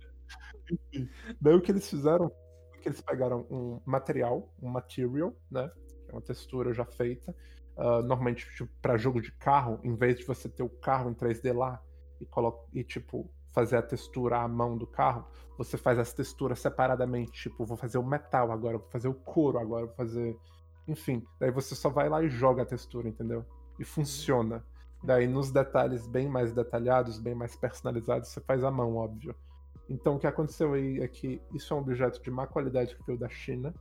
Daí 1.42 1.54
o 1.54 1.62
que 1.62 1.72
eles 1.72 1.90
fizeram 1.90 2.30
foi 2.70 2.80
que 2.82 2.90
eles 2.90 3.02
pegaram 3.02 3.48
um 3.50 3.82
material, 3.86 4.54
um 4.62 4.70
material, 4.70 5.34
né? 5.50 5.70
Que 6.06 6.12
é 6.12 6.14
uma 6.14 6.22
textura 6.22 6.74
já 6.74 6.86
feita. 6.86 7.36
ah, 7.78 8.02
normalmente, 8.02 8.46
tipo, 8.56 8.72
para 8.82 8.98
jogo 8.98 9.22
de 9.22 9.32
carro, 9.34 9.80
em 9.84 9.96
vez 9.96 10.18
de 10.18 10.26
você 10.26 10.50
ter 10.50 10.64
o 10.64 10.70
carro 10.70 11.10
em 11.10 11.14
3D 11.14 11.54
lá 11.54 11.82
e, 12.22 12.28
e 12.80 12.84
tipo, 12.84 13.32
fazer 13.54 13.78
a 13.78 13.82
textura 13.82 14.40
à 14.40 14.48
mão 14.48 14.78
do 14.78 14.88
carro, 14.88 15.26
você 15.58 15.78
faz 15.78 15.98
as 16.00 16.14
texturas 16.14 16.60
separadamente. 16.60 17.32
Tipo, 17.44 17.66
vou 17.66 17.78
fazer 17.78 17.98
o 17.98 18.04
metal 18.04 18.52
agora, 18.52 18.78
vou 18.78 18.90
fazer 18.90 19.08
o 19.08 19.14
couro 19.14 19.60
agora, 19.60 19.86
vou 19.86 19.96
fazer. 19.96 20.38
Enfim, 20.88 21.24
daí 21.40 21.52
você 21.52 21.76
só 21.76 21.90
vai 21.90 22.08
lá 22.08 22.24
e 22.24 22.30
joga 22.30 22.64
a 22.64 22.66
textura, 22.66 23.10
entendeu? 23.10 23.46
E 23.78 23.84
funciona. 23.84 24.64
Daí 25.04 25.28
nos 25.28 25.52
detalhes 25.52 26.08
bem 26.08 26.28
mais 26.28 26.54
detalhados, 26.54 27.20
bem 27.20 27.36
mais 27.36 27.56
personalizados, 27.56 28.30
você 28.30 28.42
faz 28.42 28.64
à 28.64 28.72
mão, 28.72 28.96
óbvio. 28.96 29.36
Então 29.90 30.16
o 30.16 30.20
que 30.20 30.28
aconteceu 30.28 30.74
aí 30.74 31.02
é 31.02 31.08
que 31.08 31.42
isso 31.54 31.74
é 31.74 31.78
um 31.78 31.80
objeto 31.80 32.22
de 32.22 32.32
má 32.32 32.48
qualidade 32.48 32.96
que 32.96 33.06
veio 33.06 33.18
da 33.18 33.30
China 33.30 33.74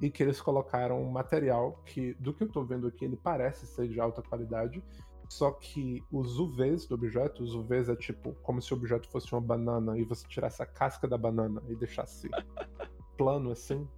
e 0.00 0.10
que 0.10 0.22
eles 0.22 0.40
colocaram 0.40 1.02
um 1.02 1.10
material 1.10 1.82
que, 1.84 2.14
do 2.14 2.32
que 2.32 2.44
eu 2.44 2.48
tô 2.48 2.64
vendo 2.64 2.86
aqui, 2.86 3.04
ele 3.04 3.16
parece 3.16 3.66
ser 3.66 3.88
de 3.88 3.98
alta 3.98 4.22
qualidade, 4.22 4.82
só 5.28 5.50
que 5.50 6.02
os 6.12 6.38
UVs 6.38 6.86
do 6.86 6.94
objeto, 6.94 7.42
os 7.42 7.54
UVs 7.54 7.88
é 7.88 7.96
tipo 7.96 8.34
como 8.42 8.62
se 8.62 8.72
o 8.72 8.76
objeto 8.76 9.08
fosse 9.08 9.32
uma 9.32 9.40
banana 9.40 9.98
e 9.98 10.04
você 10.04 10.26
tirasse 10.28 10.62
a 10.62 10.66
casca 10.66 11.08
da 11.08 11.18
banana 11.18 11.62
e 11.68 11.74
deixasse 11.74 12.28
plano 13.16 13.50
assim, 13.50 13.88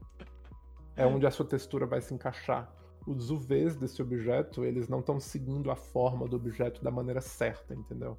é 0.98 1.06
onde 1.06 1.26
a 1.26 1.30
sua 1.30 1.46
textura 1.46 1.86
vai 1.86 2.00
se 2.00 2.12
encaixar. 2.12 2.70
Os 3.06 3.30
UVs 3.30 3.76
desse 3.76 4.02
objeto, 4.02 4.64
eles 4.64 4.88
não 4.88 4.98
estão 4.98 5.20
seguindo 5.20 5.70
a 5.70 5.76
forma 5.76 6.26
do 6.26 6.36
objeto 6.36 6.82
da 6.82 6.90
maneira 6.90 7.20
certa, 7.20 7.72
entendeu? 7.72 8.18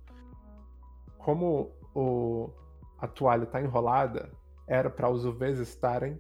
Como 1.17 1.75
o, 1.93 2.49
a 2.97 3.05
toalha 3.05 3.43
está 3.43 3.61
enrolada, 3.61 4.32
era 4.65 4.89
para 4.89 5.09
os 5.09 5.25
UVs 5.25 5.59
estarem 5.59 6.19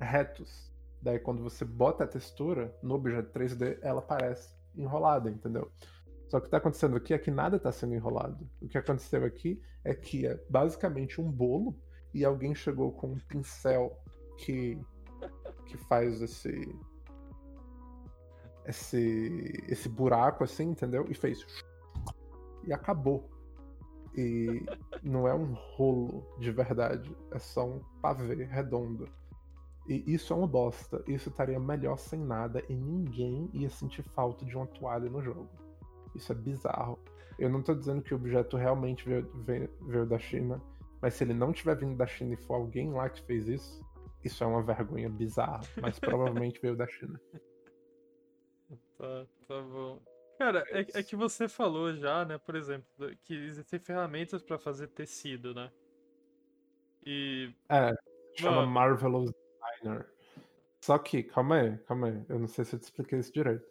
retos. 0.00 0.68
Daí 1.00 1.20
quando 1.20 1.44
você 1.44 1.64
bota 1.64 2.02
a 2.04 2.08
textura 2.08 2.76
no 2.82 2.96
objeto 2.96 3.30
3D, 3.38 3.78
ela 3.80 4.02
parece 4.02 4.52
enrolada, 4.76 5.30
entendeu? 5.30 5.70
Só 6.28 6.38
que 6.38 6.38
o 6.38 6.40
que 6.40 6.46
está 6.48 6.58
acontecendo 6.58 6.96
aqui 6.96 7.14
é 7.14 7.18
que 7.18 7.30
nada 7.30 7.56
está 7.56 7.70
sendo 7.70 7.94
enrolado. 7.94 8.50
O 8.60 8.68
que 8.68 8.76
aconteceu 8.76 9.24
aqui 9.24 9.62
é 9.84 9.94
que 9.94 10.26
é 10.26 10.38
basicamente 10.50 11.20
um 11.20 11.30
bolo 11.30 11.78
e 12.12 12.24
alguém 12.24 12.54
chegou 12.54 12.92
com 12.92 13.12
um 13.12 13.18
pincel 13.18 13.96
que 14.36 14.78
que 15.68 15.76
faz 15.76 16.20
esse 16.20 16.74
esse 18.66 19.64
esse 19.68 19.88
buraco 19.88 20.44
assim, 20.44 20.64
entendeu? 20.70 21.06
E 21.08 21.14
fez 21.14 21.44
e 22.64 22.72
acabou. 22.72 23.28
E 24.16 24.64
não 25.02 25.28
é 25.28 25.34
um 25.34 25.52
rolo 25.54 26.24
de 26.38 26.50
verdade, 26.50 27.14
é 27.30 27.38
só 27.38 27.66
um 27.66 27.80
pavê 28.02 28.44
redondo. 28.44 29.08
E 29.86 30.02
isso 30.12 30.32
é 30.32 30.36
uma 30.36 30.46
bosta. 30.46 31.02
Isso 31.06 31.28
estaria 31.28 31.58
melhor 31.58 31.96
sem 31.98 32.20
nada 32.20 32.62
e 32.68 32.74
ninguém 32.74 33.48
ia 33.52 33.70
sentir 33.70 34.02
falta 34.02 34.44
de 34.44 34.56
uma 34.56 34.66
toalha 34.66 35.08
no 35.08 35.22
jogo. 35.22 35.48
Isso 36.14 36.32
é 36.32 36.34
bizarro. 36.34 36.98
Eu 37.38 37.48
não 37.48 37.62
tô 37.62 37.74
dizendo 37.74 38.02
que 38.02 38.12
o 38.12 38.16
objeto 38.16 38.56
realmente 38.56 39.08
veio, 39.08 39.30
veio- 39.44 39.70
veio 39.82 40.04
da 40.06 40.18
China, 40.18 40.60
mas 41.00 41.14
se 41.14 41.22
ele 41.24 41.32
não 41.32 41.52
tiver 41.52 41.76
vindo 41.76 41.96
da 41.96 42.06
China 42.06 42.34
e 42.34 42.36
for 42.36 42.54
alguém 42.54 42.92
lá 42.92 43.08
que 43.08 43.22
fez 43.22 43.46
isso, 43.48 43.80
isso 44.24 44.42
é 44.42 44.46
uma 44.46 44.62
vergonha 44.62 45.08
bizarra. 45.08 45.60
Mas 45.80 45.98
provavelmente 46.00 46.60
veio 46.60 46.76
da 46.76 46.86
China. 46.86 47.20
Tá, 48.96 49.26
tá 49.46 49.62
bom. 49.62 50.00
Cara, 50.38 50.64
é, 50.68 50.80
é 50.80 51.02
que 51.02 51.16
você 51.16 51.48
falou 51.48 51.92
já, 51.94 52.24
né, 52.24 52.38
por 52.38 52.54
exemplo, 52.54 52.86
que 53.24 53.34
existem 53.34 53.78
ferramentas 53.80 54.42
pra 54.42 54.58
fazer 54.58 54.88
tecido, 54.88 55.52
né? 55.54 55.70
E. 57.04 57.52
É, 57.68 57.94
chama. 58.36 58.66
Marvelous 58.66 59.32
Designer. 59.32 60.06
Só 60.80 60.96
que, 60.98 61.22
calma 61.24 61.56
aí, 61.56 61.78
calma 61.78 62.08
aí. 62.08 62.24
Eu 62.28 62.38
não 62.38 62.46
sei 62.46 62.64
se 62.64 62.76
eu 62.76 62.78
te 62.78 62.84
expliquei 62.84 63.18
isso 63.18 63.32
direito. 63.32 63.66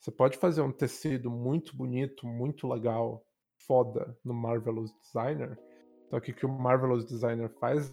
Você 0.00 0.10
pode 0.10 0.38
fazer 0.38 0.60
um 0.62 0.72
tecido 0.72 1.30
muito 1.30 1.76
bonito, 1.76 2.26
muito 2.26 2.68
legal, 2.68 3.24
foda 3.56 4.16
no 4.24 4.34
Marvelous 4.34 4.92
Designer. 5.00 5.58
Só 6.10 6.20
que 6.20 6.30
o 6.30 6.34
que 6.34 6.46
o 6.46 6.48
Marvelous 6.48 7.04
Designer 7.04 7.50
faz 7.60 7.90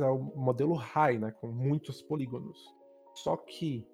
é 0.00 0.10
o 0.10 0.18
modelo 0.18 0.74
high, 0.74 1.18
né? 1.18 1.30
Com 1.32 1.48
muitos 1.48 2.02
polígonos. 2.02 2.58
Só 3.14 3.36
que 3.36 3.86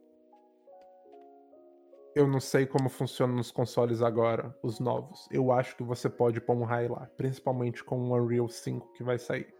eu 2.14 2.28
não 2.28 2.38
sei 2.38 2.64
como 2.64 2.88
funciona 2.88 3.32
nos 3.32 3.50
consoles 3.50 4.00
agora, 4.00 4.56
os 4.62 4.78
novos. 4.78 5.26
Eu 5.30 5.50
acho 5.50 5.76
que 5.76 5.82
você 5.82 6.08
pode 6.08 6.40
pôr 6.40 6.54
um 6.54 6.64
high 6.64 6.88
lá, 6.88 7.08
principalmente 7.16 7.82
com 7.82 7.98
o 7.98 8.14
Unreal 8.14 8.48
5 8.48 8.92
que 8.92 9.02
vai 9.02 9.18
sair. 9.18 9.52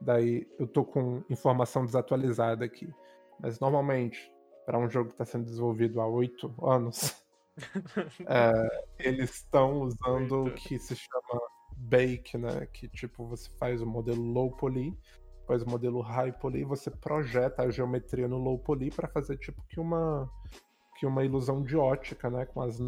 Daí 0.00 0.46
eu 0.58 0.66
tô 0.66 0.84
com 0.84 1.22
informação 1.30 1.84
desatualizada 1.84 2.64
aqui. 2.64 2.92
Mas 3.40 3.60
normalmente, 3.60 4.30
para 4.66 4.78
um 4.78 4.90
jogo 4.90 5.08
que 5.08 5.14
está 5.14 5.24
sendo 5.24 5.44
desenvolvido 5.44 6.00
há 6.00 6.06
oito 6.06 6.52
anos, 6.62 7.22
é, 8.26 8.52
eles 8.98 9.36
estão 9.36 9.82
usando 9.82 10.46
o 10.46 10.50
que 10.52 10.78
se 10.78 10.96
chama 10.96 11.40
Bake, 11.76 12.36
né? 12.36 12.66
Que 12.72 12.88
tipo, 12.88 13.26
você 13.28 13.48
faz 13.58 13.80
o 13.80 13.86
modelo 13.86 14.20
low 14.20 14.50
poly, 14.56 14.98
faz 15.46 15.62
o 15.62 15.68
modelo 15.68 16.00
high 16.00 16.32
poly, 16.32 16.64
você 16.64 16.90
projeta 16.90 17.62
a 17.62 17.70
geometria 17.70 18.26
no 18.28 18.38
low 18.38 18.58
poly 18.58 18.90
para 18.90 19.08
fazer 19.08 19.36
tipo 19.38 19.62
que 19.68 19.78
uma 19.80 20.30
que 20.96 21.06
uma 21.06 21.24
ilusão 21.24 21.62
de 21.62 21.76
ótica, 21.76 22.30
né? 22.30 22.46
Com 22.46 22.60
as 22.62 22.78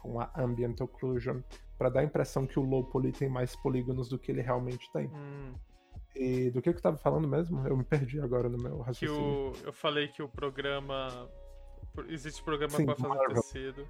com 0.00 0.20
a 0.20 0.30
ambient 0.36 0.80
occlusion, 0.80 1.40
para 1.78 1.90
dar 1.90 2.00
a 2.00 2.04
impressão 2.04 2.46
que 2.46 2.58
o 2.58 2.62
low 2.62 2.84
poly 2.84 3.12
tem 3.12 3.28
mais 3.28 3.54
polígonos 3.56 4.08
do 4.08 4.18
que 4.18 4.32
ele 4.32 4.40
realmente 4.42 4.90
tem. 4.92 5.12
hum, 5.12 5.54
E 6.14 6.50
do 6.50 6.62
que 6.62 6.72
que 6.72 6.78
eu 6.78 6.82
tava 6.82 6.96
falando 6.96 7.28
mesmo? 7.28 7.66
Eu 7.66 7.76
me 7.76 7.84
perdi 7.84 8.20
agora 8.20 8.48
no 8.48 8.56
meu 8.58 8.78
que 8.96 9.06
raciocínio. 9.06 9.38
o, 9.50 9.52
eu 9.64 9.72
falei 9.72 10.08
que 10.08 10.22
o 10.22 10.28
programa. 10.28 11.28
Existe 12.08 12.42
programa 12.42 12.80
pra 12.82 12.96
fazer 12.96 13.08
Marvel. 13.16 13.34
tecido. 13.34 13.86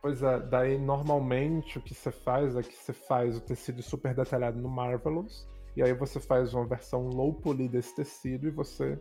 Pois 0.00 0.22
é, 0.22 0.38
daí 0.40 0.78
normalmente 0.78 1.78
o 1.78 1.82
que 1.82 1.94
você 1.94 2.10
faz 2.12 2.54
é 2.56 2.62
que 2.62 2.74
você 2.74 2.92
faz 2.92 3.36
o 3.36 3.40
tecido 3.40 3.82
super 3.82 4.14
detalhado 4.14 4.58
no 4.60 4.68
Marvelous, 4.68 5.48
e 5.76 5.82
aí 5.82 5.92
você 5.92 6.18
faz 6.20 6.54
uma 6.54 6.66
versão 6.66 7.08
low 7.08 7.34
poly 7.34 7.68
desse 7.68 7.94
tecido 7.94 8.46
e 8.48 8.50
você 8.50 8.98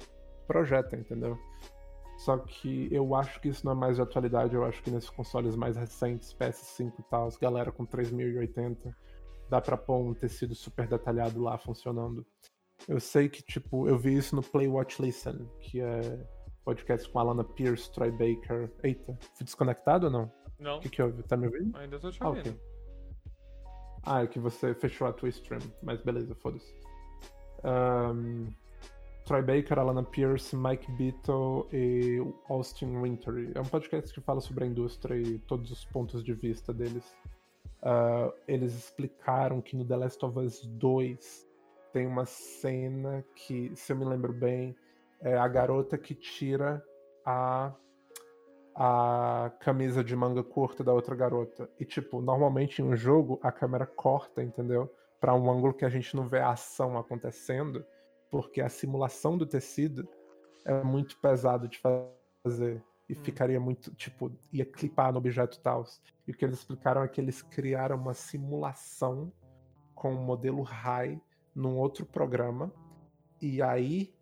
projeta, 0.48 0.96
entendeu? 0.96 1.38
Só 2.18 2.38
que 2.38 2.88
eu 2.92 3.14
acho 3.16 3.40
que 3.40 3.50
isso 3.50 3.66
não 3.66 3.74
é 3.74 3.76
mais 3.76 3.96
de 3.98 4.02
atualidade, 4.02 4.56
eu 4.56 4.64
acho 4.66 4.82
que 4.82 4.90
nesses 4.90 5.10
consoles 5.10 5.56
mais 5.56 5.76
recentes, 5.78 6.34
PS5 6.34 6.94
e 7.00 7.04
tal, 7.04 7.30
galera 7.40 7.72
com 7.72 7.86
3080, 7.86 8.96
dá 9.50 9.62
pra 9.62 9.78
pôr 9.78 9.98
um 9.98 10.14
tecido 10.14 10.56
super 10.56 10.88
detalhado 10.88 11.40
lá 11.42 11.58
funcionando. 11.58 12.26
Eu 12.88 13.00
sei 13.00 13.28
que, 13.30 13.42
tipo, 13.44 13.88
eu 13.88 13.98
vi 13.98 14.16
isso 14.18 14.36
no 14.36 14.42
Play 14.42 14.68
Watch 14.68 15.02
Listen, 15.02 15.48
que 15.60 15.80
é 15.82 16.00
podcast 16.64 17.10
com 17.10 17.20
a 17.20 17.22
Alana 17.22 17.44
Pierce, 17.44 17.92
Troy 17.92 18.12
Baker. 18.12 18.72
Eita, 18.84 19.18
fui 19.36 19.44
desconectado 19.46 20.08
ou 20.08 20.12
não? 20.12 20.32
Não, 20.60 20.78
O 20.78 20.80
que, 20.82 20.90
que 20.90 21.02
houve? 21.02 21.22
Tá 21.24 21.38
me 21.38 21.46
ouvindo? 21.48 21.78
ainda 21.78 22.00
tô 22.00 22.10
te 22.12 22.18
Ah, 22.22 22.30
ouvindo. 22.30 22.60
Ah, 24.10 24.24
é 24.24 24.28
que 24.28 24.40
você 24.40 24.74
fechou 24.74 25.06
a 25.06 25.12
tua 25.12 25.28
stream, 25.28 25.60
mas 25.84 26.00
beleza, 26.00 26.34
foda-se. 26.36 26.74
Ahn, 27.62 28.48
Troy 29.26 29.42
Baker, 29.42 29.78
Alana 29.78 30.02
Pierce, 30.02 30.56
Mike 30.56 30.90
Beatle 30.94 31.68
e 31.74 32.18
Austin 32.48 33.02
Wintory. 33.02 33.52
É 33.54 33.60
um 33.60 33.66
podcast 33.66 34.14
que 34.14 34.22
fala 34.22 34.40
sobre 34.40 34.64
a 34.64 34.68
indústria 34.68 35.18
e 35.18 35.40
todos 35.40 35.70
os 35.72 35.84
pontos 35.84 36.24
de 36.24 36.34
vista 36.34 36.74
deles. 36.74 37.14
Ah, 37.84 38.32
eles 38.48 38.74
explicaram 38.78 39.60
que 39.60 39.76
no 39.76 39.84
The 39.84 39.98
Last 39.98 40.26
of 40.26 40.40
Us 40.40 40.66
2 40.66 41.46
tem 41.92 42.08
uma 42.08 42.26
cena 42.26 43.26
que, 43.36 43.76
se 43.76 43.92
eu 43.92 43.98
me 43.98 44.06
lembro 44.06 44.32
bem, 44.32 44.74
é 45.20 45.38
a 45.38 45.50
garota 45.50 45.98
que 45.98 46.16
tira 46.16 46.82
a 47.26 47.74
a 48.80 49.52
camisa 49.60 50.04
de 50.04 50.16
manga 50.16 50.44
curta 50.44 50.84
da 50.84 50.94
outra 50.94 51.16
garota. 51.16 51.68
E, 51.80 51.84
tipo, 51.84 52.22
normalmente 52.22 52.80
em 52.80 52.86
um 52.86 52.96
jogo 52.96 53.40
a 53.42 53.52
câmera 53.52 53.88
corta, 53.88 54.44
entendeu? 54.44 54.94
Pra 55.20 55.34
um 55.34 55.50
ângulo 55.50 55.74
que 55.74 55.84
a 55.84 55.90
gente 55.90 56.16
não 56.16 56.28
vê 56.28 56.38
a 56.38 56.52
ação 56.52 56.96
acontecendo, 56.96 57.84
porque 58.30 58.62
a 58.62 58.70
simulação 58.70 59.36
do 59.36 59.48
tecido 59.48 60.08
é 60.64 60.84
muito 60.84 61.20
pesado 61.20 61.68
de 61.68 61.80
fazer. 61.80 62.84
E 63.10 63.14
Hum. 63.14 63.24
ficaria 63.24 63.60
muito, 63.60 63.96
tipo, 63.96 64.32
ia 64.54 64.66
clipar 64.66 65.12
no 65.12 65.18
objeto 65.18 65.60
tal. 65.64 65.84
E 66.28 66.32
o 66.32 66.38
que 66.38 66.46
eles 66.46 66.60
explicaram 66.60 67.02
é 67.02 67.08
que 67.08 67.20
eles 67.20 67.42
criaram 67.42 67.96
uma 67.96 68.14
simulação 68.14 69.34
com 69.96 70.14
um 70.14 70.24
modelo 70.24 70.62
high 70.62 71.20
num 71.56 71.78
outro 71.78 72.06
programa. 72.06 72.72
E 73.42 73.60
aí 73.60 74.14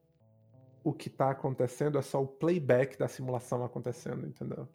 o 0.85 0.93
que 0.93 1.09
tá 1.09 1.31
acontecendo 1.31 1.97
é 1.97 2.01
só 2.03 2.21
o 2.21 2.27
playback 2.27 2.95
da 2.95 3.07
simulação 3.07 3.65
acontecendo, 3.65 4.27
entendeu? 4.27 4.69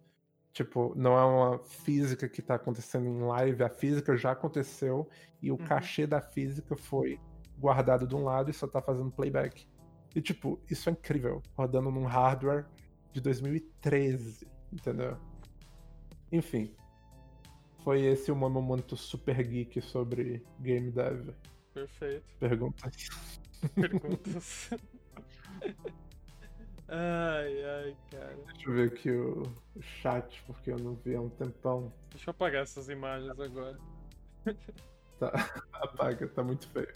Tipo, 0.52 0.92
não 0.96 1.16
é 1.16 1.24
uma 1.24 1.58
física 1.60 2.28
que 2.28 2.42
tá 2.42 2.56
acontecendo 2.56 3.06
em 3.06 3.22
live, 3.22 3.62
a 3.62 3.68
física 3.68 4.16
já 4.16 4.32
aconteceu 4.32 5.08
e 5.40 5.52
o 5.52 5.54
Uhum. 5.54 5.64
cachê 5.64 6.08
da 6.08 6.20
física 6.20 6.74
foi 6.76 7.20
guardado 7.56 8.08
de 8.08 8.16
um 8.16 8.24
lado 8.24 8.50
e 8.50 8.52
só 8.52 8.66
tá 8.66 8.82
fazendo 8.82 9.12
playback. 9.12 9.68
E 10.12 10.20
tipo, 10.20 10.60
isso 10.68 10.88
é 10.88 10.92
incrível, 10.92 11.40
rodando 11.56 11.92
num 11.92 12.06
hardware 12.06 12.66
de 13.12 13.20
2013, 13.20 14.48
entendeu? 14.72 15.16
Enfim, 16.32 16.74
foi 17.84 18.00
esse 18.04 18.32
o 18.32 18.36
meu 18.36 18.50
momento 18.50 18.96
super 18.96 19.40
geek 19.44 19.80
sobre 19.80 20.44
game 20.58 20.90
dev. 20.90 21.30
Perfeito. 21.72 22.24
Pergunta. 22.40 22.90
Perguntas. 23.76 24.70
ai, 26.88 27.64
ai, 27.64 27.96
cara. 28.10 28.36
Deixa 28.46 28.68
eu 28.68 28.74
ver 28.74 28.88
aqui 28.88 29.10
o 29.10 29.42
chat, 29.80 30.42
porque 30.46 30.70
eu 30.70 30.78
não 30.78 30.94
vi 30.94 31.14
há 31.14 31.20
um 31.20 31.28
tempão. 31.28 31.92
Deixa 32.10 32.30
eu 32.30 32.32
apagar 32.32 32.62
essas 32.62 32.88
imagens 32.88 33.38
agora. 33.38 33.78
Tá, 35.18 35.30
apaga, 35.72 36.26
tá 36.28 36.42
muito 36.42 36.66
feio. 36.68 36.92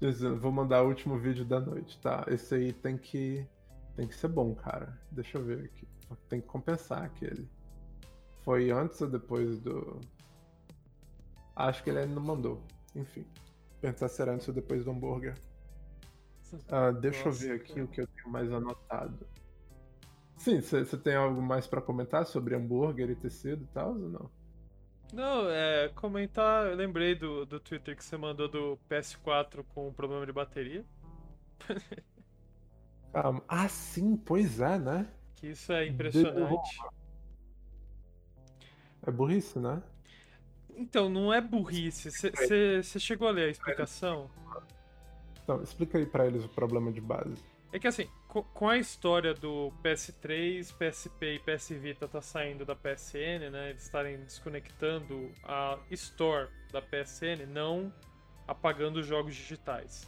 Dizendo, 0.00 0.38
vou 0.38 0.52
mandar 0.52 0.82
o 0.82 0.88
último 0.88 1.18
vídeo 1.18 1.44
da 1.44 1.58
noite, 1.60 1.98
tá? 2.00 2.24
Esse 2.28 2.54
aí 2.54 2.72
tem 2.72 2.96
que. 2.96 3.46
Tem 3.96 4.06
que 4.06 4.14
ser 4.14 4.28
bom, 4.28 4.54
cara. 4.54 4.96
Deixa 5.10 5.38
eu 5.38 5.44
ver 5.44 5.64
aqui. 5.64 5.88
Tem 6.28 6.40
que 6.40 6.46
compensar 6.46 7.02
aquele. 7.02 7.48
Foi 8.42 8.70
antes 8.70 9.00
ou 9.00 9.08
depois 9.08 9.58
do. 9.58 10.00
Acho 11.56 11.82
que 11.82 11.90
ele 11.90 11.98
ainda 11.98 12.14
não 12.14 12.22
mandou. 12.22 12.62
Enfim. 12.94 13.26
Pensar 13.80 14.08
se 14.08 14.22
era 14.22 14.32
antes 14.32 14.46
ou 14.46 14.54
depois 14.54 14.84
do 14.84 14.90
hambúrguer. 14.90 15.34
Ah, 16.68 16.90
deixa 16.90 17.24
Nossa, 17.24 17.44
eu 17.44 17.48
ver 17.48 17.60
aqui 17.60 17.80
o 17.80 17.88
que 17.88 18.00
eu 18.00 18.06
tenho 18.06 18.28
mais 18.28 18.52
anotado. 18.52 19.26
Sim, 20.36 20.60
você 20.60 20.96
tem 20.96 21.16
algo 21.16 21.42
mais 21.42 21.66
pra 21.66 21.82
comentar 21.82 22.24
sobre 22.24 22.54
hambúrguer 22.54 23.10
e 23.10 23.16
tecido 23.16 23.64
e 23.64 23.66
tal 23.68 23.90
ou 23.90 23.98
não? 23.98 24.30
Não, 25.12 25.50
é, 25.50 25.88
comentar, 25.94 26.66
eu 26.66 26.76
lembrei 26.76 27.14
do, 27.14 27.46
do 27.46 27.58
Twitter 27.58 27.96
que 27.96 28.04
você 28.04 28.16
mandou 28.16 28.46
do 28.46 28.78
PS4 28.90 29.64
com 29.74 29.92
problema 29.92 30.24
de 30.26 30.32
bateria. 30.32 30.84
Calma. 33.12 33.42
Ah, 33.48 33.66
sim, 33.68 34.16
pois 34.16 34.60
é, 34.60 34.78
né? 34.78 35.10
Que 35.36 35.48
isso 35.48 35.72
é 35.72 35.86
impressionante. 35.86 36.78
É 39.04 39.10
burrice, 39.10 39.58
né? 39.58 39.82
Então, 40.76 41.08
não 41.08 41.32
é 41.32 41.40
burrice. 41.40 42.10
Você 42.10 43.00
chegou 43.00 43.26
a 43.26 43.30
ler 43.30 43.48
a 43.48 43.50
explicação? 43.50 44.30
Então, 45.48 45.62
explica 45.62 45.96
aí 45.96 46.04
pra 46.04 46.26
eles 46.26 46.44
o 46.44 46.48
problema 46.50 46.92
de 46.92 47.00
base. 47.00 47.42
É 47.72 47.78
que 47.78 47.86
assim, 47.88 48.06
co- 48.28 48.42
com 48.52 48.68
a 48.68 48.76
história 48.76 49.32
do 49.32 49.72
PS3, 49.82 50.70
PSP 50.72 51.36
e 51.36 51.38
PS 51.38 51.70
Vita 51.70 52.06
tá 52.06 52.20
saindo 52.20 52.66
da 52.66 52.74
PSN, 52.76 53.48
né? 53.50 53.70
Eles 53.70 53.82
estarem 53.84 54.18
desconectando 54.18 55.30
a 55.42 55.78
Store 55.90 56.48
da 56.70 56.82
PSN, 56.82 57.46
não 57.46 57.90
apagando 58.46 58.98
os 59.00 59.06
jogos 59.06 59.34
digitais. 59.34 60.06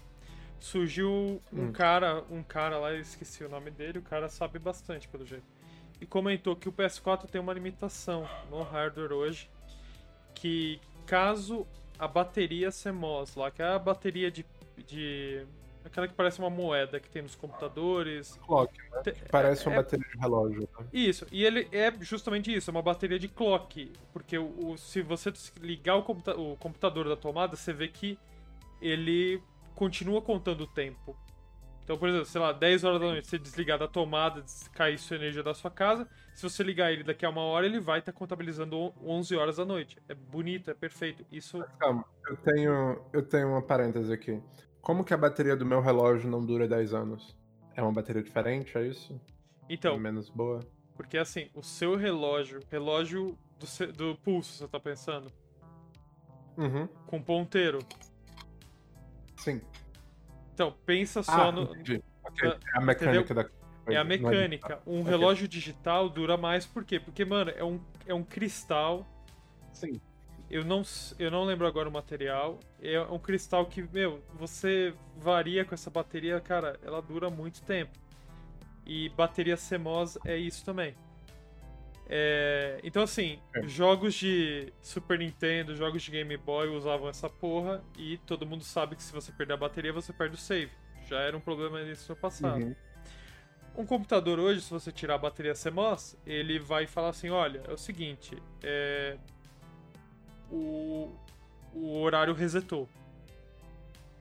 Surgiu 0.58 1.40
um 1.50 1.68
Hum. 1.68 1.72
cara, 1.72 2.22
um 2.30 2.42
cara 2.42 2.76
lá, 2.78 2.92
eu 2.92 3.00
esqueci 3.00 3.42
o 3.42 3.48
nome 3.48 3.70
dele, 3.70 3.98
o 3.98 4.02
cara 4.02 4.28
sabe 4.28 4.58
bastante 4.58 5.08
pelo 5.08 5.24
jeito. 5.24 5.46
E 6.02 6.04
comentou 6.04 6.54
que 6.54 6.68
o 6.68 6.72
PS4 6.72 7.26
tem 7.30 7.40
uma 7.40 7.54
limitação 7.54 8.28
no 8.50 8.62
hardware 8.62 9.12
hoje, 9.12 9.48
que 10.34 10.78
caso 11.06 11.66
a 11.98 12.06
bateria 12.06 12.70
CMOS 12.70 13.36
lá, 13.36 13.50
que 13.50 13.62
é 13.62 13.68
a 13.68 13.78
bateria 13.78 14.30
de, 14.30 14.44
de 14.90 15.46
aquela 15.84 16.06
que 16.06 16.14
parece 16.14 16.38
uma 16.38 16.50
moeda 16.50 17.00
que 17.00 17.08
tem 17.08 17.22
nos 17.22 17.34
computadores, 17.34 18.38
Clock, 18.46 18.72
te- 19.02 19.14
parece 19.30 19.66
uma 19.66 19.74
é- 19.74 19.76
bateria 19.78 20.06
de 20.12 20.18
relógio. 20.18 20.60
Né? 20.78 20.86
isso, 20.92 21.26
e 21.32 21.44
ele 21.44 21.66
é 21.72 21.92
justamente 22.00 22.54
isso, 22.54 22.70
é 22.70 22.72
uma 22.72 22.82
bateria 22.82 23.18
de 23.18 23.28
clock. 23.28 23.90
Porque 24.12 24.36
o, 24.38 24.72
o- 24.72 24.78
se 24.78 25.00
você 25.02 25.32
ligar 25.60 25.96
o, 25.96 26.02
computa- 26.02 26.36
o 26.38 26.56
computador 26.56 27.08
da 27.08 27.16
tomada, 27.16 27.56
você 27.56 27.72
vê 27.72 27.88
que 27.88 28.18
ele 28.80 29.42
continua 29.74 30.20
contando 30.20 30.62
o 30.62 30.66
tempo. 30.66 31.16
Então, 31.82 31.98
por 31.98 32.08
exemplo, 32.08 32.26
sei 32.26 32.40
lá, 32.40 32.52
10 32.52 32.84
horas 32.84 33.00
da 33.00 33.06
noite, 33.06 33.26
você 33.26 33.38
desligar 33.38 33.76
da 33.78 33.88
tomada, 33.88 34.44
cair 34.74 34.96
sua 34.96 35.16
energia 35.16 35.42
da 35.42 35.52
sua 35.54 35.70
casa. 35.72 36.06
Se 36.34 36.42
você 36.42 36.62
ligar 36.62 36.92
ele 36.92 37.02
daqui 37.02 37.26
a 37.26 37.30
uma 37.30 37.40
hora, 37.40 37.66
ele 37.66 37.80
vai 37.80 37.98
estar 37.98 38.12
contabilizando 38.12 38.76
on- 38.78 38.92
11 39.02 39.34
horas 39.34 39.56
da 39.56 39.64
noite. 39.64 39.96
É 40.08 40.14
bonito, 40.14 40.70
é 40.70 40.74
perfeito. 40.74 41.24
Isso 41.32 41.64
Calma, 41.80 42.04
eu 42.28 42.36
tenho, 42.36 43.02
eu 43.12 43.22
tenho 43.22 43.48
uma 43.48 43.62
parêntese 43.62 44.12
aqui. 44.12 44.40
Como 44.80 45.04
que 45.04 45.12
a 45.12 45.16
bateria 45.16 45.56
do 45.56 45.66
meu 45.66 45.80
relógio 45.80 46.28
não 46.30 46.44
dura 46.44 46.66
10 46.66 46.94
anos? 46.94 47.36
É 47.74 47.82
uma 47.82 47.92
bateria 47.92 48.22
diferente, 48.22 48.76
é 48.76 48.86
isso? 48.86 49.20
Então, 49.68 49.98
Menos 49.98 50.28
boa? 50.28 50.60
porque 50.96 51.16
assim, 51.16 51.48
o 51.54 51.62
seu 51.62 51.96
relógio, 51.96 52.60
relógio 52.70 53.38
do, 53.58 53.92
do 53.92 54.16
pulso, 54.18 54.52
você 54.52 54.68
tá 54.68 54.78
pensando? 54.80 55.32
Uhum, 56.56 56.86
Com 57.06 57.22
ponteiro. 57.22 57.78
sim. 59.36 59.60
Então, 60.52 60.74
pensa 60.84 61.22
só 61.22 61.48
Ah, 61.48 61.52
no. 61.52 61.62
entendi. 61.62 62.02
Ok, 62.22 62.48
Ah, 62.50 62.58
é 62.74 62.78
a 62.78 62.80
mecânica 62.82 63.34
da 63.34 63.48
É 63.86 63.96
a 63.96 64.00
é- 64.00 64.04
mecânica. 64.04 64.82
Um 64.86 65.02
relógio 65.02 65.48
digital 65.48 66.10
dura 66.10 66.36
mais 66.36 66.66
por 66.66 66.84
quê? 66.84 67.00
Porque, 67.00 67.24
mano, 67.24 67.50
é 67.56 67.64
um, 67.64 67.80
é 68.06 68.12
um 68.12 68.22
cristal. 68.22 69.06
Sim. 69.72 69.98
Eu 70.50 70.64
não, 70.64 70.82
eu 71.18 71.30
não 71.30 71.44
lembro 71.44 71.66
agora 71.66 71.88
o 71.88 71.92
material. 71.92 72.58
É 72.82 73.00
um 73.00 73.18
cristal 73.18 73.66
que, 73.66 73.82
meu, 73.82 74.20
você 74.34 74.92
varia 75.16 75.64
com 75.64 75.74
essa 75.74 75.88
bateria, 75.90 76.40
cara, 76.40 76.78
ela 76.82 77.00
dura 77.00 77.30
muito 77.30 77.62
tempo. 77.62 77.92
E 78.84 79.08
bateria 79.10 79.56
CMOS 79.56 80.18
é 80.24 80.36
isso 80.36 80.64
também. 80.64 80.96
É, 82.12 82.80
então, 82.82 83.04
assim, 83.04 83.38
É. 83.54 83.68
jogos 83.68 84.14
de 84.14 84.72
Super 84.82 85.20
Nintendo, 85.20 85.76
jogos 85.76 86.02
de 86.02 86.10
Game 86.10 86.36
Boy 86.36 86.68
usavam 86.70 87.08
essa 87.08 87.30
porra. 87.30 87.84
E 87.96 88.18
todo 88.18 88.44
mundo 88.44 88.64
sabe 88.64 88.96
que 88.96 89.02
se 89.04 89.12
você 89.12 89.30
perder 89.30 89.52
a 89.54 89.56
bateria, 89.56 89.92
você 89.92 90.12
perde 90.12 90.34
o 90.34 90.38
save. 90.38 90.72
Já 91.06 91.20
era 91.20 91.36
um 91.36 91.40
problema 91.40 91.80
nisso 91.84 92.10
no 92.12 92.16
passado. 92.16 92.64
Uhum. 92.64 92.74
Um 93.76 93.86
computador 93.86 94.40
hoje, 94.40 94.62
se 94.62 94.70
você 94.70 94.90
tirar 94.90 95.14
a 95.14 95.18
bateria 95.18 95.54
CMOS, 95.54 96.16
ele 96.26 96.58
vai 96.58 96.88
falar 96.88 97.10
assim: 97.10 97.30
olha, 97.30 97.62
é 97.68 97.72
o 97.72 97.78
seguinte, 97.78 98.36
é... 98.60 99.16
o... 100.50 101.10
o 101.74 102.00
horário 102.02 102.34
resetou. 102.34 102.88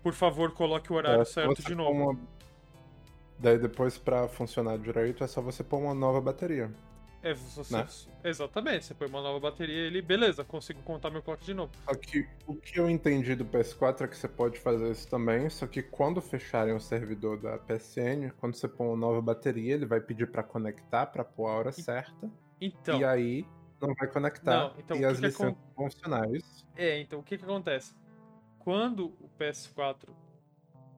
Por 0.02 0.14
favor, 0.14 0.52
coloque 0.54 0.92
o 0.92 0.96
horário 0.96 1.22
É, 1.22 1.26
certo 1.26 1.62
de 1.62 1.76
novo. 1.76 1.92
uma- 1.92 2.20
Daí 3.38 3.58
depois 3.58 3.98
pra 3.98 4.28
funcionar 4.28 4.78
direito 4.78 5.24
é 5.24 5.28
só 5.28 5.42
você 5.42 5.64
pôr 5.64 5.78
uma 5.80 5.94
nova 5.94 6.20
bateria. 6.20 6.70
É, 7.22 7.34
você, 7.34 7.74
Né? 7.76 7.86
Exatamente, 8.24 8.86
você 8.86 8.94
põe 8.94 9.08
uma 9.10 9.22
nova 9.22 9.40
bateria 9.42 9.76
e 9.76 9.88
ele, 9.88 10.02
beleza, 10.02 10.44
consigo 10.44 10.82
contar 10.84 11.10
meu 11.10 11.22
clock 11.22 11.44
de 11.44 11.54
novo. 11.54 11.72
Só 11.86 11.94
que 11.96 12.26
o 12.48 12.56
que 12.56 12.80
eu 12.80 12.90
entendi 12.90 13.36
do 13.36 13.44
PS4 13.46 14.02
é 14.06 14.08
que 14.08 14.16
você 14.16 14.28
pode 14.28 14.58
fazer 14.60 14.90
isso 14.90 15.06
também, 15.10 15.50
só 15.50 15.68
que 15.68 15.82
quando 15.84 16.22
fecharem 16.22 16.74
o 16.74 16.80
servidor 16.80 17.38
da 17.42 17.58
PSN, 17.58 18.32
quando 18.38 18.56
você 18.56 18.70
põe 18.70 18.88
uma 18.88 18.96
nova 18.96 19.22
bateria, 19.22 19.74
ele 19.74 19.86
vai 19.86 20.00
pedir 20.00 20.32
pra 20.32 20.44
conectar 20.44 21.08
pra 21.08 21.26
pôr 21.26 21.48
a 21.48 21.54
hora 21.56 21.72
certa, 21.74 22.32
Então, 22.62 22.98
e 23.00 23.04
aí 23.04 23.46
não 23.88 23.94
vai 23.96 24.08
conectar 24.08 24.70
Não, 24.72 24.76
então 24.80 24.98
e 24.98 25.06
o 25.06 25.06
que 25.06 25.06
as 25.06 25.20
que 25.20 25.22
licenças 25.22 25.56
vão 25.76 25.90
funcionar. 25.90 26.30
Isso? 26.34 26.66
é, 26.76 27.00
então 27.00 27.20
o 27.20 27.24
que 27.24 27.38
que 27.38 27.44
acontece? 27.44 27.96
Quando 28.60 29.08
o 29.20 29.30
PS4 29.40 30.10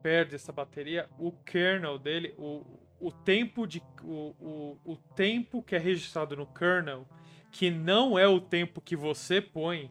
perde 0.02 0.34
essa 0.34 0.52
bateria, 0.52 1.08
o 1.18 1.32
kernel 1.32 1.98
dele, 1.98 2.34
o, 2.38 2.64
o 3.00 3.12
tempo 3.12 3.66
de 3.66 3.82
o, 4.02 4.34
o, 4.40 4.78
o 4.92 4.96
tempo 4.96 5.62
que 5.62 5.74
é 5.76 5.78
registrado 5.78 6.36
no 6.36 6.46
kernel, 6.46 7.06
que 7.50 7.70
não 7.70 8.18
é 8.18 8.26
o 8.26 8.40
tempo 8.40 8.80
que 8.80 8.96
você 8.96 9.40
põe, 9.40 9.90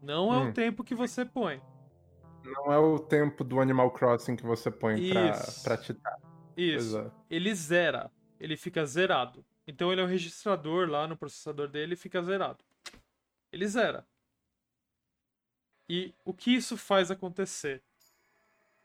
não 0.00 0.32
é 0.32 0.38
Hum. 0.38 0.50
o 0.50 0.52
tempo 0.52 0.84
que 0.84 0.94
você 0.94 1.24
põe. 1.24 1.60
Não 2.44 2.72
é 2.72 2.78
o 2.78 2.98
tempo 2.98 3.44
do 3.44 3.60
Animal 3.60 3.90
Crossing 3.90 4.36
que 4.36 4.46
você 4.46 4.70
põe 4.70 5.10
pra, 5.10 5.30
Isso. 5.30 5.62
pra 5.62 5.76
titar. 5.76 6.16
Isso. 6.56 6.92
Pois 6.96 7.06
é. 7.06 7.10
ele 7.30 7.54
zera, 7.54 8.10
ele 8.40 8.56
fica 8.56 8.84
zerado. 8.86 9.44
Então 9.68 9.92
ele 9.92 10.00
é 10.00 10.04
o 10.04 10.06
registrador 10.06 10.88
lá 10.88 11.06
no 11.06 11.14
processador 11.14 11.68
dele 11.68 11.92
e 11.92 11.96
fica 11.96 12.22
zerado. 12.22 12.64
Ele 13.52 13.68
zera. 13.68 14.08
E 15.86 16.14
o 16.24 16.32
que 16.32 16.54
isso 16.54 16.74
faz 16.74 17.10
acontecer? 17.10 17.82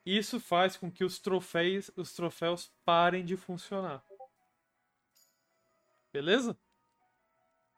Isso 0.06 0.42
faz 0.42 0.76
com 0.76 0.92
que 0.92 1.06
os 1.06 1.20
troféus, 1.20 1.90
os 1.96 2.14
troféus 2.14 2.70
parem 2.84 3.24
de 3.24 3.38
funcionar. 3.38 4.04
Beleza? 6.12 6.58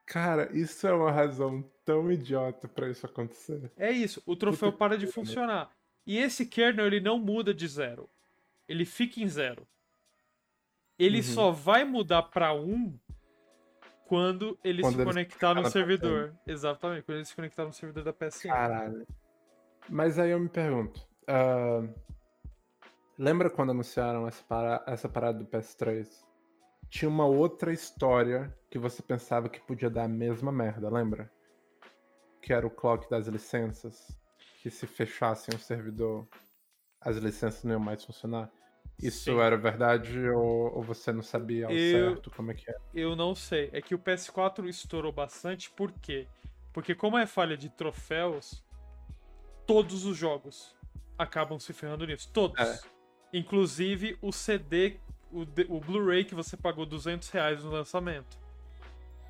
Cara, 0.07 0.51
isso 0.57 0.87
é 0.87 0.91
uma 0.91 1.11
razão 1.11 1.61
tão 1.85 2.11
idiota 2.11 2.67
pra 2.67 2.89
isso 2.89 3.05
acontecer. 3.05 3.71
É 3.77 3.91
isso, 3.91 4.19
o 4.25 4.35
troféu 4.35 4.73
para 4.73 4.97
de 4.97 5.05
funcionar. 5.05 5.71
E 6.07 6.17
esse 6.17 6.43
kernel 6.43 6.87
ele 6.87 6.99
não 6.99 7.19
muda 7.19 7.53
de 7.53 7.67
zero. 7.67 8.09
Ele 8.67 8.83
fica 8.83 9.19
em 9.19 9.27
zero. 9.27 9.67
Ele 10.97 11.17
Uhum. 11.17 11.23
só 11.23 11.51
vai 11.51 11.83
mudar 11.83 12.23
para 12.23 12.53
um 12.53 12.97
quando 14.07 14.57
ele 14.63 14.81
Quando 14.81 14.93
se 14.95 14.99
ele 15.01 15.09
conectar 15.09 15.53
no 15.53 15.61
na 15.63 15.69
servidor. 15.69 16.33
Exatamente, 16.45 17.03
quando 17.03 17.17
ele 17.17 17.25
se 17.25 17.35
conectar 17.35 17.65
no 17.65 17.73
servidor 17.73 18.03
da 18.03 18.13
PSN. 18.13 18.49
Caralho. 18.49 19.07
Mas 19.89 20.17
aí 20.19 20.31
eu 20.31 20.39
me 20.39 20.49
pergunto. 20.49 21.01
ah, 21.27 21.81
lembra 23.17 23.49
quando 23.49 23.71
anunciaram 23.71 24.27
essa, 24.27 24.43
para- 24.43 24.83
essa 24.87 25.09
parada 25.09 25.39
do 25.39 25.45
PS3? 25.45 26.23
Tinha 26.87 27.09
uma 27.09 27.25
outra 27.25 27.73
história 27.73 28.55
que 28.69 28.77
você 28.77 29.01
pensava 29.01 29.49
que 29.49 29.59
podia 29.59 29.89
dar 29.89 30.03
a 30.03 30.07
mesma 30.07 30.51
merda, 30.51 30.89
lembra? 30.89 31.31
Que 32.41 32.53
era 32.53 32.65
o 32.65 32.69
clock 32.69 33.09
das 33.09 33.27
licenças. 33.27 34.07
Que 34.61 34.69
se 34.69 34.85
fechassem 34.87 35.55
o 35.55 35.59
servidor, 35.59 36.27
as 37.01 37.17
licenças 37.17 37.63
não 37.63 37.71
iam 37.73 37.79
mais 37.79 38.03
funcionar. 38.05 38.51
Isso 39.01 39.25
Sim. 39.25 39.39
era 39.39 39.57
verdade 39.57 40.17
ou, 40.29 40.77
ou 40.77 40.81
você 40.81 41.11
não 41.11 41.21
sabia 41.21 41.65
ao 41.67 41.71
Eu- 41.71 42.09
certo 42.13 42.31
como 42.31 42.51
é 42.51 42.53
que 42.53 42.69
é? 42.69 42.75
Eu 42.93 43.15
não 43.15 43.35
sei. 43.35 43.69
É 43.73 43.81
que 43.81 43.93
o 43.93 43.99
PS4 43.99 44.67
estourou 44.69 45.11
bastante, 45.11 45.69
por 45.69 45.91
quê? 45.91 46.27
Porque 46.71 46.95
como 46.95 47.17
é 47.17 47.25
falha 47.25 47.57
de 47.57 47.69
troféus, 47.69 48.63
todos 49.67 50.05
os 50.05 50.17
jogos 50.17 50.75
acabam 51.17 51.59
se 51.59 51.73
ferrando 51.73 52.05
nisso. 52.05 52.29
Todos. 52.31 52.59
É. 52.59 52.79
Inclusive 53.33 54.17
o 54.21 54.31
CD, 54.31 54.97
o, 55.31 55.41
o 55.69 55.79
Blu-ray 55.79 56.23
que 56.23 56.35
você 56.35 56.55
pagou 56.55 56.85
200 56.85 57.29
reais 57.29 57.63
no 57.63 57.71
lançamento. 57.71 58.37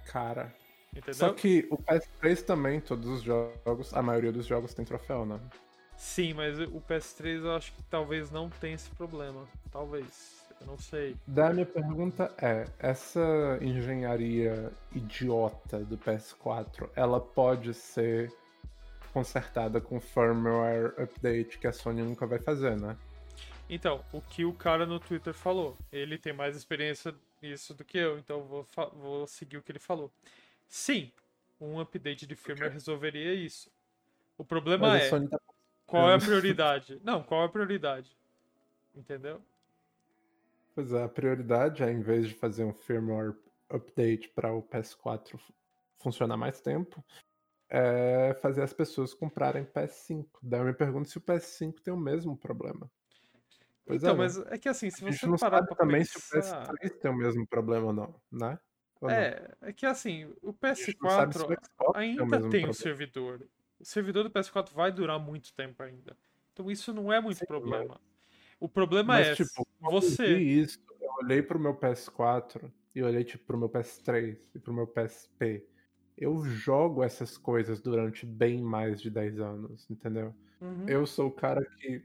Cara. 0.05 0.53
Entendeu? 0.91 1.13
Só 1.13 1.33
que 1.33 1.67
o 1.69 1.77
PS3 1.77 2.41
também, 2.45 2.79
todos 2.79 3.05
os 3.07 3.21
jogos, 3.21 3.93
a 3.93 4.01
maioria 4.01 4.31
dos 4.31 4.45
jogos 4.45 4.73
tem 4.73 4.85
troféu, 4.85 5.25
né? 5.25 5.39
Sim, 5.97 6.33
mas 6.33 6.59
o 6.59 6.81
PS3 6.81 7.43
eu 7.43 7.55
acho 7.55 7.71
que 7.73 7.83
talvez 7.83 8.29
não 8.31 8.49
tenha 8.49 8.75
esse 8.75 8.89
problema. 8.91 9.47
Talvez. 9.71 10.45
Eu 10.59 10.67
não 10.67 10.77
sei. 10.77 11.15
Da 11.27 11.51
minha 11.51 11.65
pergunta 11.65 12.33
é, 12.41 12.65
essa 12.79 13.57
engenharia 13.61 14.71
idiota 14.93 15.79
do 15.79 15.97
PS4, 15.97 16.89
ela 16.95 17.19
pode 17.19 17.73
ser 17.73 18.31
consertada 19.13 19.79
com 19.79 19.99
firmware 19.99 20.93
update 21.01 21.57
que 21.57 21.67
a 21.67 21.71
Sony 21.71 22.01
nunca 22.01 22.25
vai 22.25 22.39
fazer, 22.39 22.75
né? 22.77 22.97
Então, 23.69 24.03
o 24.11 24.21
que 24.21 24.45
o 24.45 24.53
cara 24.53 24.85
no 24.85 24.99
Twitter 24.99 25.33
falou. 25.33 25.77
Ele 25.91 26.17
tem 26.17 26.33
mais 26.33 26.55
experiência 26.55 27.15
nisso 27.41 27.73
do 27.73 27.83
que 27.83 27.97
eu, 27.97 28.19
então 28.19 28.39
eu 28.39 28.45
vou, 28.45 28.67
vou 28.93 29.27
seguir 29.27 29.57
o 29.57 29.63
que 29.63 29.71
ele 29.71 29.79
falou. 29.79 30.11
Sim, 30.67 31.11
um 31.59 31.79
update 31.79 32.27
de 32.27 32.35
firmware 32.35 32.71
resolveria 32.71 33.33
isso. 33.33 33.71
O 34.37 34.43
problema 34.43 34.89
Mas 34.89 35.03
é, 35.03 35.05
a 35.05 35.09
Sony 35.09 35.27
tá 35.29 35.39
qual 35.85 36.09
é 36.09 36.15
a 36.15 36.19
prioridade? 36.19 36.99
Não, 37.03 37.23
qual 37.23 37.43
é 37.43 37.45
a 37.45 37.49
prioridade? 37.49 38.15
Entendeu? 38.95 39.41
Pois 40.73 40.91
é, 40.91 41.03
a 41.03 41.09
prioridade 41.09 41.83
é, 41.83 41.91
em 41.91 42.01
vez 42.01 42.27
de 42.27 42.33
fazer 42.33 42.63
um 42.63 42.73
firmware 42.73 43.35
update 43.69 44.29
para 44.29 44.53
o 44.53 44.61
PS4 44.61 45.37
fu- 45.37 45.53
funcionar 45.99 46.37
mais 46.37 46.61
tempo, 46.61 47.03
é 47.69 48.37
fazer 48.41 48.61
as 48.61 48.73
pessoas 48.73 49.13
comprarem 49.13 49.65
PS5. 49.65 50.27
Daí 50.41 50.59
eu 50.59 50.65
me 50.65 50.73
pergunto 50.73 51.09
se 51.09 51.17
o 51.17 51.21
PS5 51.21 51.81
tem 51.81 51.93
o 51.93 51.97
mesmo 51.97 52.37
problema. 52.37 52.89
Pois 53.85 54.01
então, 54.03 54.15
é, 54.15 54.17
né? 54.17 54.23
mas 54.23 54.37
é 54.37 54.57
que 54.57 54.67
assim, 54.67 54.89
se 54.89 55.03
A 55.05 55.11
gente 55.11 55.19
você 55.19 55.27
não 55.27 55.37
parar 55.37 55.57
sabe 55.59 55.75
também 55.77 55.99
pensar... 56.01 56.19
se 56.19 56.37
o 56.37 56.73
PS3 56.73 56.99
tem 56.99 57.11
o 57.11 57.15
mesmo 57.15 57.47
problema 57.47 57.87
ou 57.87 57.93
não, 57.93 58.21
né? 58.31 58.59
Ou 58.99 59.09
não? 59.09 59.15
É, 59.15 59.55
é 59.61 59.73
que 59.73 59.85
assim, 59.85 60.25
o 60.41 60.55
A 60.61 60.73
gente 60.73 60.97
não 61.01 61.09
sabe 61.09 61.33
se 61.33 61.39
o 61.41 61.47
PS4 61.47 61.47
Xbox 61.47 61.69
tem 61.77 61.85
o 61.85 61.97
ainda 61.97 62.25
tem 62.25 62.37
um 62.39 62.41
problema. 62.49 62.73
servidor. 62.73 63.47
O 63.79 63.85
servidor 63.85 64.23
do 64.23 64.31
PS4 64.31 64.73
vai 64.73 64.91
durar 64.91 65.19
muito 65.19 65.53
tempo 65.53 65.81
ainda. 65.83 66.17
Então 66.53 66.71
isso 66.71 66.93
não 66.93 67.11
é 67.11 67.19
muito 67.19 67.39
Sim, 67.39 67.45
problema. 67.45 67.99
O 68.59 68.69
problema 68.69 69.15
Mas, 69.15 69.27
é 69.27 69.35
tipo, 69.35 69.67
eu 69.81 69.91
você. 69.91 70.35
vi 70.35 70.59
isso, 70.59 70.79
eu 71.01 71.09
olhei 71.21 71.41
pro 71.41 71.59
meu 71.59 71.75
PS4 71.75 72.71
e 72.93 73.03
olhei, 73.03 73.23
tipo, 73.23 73.45
pro 73.45 73.57
meu 73.57 73.69
PS3 73.69 74.37
e 74.55 74.59
pro 74.59 74.73
meu 74.73 74.87
PSP. 74.87 75.67
Eu 76.17 76.41
jogo 76.45 77.03
essas 77.03 77.37
coisas 77.37 77.81
durante 77.81 78.25
bem 78.25 78.61
mais 78.61 79.01
de 79.01 79.09
10 79.09 79.39
anos, 79.39 79.85
entendeu? 79.89 80.33
Uhum. 80.61 80.87
Eu 80.87 81.05
sou 81.05 81.27
o 81.27 81.31
cara 81.31 81.65
que. 81.65 82.01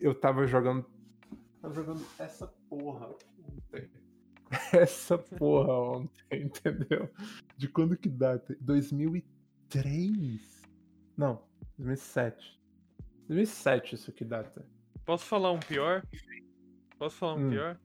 Eu 0.00 0.14
tava 0.14 0.46
jogando. 0.46 0.86
Tava 1.60 1.74
jogando 1.74 2.02
essa 2.18 2.46
porra 2.68 3.08
ontem. 3.08 3.90
Essa 4.72 5.18
porra 5.18 5.72
ontem, 5.72 6.24
entendeu? 6.44 7.10
De 7.56 7.66
quando 7.68 7.96
que 7.96 8.08
data? 8.08 8.56
2003? 8.60 10.53
Não, 11.16 11.42
2007. 11.78 12.60
2007 13.28 13.94
isso 13.94 14.12
que 14.12 14.24
data. 14.24 14.66
Posso 15.04 15.24
falar 15.24 15.52
um 15.52 15.60
pior? 15.60 16.02
Posso 16.98 17.16
falar 17.16 17.34
um 17.34 17.46
Hum. 17.46 17.50
pior? 17.50 17.78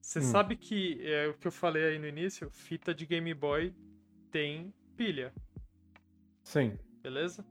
Você 0.00 0.18
Hum. 0.18 0.22
sabe 0.22 0.56
que 0.56 1.00
é 1.06 1.28
o 1.28 1.34
que 1.34 1.46
eu 1.46 1.52
falei 1.52 1.84
aí 1.84 1.98
no 1.98 2.06
início, 2.06 2.50
fita 2.50 2.94
de 2.94 3.06
Game 3.06 3.32
Boy 3.34 3.74
tem 4.30 4.72
pilha, 4.96 5.32
Sim. 6.42 6.78
beleza? 7.02 7.44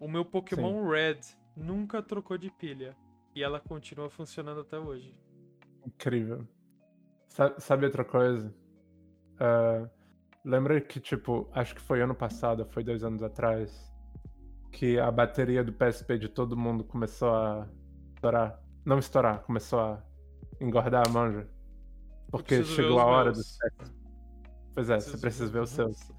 O 0.00 0.08
meu 0.08 0.24
Pokémon 0.24 0.88
Red 0.88 1.20
nunca 1.56 2.02
trocou 2.02 2.36
de 2.36 2.50
pilha 2.50 2.96
e 3.34 3.42
ela 3.42 3.60
continua 3.60 4.10
funcionando 4.10 4.60
até 4.60 4.78
hoje. 4.78 5.14
Incrível. 5.86 6.46
Sa- 7.28 7.58
Sabe 7.60 7.86
outra 7.86 8.04
coisa? 8.04 8.52
Ah, 9.38 9.88
lembra 10.44 10.80
que, 10.80 10.98
tipo, 11.00 11.48
acho 11.52 11.74
que 11.74 11.80
foi 11.80 12.00
ano 12.02 12.14
passado, 12.14 12.66
foi 12.66 12.82
dois 12.82 13.04
anos 13.04 13.22
atrás, 13.22 13.92
que 14.70 14.98
a 14.98 15.10
bateria 15.10 15.64
do 15.64 15.72
PSP 15.72 16.18
de 16.18 16.28
todo 16.28 16.56
mundo 16.56 16.84
começou 16.84 17.34
a 17.34 17.66
estourar. 18.14 18.60
Não 18.84 18.98
estourar, 18.98 19.40
começou 19.40 19.80
a 19.80 20.02
engordar 20.60 21.02
a 21.06 21.10
manja. 21.10 21.48
Porque 22.30 22.62
chegou 22.64 22.98
a 23.00 23.04
hora 23.06 23.24
meus. 23.26 23.38
dos 23.38 23.56
testes. 23.56 23.94
Pois 24.74 24.90
é, 24.90 25.00
você 25.00 25.16
precisa 25.16 25.46
ver 25.48 25.60
os 25.60 25.70
seus. 25.70 26.12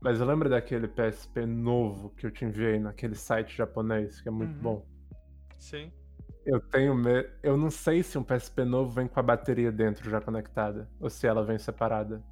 Mas 0.00 0.20
eu 0.20 0.26
lembro 0.26 0.48
daquele 0.48 0.86
PSP 0.86 1.44
novo 1.44 2.10
que 2.10 2.26
eu 2.26 2.30
te 2.30 2.44
enviei 2.44 2.78
naquele 2.78 3.16
site 3.16 3.56
japonês, 3.56 4.20
que 4.20 4.28
é 4.28 4.30
muito 4.30 4.54
Uhum. 4.56 4.62
bom. 4.62 4.86
Sim. 5.58 5.90
Eu 6.46 6.60
tenho 6.60 6.94
medo. 6.94 7.28
Eu 7.42 7.56
não 7.56 7.70
sei 7.70 8.02
se 8.02 8.16
um 8.16 8.22
PSP 8.22 8.64
novo 8.64 8.90
vem 8.92 9.08
com 9.08 9.18
a 9.18 9.22
bateria 9.22 9.72
dentro 9.72 10.08
já 10.08 10.20
conectada. 10.20 10.88
Ou 11.00 11.10
se 11.10 11.26
ela 11.26 11.42
vem 11.44 11.58
separada. 11.58 12.22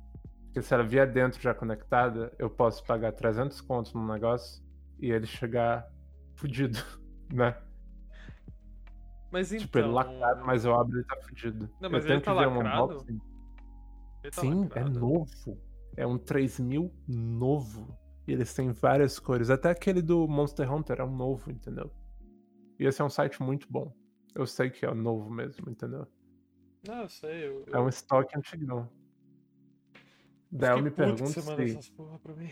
Porque 0.45 0.63
se 0.63 0.73
ela 0.73 0.85
vier 0.85 1.11
dentro 1.13 1.41
já 1.43 1.53
conectada, 1.53 2.33
eu 2.39 2.49
posso 2.49 2.85
pagar 2.85 3.13
300 3.13 3.61
contos 3.61 3.93
num 3.93 4.07
negócio 4.07 4.63
e 4.99 5.11
ele 5.11 5.27
chegar 5.27 5.87
fudido, 6.35 6.79
né? 7.33 7.57
Mas 9.31 9.53
então. 9.53 9.67
Tipo, 9.67 9.79
ele 9.79 9.89
lacrado, 9.89 10.45
mas 10.47 10.65
eu 10.65 10.75
abro 10.79 10.97
e 10.97 11.01
ele 11.01 11.07
tá 11.07 11.17
fudido. 11.23 11.71
Não, 11.81 11.91
mas 11.91 12.05
eu 12.05 12.09
tenho 12.09 12.17
ele 12.19 12.25
tá 12.25 12.33
que 12.35 12.39
ver 12.41 12.47
um 12.47 12.57
lacrado? 12.57 12.83
unboxing. 12.85 13.21
ele 14.23 14.31
tá 14.31 14.41
Sim, 14.41 14.61
lacrado. 14.63 14.89
é 14.97 15.01
novo. 15.01 15.63
É 15.97 16.07
um 16.07 16.19
3000 16.19 16.93
novo. 17.09 17.99
E 18.27 18.33
eles 18.33 18.53
têm 18.55 18.73
várias 18.73 19.19
cores. 19.19 19.51
Até 19.51 19.71
aquele 19.71 20.03
do 20.03 20.27
Monster 20.27 20.73
Hunter 20.73 21.01
é 21.01 21.05
um 21.05 21.15
novo, 21.15 21.51
entendeu? 21.51 21.91
E 22.79 22.85
esse 22.85 23.01
é 23.01 23.05
um 23.05 23.09
site 23.11 23.43
muito 23.43 23.67
bom. 23.71 23.95
Eu 24.35 24.47
sei 24.47 24.69
que 24.71 24.85
é 24.85 24.93
novo 24.93 25.31
mesmo, 25.31 25.71
entendeu? 25.71 26.07
Não, 26.87 27.03
eu 27.03 27.09
sei. 27.09 27.49
Eu, 27.49 27.65
É 27.73 27.79
um 27.81 27.89
estoque 27.89 28.37
antigão. 28.37 28.89
Daí 30.51 30.71
eu 30.77 30.83
me 30.83 30.91
pergunto 30.91 31.29
se 31.29 31.39
essas 31.41 31.89
porra 31.91 32.19
pra 32.19 32.35
mim. 32.35 32.51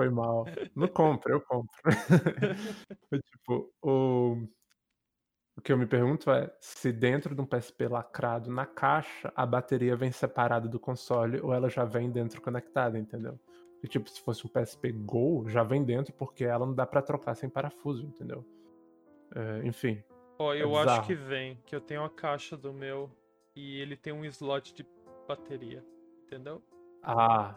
Foi 0.00 0.08
mal. 0.08 0.46
Não 0.74 0.88
compra, 0.88 1.34
eu 1.34 1.42
compro. 1.42 1.70
Tipo, 3.30 3.70
o... 3.82 4.48
o 5.58 5.60
que 5.60 5.70
eu 5.70 5.76
me 5.76 5.84
pergunto 5.86 6.30
é 6.30 6.50
se 6.58 6.90
dentro 6.90 7.34
de 7.34 7.40
um 7.42 7.44
PSP 7.44 7.86
lacrado 7.86 8.50
na 8.50 8.64
caixa, 8.64 9.30
a 9.36 9.44
bateria 9.44 9.94
vem 9.94 10.10
separada 10.10 10.66
do 10.68 10.80
console 10.80 11.38
ou 11.40 11.52
ela 11.52 11.68
já 11.68 11.84
vem 11.84 12.10
dentro 12.10 12.40
conectada, 12.40 12.98
entendeu? 12.98 13.38
E, 13.82 13.88
tipo, 13.88 14.08
se 14.08 14.22
fosse 14.22 14.46
um 14.46 14.50
PSP 14.50 14.90
Go, 14.92 15.46
já 15.48 15.62
vem 15.62 15.84
dentro 15.84 16.14
porque 16.14 16.44
ela 16.44 16.64
não 16.64 16.74
dá 16.74 16.86
pra 16.86 17.02
trocar 17.02 17.34
sem 17.34 17.50
parafuso, 17.50 18.06
entendeu? 18.06 18.42
É, 19.34 19.66
enfim, 19.66 20.02
Ó, 20.38 20.54
eu 20.54 20.70
bizarro. 20.70 20.90
acho 20.90 21.06
que 21.06 21.14
vem, 21.14 21.60
que 21.66 21.76
eu 21.76 21.80
tenho 21.82 22.02
a 22.02 22.08
caixa 22.08 22.56
do 22.56 22.72
meu 22.72 23.10
e 23.54 23.78
ele 23.78 23.96
tem 23.98 24.14
um 24.14 24.24
slot 24.24 24.72
de 24.72 24.86
bateria. 25.28 25.84
Entendeu? 26.24 26.62
ah, 27.02 27.54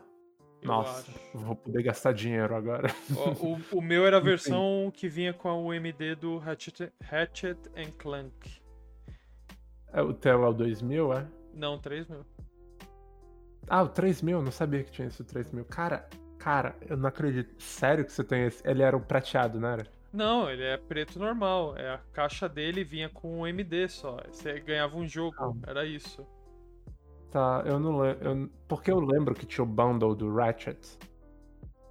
nossa, 0.64 1.12
vou 1.34 1.56
poder 1.56 1.84
gastar 1.84 2.14
dinheiro 2.14 2.56
agora. 2.56 2.90
Ó, 3.16 3.32
o, 3.32 3.78
o 3.80 3.82
meu 3.82 4.06
era 4.06 4.18
a 4.18 4.20
versão 4.22 4.92
que 4.94 5.08
vinha 5.08 5.34
com 5.34 5.48
a 5.50 5.56
UMD 5.58 6.16
do 6.16 6.38
Ratchet 6.38 7.60
and 7.76 7.92
Clank. 7.98 8.62
É, 9.92 10.02
o 10.02 10.14
teu 10.14 10.44
é 10.44 10.48
o 10.48 10.54
2000, 10.54 11.14
é? 11.14 11.28
Não, 11.54 11.78
3 11.78 12.08
mil. 12.08 12.26
Ah, 13.70 13.84
o 13.84 13.90
3000, 13.90 14.42
não 14.42 14.52
sabia 14.52 14.84
que 14.84 14.92
tinha 14.92 15.08
esse 15.08 15.24
3000. 15.24 15.64
Cara, 15.66 16.10
cara, 16.38 16.76
eu 16.90 16.98
não 16.98 17.08
acredito. 17.08 17.62
Sério 17.62 18.04
que 18.04 18.12
você 18.12 18.24
tem 18.24 18.46
esse? 18.46 18.62
Ele 18.68 18.82
era 18.84 18.98
o 18.98 19.02
prateado, 19.02 19.60
não 19.60 19.70
era? 19.70 19.88
Não, 20.12 20.50
ele 20.50 20.64
é 20.64 20.78
preto 20.78 21.18
normal. 21.18 21.78
É 21.78 21.90
a 21.90 21.98
caixa 22.12 22.50
dele 22.50 22.84
vinha 22.84 23.10
com 23.10 23.40
um 23.40 23.48
MD 23.48 23.88
só. 23.88 24.18
Você 24.32 24.60
ganhava 24.60 24.98
um 24.98 25.08
jogo, 25.08 25.36
Ah. 25.40 25.70
era 25.70 25.86
isso. 25.86 26.26
Tá, 27.34 27.64
eu 27.66 27.80
não 27.80 28.00
lembro. 28.00 28.52
Porque 28.68 28.92
eu 28.92 29.00
lembro 29.00 29.34
que 29.34 29.44
tinha 29.44 29.64
o 29.64 29.68
bundle 29.68 30.14
do 30.14 30.32
Ratchet. 30.32 31.00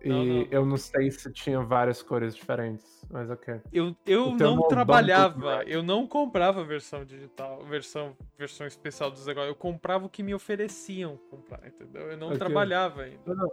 E 0.01 0.09
Não, 0.09 0.25
não. 0.25 0.47
eu 0.53 0.65
não 0.67 0.77
sei 0.77 1.11
se 1.11 1.33
tinha 1.33 1.61
várias 1.61 2.01
cores 2.01 2.37
diferentes, 2.37 3.05
mas 3.11 3.29
ok. 3.29 3.61
Eu, 3.73 3.97
eu 4.07 4.37
não 4.37 4.69
trabalhava, 4.69 5.65
eu 5.65 5.83
não 5.83 6.07
comprava 6.07 6.61
a 6.61 6.65
versão 6.65 7.05
digital, 7.05 7.61
versão, 7.65 8.17
versão 8.39 8.69
especial 8.69 9.11
dos 9.11 9.27
negócios. 9.27 9.49
Eu 9.49 9.57
comprava 9.57 10.07
o 10.07 10.09
que 10.09 10.23
me 10.23 10.33
ofereciam 10.33 11.17
comprar, 11.29 11.67
entendeu? 11.67 12.03
Eu 12.03 12.17
não 12.17 12.29
Ok. 12.29 12.39
trabalhava 12.39 13.03
ainda. 13.03 13.19
Não, 13.27 13.35
não. 13.35 13.53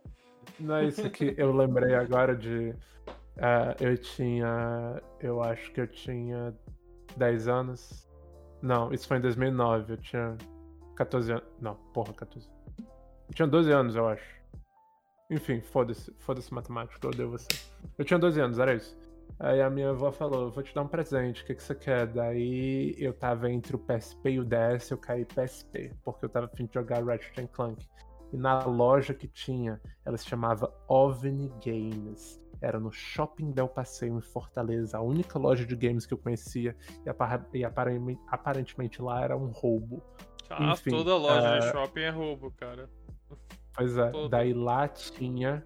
Não 0.60 0.76
é 0.76 0.86
isso 0.86 1.10
que 1.10 1.34
eu 1.38 1.56
lembrei 1.56 1.96
agora 1.96 2.36
de. 2.36 2.76
ah, 3.40 3.76
eu 3.80 3.98
tinha. 3.98 5.02
Eu 5.20 5.42
acho 5.42 5.72
que 5.72 5.82
eu 5.82 5.88
tinha 5.88 6.54
10 7.18 7.48
anos. 7.48 8.08
Não, 8.62 8.94
isso 8.94 9.08
foi 9.08 9.18
em 9.18 9.22
2009. 9.22 9.94
Eu 9.94 9.98
tinha 9.98 10.38
14 10.96 11.32
anos. 11.32 11.49
Não, 11.62 11.76
porra, 11.94 12.14
14. 12.14 12.50
Eu 13.28 13.34
tinha 13.36 13.48
12 13.48 13.72
anos, 13.72 13.96
eu 13.96 14.08
acho. 14.08 14.40
Enfim, 15.30 15.62
foda-se. 15.62 16.12
Foda-se 16.20 16.54
matemática, 16.54 17.00
eu 17.06 17.10
odeio 17.12 17.30
você. 17.30 17.48
Eu 17.98 18.06
tinha 18.06 18.18
12 18.20 18.40
anos, 18.40 18.58
era 18.60 18.74
isso. 18.74 18.98
Aí 19.40 19.62
a 19.62 19.70
minha 19.70 19.92
avó 19.92 20.12
falou: 20.12 20.50
vou 20.52 20.64
te 20.64 20.74
dar 20.74 20.82
um 20.82 20.88
presente, 20.88 21.44
o 21.44 21.46
que, 21.46 21.56
que 21.56 21.64
você 21.64 21.76
quer? 21.76 22.08
Daí 22.08 22.96
eu 22.98 23.14
tava 23.14 23.50
entre 23.52 23.76
o 23.76 23.80
PSP 23.80 24.32
e 24.32 24.40
o 24.40 24.46
DS, 24.46 24.90
eu 24.92 24.98
caí 24.98 25.26
PSP, 25.26 25.94
porque 26.04 26.26
eu 26.26 26.30
tava 26.30 26.48
afim 26.48 26.66
de 26.66 26.74
jogar 26.74 27.04
Ratchet 27.06 27.48
Clank. 27.50 27.88
E 28.34 28.38
na 28.38 28.64
loja 28.66 29.14
que 29.14 29.28
tinha, 29.28 29.82
ela 30.06 30.18
se 30.18 30.26
chamava 30.28 30.72
OVNI 30.88 31.52
Games. 31.66 32.40
Era 32.62 32.80
no 32.80 32.92
Shopping 32.92 33.52
Del 33.52 33.70
Passeio, 33.70 34.18
em 34.18 34.22
Fortaleza, 34.22 34.98
a 34.98 35.02
única 35.02 35.40
loja 35.40 35.66
de 35.66 35.76
games 35.76 36.06
que 36.06 36.14
eu 36.14 36.18
conhecia. 36.18 36.76
E, 37.06 37.10
apar- 37.10 37.48
aparentemente, 37.66 38.22
aparentemente 38.28 39.02
lá 39.02 39.24
era 39.24 39.38
um 39.38 39.48
roubo. 39.48 40.04
Ah, 40.50 40.72
Enfim, 40.74 40.90
toda 40.90 41.16
loja 41.16 41.60
de 41.60 41.68
ah, 41.68 41.72
shopping 41.72 42.02
é 42.02 42.10
roubo, 42.10 42.52
cara. 42.52 42.90
Pois 43.76 43.98
é, 43.98 44.12
daí 44.30 44.54
lá 44.54 44.88
tinha, 44.88 45.66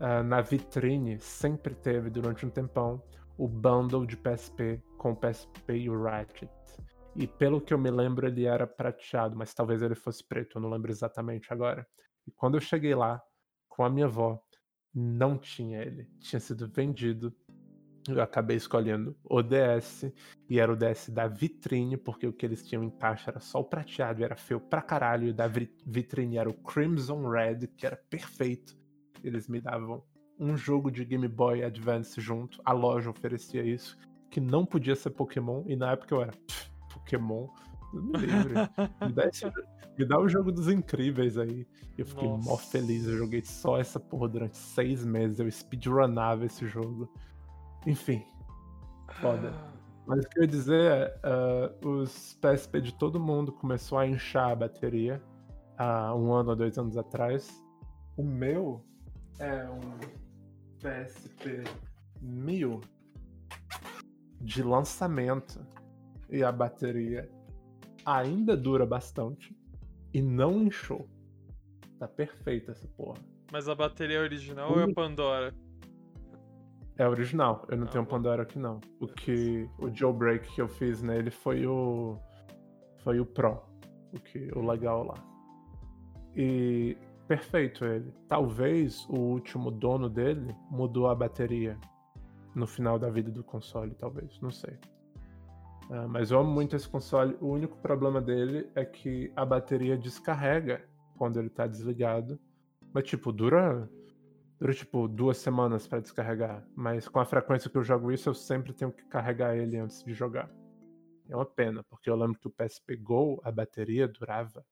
ah, 0.00 0.22
na 0.22 0.40
vitrine, 0.40 1.18
sempre 1.18 1.74
teve 1.74 2.10
durante 2.10 2.44
um 2.44 2.50
tempão, 2.50 3.02
o 3.38 3.46
bundle 3.46 4.06
de 4.06 4.16
PSP 4.16 4.82
com 4.98 5.12
o 5.12 5.16
PSP 5.16 5.74
e 5.74 5.90
o 5.90 6.02
Ratchet. 6.02 6.50
E 7.14 7.26
pelo 7.26 7.60
que 7.60 7.72
eu 7.72 7.78
me 7.78 7.90
lembro, 7.90 8.26
ele 8.26 8.44
era 8.44 8.66
prateado, 8.66 9.36
mas 9.36 9.54
talvez 9.54 9.80
ele 9.80 9.94
fosse 9.94 10.22
preto, 10.22 10.58
eu 10.58 10.62
não 10.62 10.68
lembro 10.68 10.90
exatamente 10.90 11.52
agora. 11.52 11.86
E 12.26 12.30
quando 12.30 12.56
eu 12.56 12.60
cheguei 12.60 12.94
lá, 12.94 13.22
com 13.68 13.84
a 13.84 13.90
minha 13.90 14.06
avó, 14.06 14.42
não 14.94 15.38
tinha 15.38 15.82
ele. 15.82 16.08
Tinha 16.18 16.40
sido 16.40 16.66
vendido. 16.66 17.34
Eu 18.08 18.22
acabei 18.22 18.56
escolhendo 18.56 19.16
o 19.24 19.42
DS, 19.42 20.12
e 20.48 20.60
era 20.60 20.72
o 20.72 20.76
DS 20.76 21.10
da 21.10 21.26
vitrine, 21.26 21.96
porque 21.96 22.26
o 22.26 22.32
que 22.32 22.46
eles 22.46 22.66
tinham 22.66 22.84
em 22.84 22.90
caixa 22.90 23.30
era 23.30 23.40
só 23.40 23.60
o 23.60 23.64
prateado, 23.64 24.22
era 24.22 24.36
feio 24.36 24.60
pra 24.60 24.80
caralho, 24.80 25.28
e 25.28 25.32
da 25.32 25.46
vi- 25.46 25.74
vitrine 25.84 26.36
era 26.38 26.48
o 26.48 26.54
Crimson 26.54 27.28
Red, 27.28 27.66
que 27.76 27.84
era 27.86 27.96
perfeito. 27.96 28.76
Eles 29.24 29.48
me 29.48 29.60
davam 29.60 30.02
um 30.38 30.56
jogo 30.56 30.90
de 30.90 31.04
Game 31.04 31.26
Boy 31.26 31.64
Advance 31.64 32.20
junto, 32.20 32.60
a 32.64 32.72
loja 32.72 33.10
oferecia 33.10 33.62
isso, 33.64 33.96
que 34.30 34.40
não 34.40 34.64
podia 34.66 34.94
ser 34.94 35.10
Pokémon, 35.10 35.64
e 35.66 35.74
na 35.74 35.92
época 35.92 36.14
eu 36.14 36.22
era 36.22 36.32
"Pff, 36.32 36.70
Pokémon, 36.92 37.48
me 37.92 38.18
livre. 38.18 38.54
Me 39.00 39.12
dá, 39.12 39.26
esse- 39.26 39.50
me 39.98 40.04
dá 40.04 40.18
o 40.20 40.28
jogo 40.28 40.52
dos 40.52 40.68
incríveis 40.68 41.38
aí. 41.38 41.66
Eu 41.96 42.04
fiquei 42.04 42.28
mó 42.28 42.36
Nossa. 42.36 42.70
feliz. 42.70 43.06
Eu 43.06 43.16
joguei 43.16 43.42
só 43.42 43.78
essa 43.78 43.98
porra 43.98 44.28
durante 44.28 44.58
seis 44.58 45.02
meses. 45.04 45.38
Eu 45.40 45.50
speedrunava 45.50 46.44
esse 46.44 46.66
jogo. 46.66 47.10
Enfim, 47.86 48.24
foda. 49.20 49.52
Mas 50.06 50.24
o 50.24 50.28
que 50.28 50.38
eu 50.38 50.42
ia 50.42 50.48
dizer 50.48 50.90
é: 50.90 51.20
ah, 51.22 51.74
os 51.84 52.34
PSP 52.40 52.80
de 52.80 52.94
todo 52.94 53.18
mundo 53.18 53.52
começou 53.52 53.98
a 53.98 54.06
inchar 54.06 54.50
a 54.50 54.56
bateria 54.56 55.22
há 55.78 56.14
um 56.14 56.32
ano 56.32 56.50
ou 56.50 56.56
dois 56.56 56.78
anos 56.78 56.96
atrás. 56.96 57.64
O 58.16 58.22
meu 58.22 58.84
é 59.38 59.68
um 59.68 59.98
PSP 60.80 61.64
1000 62.20 62.80
de 64.40 64.62
lançamento. 64.62 65.64
E 66.28 66.42
a 66.42 66.50
bateria 66.50 67.30
ainda 68.04 68.56
dura 68.56 68.84
bastante 68.84 69.56
e 70.12 70.20
não 70.20 70.62
inchou. 70.62 71.08
Tá 71.98 72.08
perfeita 72.08 72.72
essa 72.72 72.88
porra. 72.88 73.18
Mas 73.52 73.68
a 73.68 73.74
bateria 73.74 74.20
original 74.20 74.72
ou 74.72 74.80
é 74.80 74.82
a 74.82 74.86
Ui. 74.86 74.94
Pandora? 74.94 75.54
É 76.98 77.06
original, 77.06 77.66
eu 77.68 77.76
não 77.76 77.86
Ah, 77.86 77.90
tenho 77.90 78.04
um. 78.04 78.06
Pandora 78.06 78.42
aqui 78.42 78.58
não. 78.58 78.80
O 79.00 79.06
que 79.06 79.68
o 79.78 79.94
jailbreak 79.94 80.48
que 80.54 80.62
eu 80.62 80.68
fiz 80.68 81.02
nele 81.02 81.30
foi 81.30 81.66
o 81.66 82.18
foi 83.04 83.20
o 83.20 83.26
Pro, 83.26 83.62
o 84.12 84.18
que 84.18 84.50
o 84.56 84.66
legal 84.66 85.04
lá. 85.04 85.14
E 86.34 86.96
perfeito 87.28 87.84
ele. 87.84 88.12
Talvez 88.28 89.06
o 89.08 89.18
último 89.18 89.70
dono 89.70 90.08
dele 90.08 90.54
mudou 90.70 91.08
a 91.08 91.14
bateria 91.14 91.78
no 92.54 92.66
final 92.66 92.98
da 92.98 93.10
vida 93.10 93.30
do 93.30 93.44
console, 93.44 93.94
talvez, 93.94 94.40
não 94.40 94.50
sei. 94.50 94.78
Ah, 95.90 96.08
mas 96.08 96.30
eu 96.30 96.40
amo 96.40 96.50
muito 96.50 96.74
esse 96.74 96.88
console. 96.88 97.36
O 97.40 97.48
único 97.48 97.76
problema 97.78 98.20
dele 98.20 98.70
é 98.74 98.84
que 98.84 99.30
a 99.36 99.44
bateria 99.44 99.96
descarrega 99.96 100.82
quando 101.16 101.38
ele 101.38 101.50
tá 101.50 101.66
desligado. 101.66 102.38
Mas 102.92 103.04
tipo, 103.04 103.30
dura 103.30 103.88
Dura 104.58 104.72
tipo 104.72 105.06
duas 105.06 105.36
semanas 105.36 105.86
pra 105.86 106.00
descarregar, 106.00 106.66
mas 106.74 107.06
com 107.06 107.20
a 107.20 107.26
frequência 107.26 107.68
que 107.68 107.76
eu 107.76 107.84
jogo 107.84 108.10
isso, 108.10 108.30
eu 108.30 108.34
sempre 108.34 108.72
tenho 108.72 108.90
que 108.90 109.04
carregar 109.04 109.54
ele 109.54 109.76
antes 109.76 110.02
de 110.02 110.14
jogar. 110.14 110.50
É 111.28 111.36
uma 111.36 111.44
pena, 111.44 111.84
porque 111.84 112.08
eu 112.08 112.16
lembro 112.16 112.38
que 112.38 112.46
o 112.46 112.50
PSP 112.50 112.96
Go, 112.96 113.40
a 113.44 113.50
bateria 113.50 114.08
durava 114.08 114.64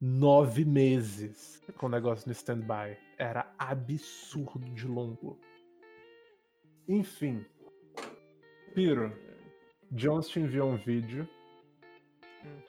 nove 0.00 0.64
meses 0.64 1.62
com 1.76 1.86
o 1.86 1.88
negócio 1.90 2.26
no 2.26 2.32
standby. 2.32 2.96
Era 3.18 3.52
absurdo 3.58 4.70
de 4.70 4.86
longo. 4.86 5.38
Enfim. 6.88 7.44
Piro, 8.74 9.12
Jones 9.90 10.28
te 10.28 10.40
enviou 10.40 10.70
um 10.70 10.76
vídeo. 10.76 11.28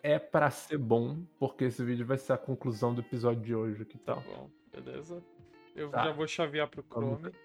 É 0.01 0.17
pra 0.17 0.49
ser 0.49 0.77
bom, 0.77 1.23
porque 1.37 1.65
esse 1.65 1.83
vídeo 1.83 2.05
vai 2.05 2.17
ser 2.17 2.33
a 2.33 2.37
conclusão 2.37 2.93
do 2.93 3.01
episódio 3.01 3.43
de 3.43 3.53
hoje, 3.53 3.85
que 3.85 3.97
Tá 3.99 4.15
tal? 4.15 4.23
bom, 4.23 4.49
beleza. 4.71 5.23
Eu 5.77 5.89
Tá. 5.91 6.03
já 6.05 6.11
vou 6.11 6.27
chavear 6.27 6.67
pro 6.67 6.83
Vamos 6.89 7.19
Chrome. 7.19 7.35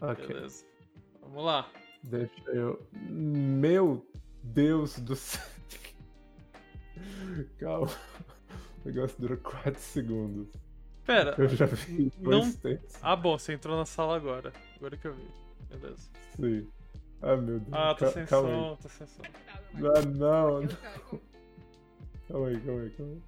Ok. 0.00 0.26
Beleza. 0.28 0.64
Vamos 1.20 1.44
lá. 1.44 1.68
Deixa 2.04 2.50
eu. 2.52 2.86
Meu 2.92 4.06
Deus 4.42 4.98
do 5.00 5.14
céu. 5.16 5.42
Calma. 7.58 7.88
O 8.84 8.88
negócio 8.88 9.20
dura 9.20 9.36
4 9.36 9.78
segundos. 9.80 10.48
Pera. 11.04 11.34
Eu 11.36 11.48
já 11.48 11.66
vi 11.66 12.12
Não- 12.20 12.52
tempos. 12.52 12.96
Ah, 13.02 13.16
bom, 13.16 13.36
você 13.38 13.52
entrou 13.54 13.76
na 13.76 13.84
sala 13.84 14.16
agora. 14.16 14.52
Agora 14.76 14.96
que 14.96 15.06
eu 15.08 15.14
vi. 15.14 15.28
Beleza. 15.68 16.10
Sim. 16.36 16.70
Ah, 17.20 17.36
meu 17.36 17.58
Deus. 17.58 17.72
Ah, 17.72 17.94
tá 17.94 18.04
Cal- 18.06 18.12
sem 18.12 18.26
calma 18.26 18.48
som, 18.48 18.76
tá 18.76 18.88
sem 18.88 19.06
som. 19.06 19.22
Ah, 19.24 20.02
não, 20.06 20.60
não. 20.62 20.68
Calma 22.28 22.48
aí, 22.48 22.60
calma 22.60 22.82
aí, 22.82 22.90
calma 22.90 23.12
aí. 23.14 23.22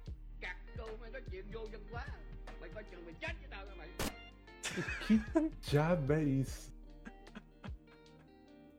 Que 5.07 5.21
diabo 5.61 6.13
é 6.13 6.23
isso? 6.23 6.71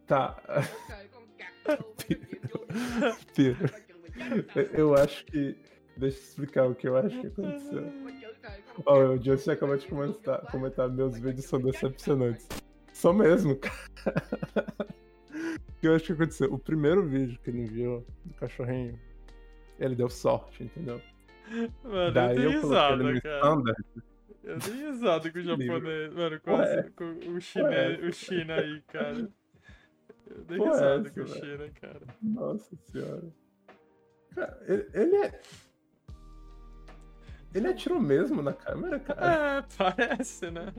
Tá. 0.07 0.37
Eu 4.73 4.95
acho 4.95 5.25
que 5.27 5.57
Deixa 5.97 6.17
eu 6.19 6.23
explicar 6.23 6.67
o 6.67 6.75
que 6.75 6.89
eu 6.89 6.97
acho 6.97 7.21
que 7.21 7.27
aconteceu. 7.27 7.85
Ó, 8.87 8.99
o 9.11 9.23
Justin 9.23 9.51
acabou 9.51 9.77
de 9.77 9.87
comentar, 9.87 10.41
comentar 10.51 10.89
meus 10.89 11.19
vídeos 11.19 11.45
são 11.45 11.61
decepcionantes. 11.61 12.49
São 12.93 13.13
mesmo, 13.13 13.57
cara. 13.57 13.77
O 15.35 15.81
que 15.81 15.89
eu 15.89 15.95
acho 15.95 16.07
que 16.07 16.13
aconteceu? 16.13 16.53
O 16.53 16.59
primeiro 16.59 17.07
vídeo 17.07 17.39
que 17.43 17.51
ele 17.51 17.63
enviou 17.63 18.07
do 18.25 18.35
cachorrinho, 18.35 18.99
ele 19.79 19.95
deu 19.95 20.09
sorte, 20.09 20.65
entendeu? 20.65 21.01
Mano, 21.83 22.13
Daí 22.13 22.37
eu 22.37 22.53
eu 22.53 22.61
coloquei 22.61 22.79
ele 22.79 23.03
risada, 23.03 23.03
no 23.03 23.21
cara. 23.23 23.37
standard. 23.39 23.85
Eu 24.45 24.59
dei 24.59 24.75
risada 24.91 25.31
com 25.31 25.39
o 25.39 25.43
japonês. 25.43 26.15
Mano, 26.15 26.41
com, 26.41 26.57
as- 26.57 26.91
com 26.91 27.05
o, 27.37 27.41
chinês, 27.41 28.01
Ué. 28.01 28.09
o 28.09 28.13
China 28.13 28.55
aí, 28.57 28.83
cara. 28.89 29.31
Eu 30.27 30.45
dei 30.45 30.59
risada 30.59 31.11
com 31.11 31.21
o. 31.21 31.27
China, 31.29 31.71
cara. 31.81 32.01
Nossa 32.23 32.77
senhora. 32.77 33.33
Cara, 34.35 34.65
ele, 34.67 34.87
ele 34.95 35.17
é. 35.17 35.41
Ele 37.55 37.69
atirou 37.69 38.01
mesmo 38.01 38.41
na 38.43 38.53
câmera, 38.53 38.99
cara. 38.99 39.59
É, 39.59 39.65
parece, 39.77 40.51
né? 40.51 40.73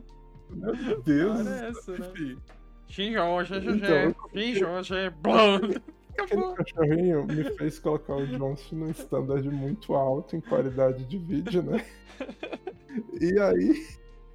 Meu 0.50 1.02
Deus. 1.04 1.44
Parece, 1.44 1.92
né? 1.92 1.98
Então, 1.98 2.42
xinjão, 2.88 4.84
xixi, 4.84 5.10
blum. 5.22 5.60
Aquele 6.20 6.54
cachorrinho 6.56 7.26
me 7.26 7.44
fez 7.58 7.80
colocar 7.80 8.16
o 8.16 8.28
Johnson 8.28 8.76
num 8.76 8.90
standard 8.92 9.50
muito 9.50 9.94
alto 9.94 10.36
em 10.36 10.42
qualidade 10.42 11.06
de 11.06 11.18
vídeo, 11.18 11.64
né? 11.64 11.86
E 13.20 13.40
aí, 13.40 13.88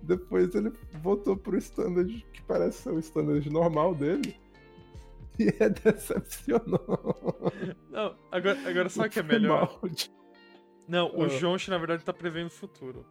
depois 0.02 0.54
ele 0.54 0.72
voltou 1.02 1.36
pro 1.36 1.56
standard 1.58 2.26
que 2.32 2.42
parece 2.42 2.82
ser 2.82 2.90
o 2.90 2.98
standard 2.98 3.48
normal 3.50 3.94
dele. 3.94 4.36
E 5.38 5.48
é 5.62 5.68
decepcionou. 5.70 6.80
Não, 7.90 8.16
agora, 8.32 8.58
agora 8.68 8.88
sabe 8.88 9.08
o 9.08 9.10
que 9.12 9.20
é 9.20 9.22
melhor? 9.22 9.78
de- 9.88 10.10
Não, 10.88 11.06
o 11.14 11.22
Ah. 11.24 11.70
Na 11.70 11.78
verdade, 11.78 12.04
tá 12.04 12.12
prevendo 12.12 12.48
o 12.48 12.50
futuro. 12.50 13.06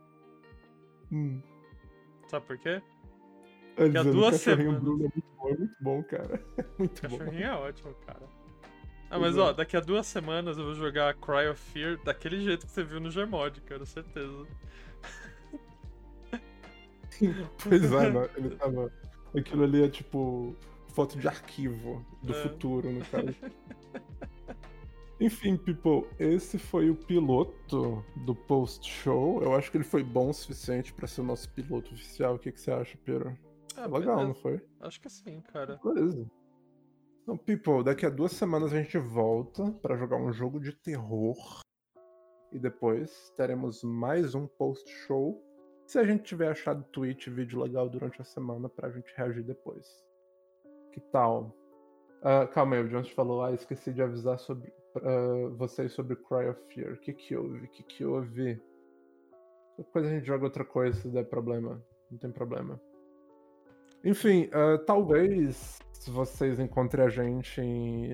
Hum. 1.11 1.41
Sabe 2.28 2.45
por 2.45 2.57
quê? 2.57 2.82
A 3.78 3.84
dizendo, 3.86 4.11
duas 4.11 4.36
o 4.36 4.38
cachorrinho 4.39 4.72
semanas. 4.72 4.84
Bruno 4.84 5.05
é 5.05 5.09
muito 5.13 5.28
bom, 5.38 5.49
é 5.49 5.57
muito 5.57 5.76
bom, 5.80 6.03
cara. 6.03 6.43
É 6.57 6.61
O 6.63 6.80
muito 6.80 7.01
bom. 7.09 7.18
cachorrinho 7.18 7.45
é 7.45 7.53
ótimo, 7.55 7.93
cara. 8.05 8.28
Ah, 9.10 9.18
mas 9.20 9.38
é. 9.38 9.39
ó, 9.39 9.53
daqui 9.53 9.78
a 9.78 9.80
duas 9.80 10.05
semanas 10.08 10.58
eu 10.58 10.66
vou 10.66 10.74
jogar 10.76 11.14
Cry 11.16 11.47
of 11.49 11.60
Fear 11.72 11.97
daquele 12.03 12.41
jeito 12.43 12.66
que 12.66 12.72
você 12.72 12.84
viu 12.84 12.99
no 12.99 13.10
Gmod, 13.10 13.62
cara, 13.62 13.86
certeza. 13.86 14.45
Pois 17.64 17.91
é, 17.91 18.12
né? 18.12 18.30
ele 18.38 18.55
tava. 18.55 18.91
Aquilo 19.36 19.64
ali 19.64 19.84
é 19.84 19.89
tipo 19.89 20.55
foto 20.89 21.18
de 21.18 21.28
arquivo 21.28 22.05
do 22.24 22.34
É. 22.34 22.43
futuro, 22.43 22.91
no 22.91 23.03
caso. 23.05 23.34
Enfim, 25.20 25.58
people, 25.58 26.08
esse 26.20 26.60
foi 26.60 26.91
o 26.91 26.95
piloto 26.95 28.05
do 28.18 28.36
post-show. 28.36 29.41
Eu 29.41 29.55
acho 29.55 29.72
que 29.72 29.78
ele 29.78 29.84
foi 29.84 30.03
bom 30.03 30.30
o 30.30 30.34
suficiente 30.34 30.93
pra 30.93 31.08
ser 31.08 31.22
o 31.22 31.24
nosso 31.24 31.49
piloto 31.49 31.91
oficial. 31.93 32.36
O 32.36 32.39
que, 32.39 32.51
que 32.51 32.62
você 32.62 32.72
acha, 32.72 32.95
Pedro? 33.03 33.36
Ah, 33.76 33.88
Legal, 33.88 34.18
beleza. 34.18 34.28
não 34.28 34.36
foi? 34.36 34.62
Acho 34.80 35.01
que 35.01 35.10
sim, 35.10 35.41
cara. 35.41 35.80
Beleza. 35.84 36.30
Então, 37.28 37.38
people, 37.38 37.84
daqui 37.84 38.05
a 38.05 38.09
duas 38.09 38.32
semanas 38.32 38.71
a 38.71 38.82
gente 38.82 38.97
volta 38.97 39.69
pra 39.82 39.97
jogar 39.97 40.15
um 40.15 40.32
jogo 40.32 40.61
de 40.61 40.71
terror. 40.71 41.36
E 42.53 42.57
depois 42.57 43.34
teremos 43.36 43.84
mais 43.84 44.34
um 44.34 44.47
post-show. 44.47 45.38
Se 45.86 45.99
a 45.99 46.05
gente 46.05 46.23
tiver 46.23 46.47
achado 46.47 46.86
tweet, 46.86 47.30
vídeo 47.30 47.61
legal 47.61 47.89
durante 47.89 48.21
a 48.21 48.23
semana 48.23 48.69
pra 48.69 48.89
gente 48.91 49.13
reagir 49.17 49.43
depois. 49.43 49.86
Que 50.93 51.01
tal? 51.11 51.53
Ah, 52.23 52.47
calma 52.47 52.78
aí, 52.78 52.84
o 52.84 52.88
Jones 52.88 53.09
falou, 53.09 53.43
ah, 53.43 53.51
esqueci 53.51 53.91
de 53.91 54.01
avisar 54.01 54.39
sobre 54.39 54.71
ah, 54.95 55.49
vocês 55.57 55.91
sobre 55.91 56.15
Cry 56.15 56.47
of 56.47 56.61
Fear. 56.73 56.93
O 56.93 56.97
que 56.97 57.11
que 57.11 57.36
houve? 57.36 57.57
O 57.57 57.67
que 57.71 57.84
que 57.84 58.05
houve? 58.05 58.63
Depois 59.78 60.05
a 60.05 60.09
gente 60.11 60.25
joga 60.25 60.45
outra 60.45 60.63
coisa 60.63 60.97
se 60.97 61.09
der 61.09 61.25
problema. 61.25 61.84
Não 62.09 62.17
tem 62.17 62.32
problema. 62.32 62.80
Enfim, 64.01 64.49
ah, 64.53 64.78
talvez 64.86 65.78
se 66.00 66.12
vocês 66.12 66.60
encontrem 66.60 67.04
a 67.04 67.10
gente 67.10 67.60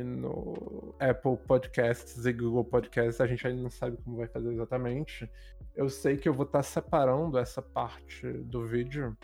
no 0.04 0.96
Apple 1.00 1.38
Podcasts 1.46 2.26
e 2.26 2.34
Google 2.34 2.64
Podcasts, 2.64 3.20
a 3.20 3.28
gente 3.28 3.46
ainda 3.46 3.62
não 3.62 3.70
sabe 3.70 3.98
como 3.98 4.18
vai 4.18 4.28
fazer 4.28 4.52
exatamente. 4.54 5.30
Eu 5.76 5.90
sei 5.90 6.18
que 6.18 6.28
eu 6.28 6.34
vou 6.34 6.46
estar 6.46 6.64
separando 6.64 7.38
essa 7.38 7.62
parte 7.62 8.32
do 8.32 8.66
vídeo 8.66 9.18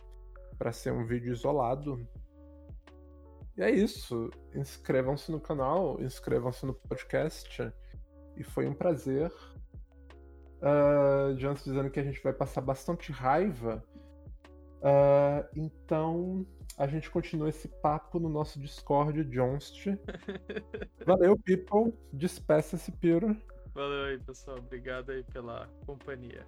para 0.57 0.72
ser 0.72 0.91
um 0.91 1.05
vídeo 1.05 1.32
isolado. 1.32 2.05
E 3.57 3.62
é 3.62 3.72
isso. 3.72 4.30
Inscrevam-se 4.53 5.32
no 5.32 5.39
canal, 5.39 5.99
inscrevam-se 6.01 6.66
no 6.66 6.74
podcast. 6.74 7.74
E 8.36 8.43
foi 8.43 8.68
um 8.68 8.74
prazer. 8.74 9.32
Uh, 10.62 11.34
Jones 11.36 11.64
dizendo 11.64 11.89
que 11.89 11.99
a 11.99 12.03
gente 12.03 12.22
vai 12.22 12.34
passar 12.34 12.62
bastante 12.62 13.12
raiva. 13.12 13.84
Ah, 14.82 15.45
então 15.55 16.45
a 16.78 16.88
gente 16.88 17.09
continua 17.09 17.49
esse 17.49 17.67
papo 17.67 18.20
no 18.20 18.30
nosso 18.30 18.59
Discord, 18.59 19.24
Jonst. 19.26 19.86
Valeu, 21.05 21.38
people. 21.38 21.93
Despeça-se, 22.13 22.91
Piro. 22.91 23.36
Valeu 23.74 24.05
aí, 24.05 24.20
pessoal. 24.20 24.57
Obrigado 24.57 25.11
aí 25.11 25.24
pela 25.24 25.67
companhia. 25.86 26.45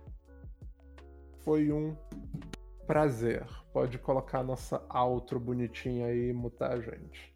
Foi 1.39 1.72
um 1.72 1.95
prazer. 2.86 3.45
Pode 3.74 3.97
colocar 3.97 4.39
a 4.39 4.43
nossa 4.43 4.84
outro 4.93 5.39
bonitinha 5.39 6.07
aí 6.07 6.30
e 6.30 6.34
mutar 6.34 6.72
a 6.72 6.82
gente. 6.82 7.30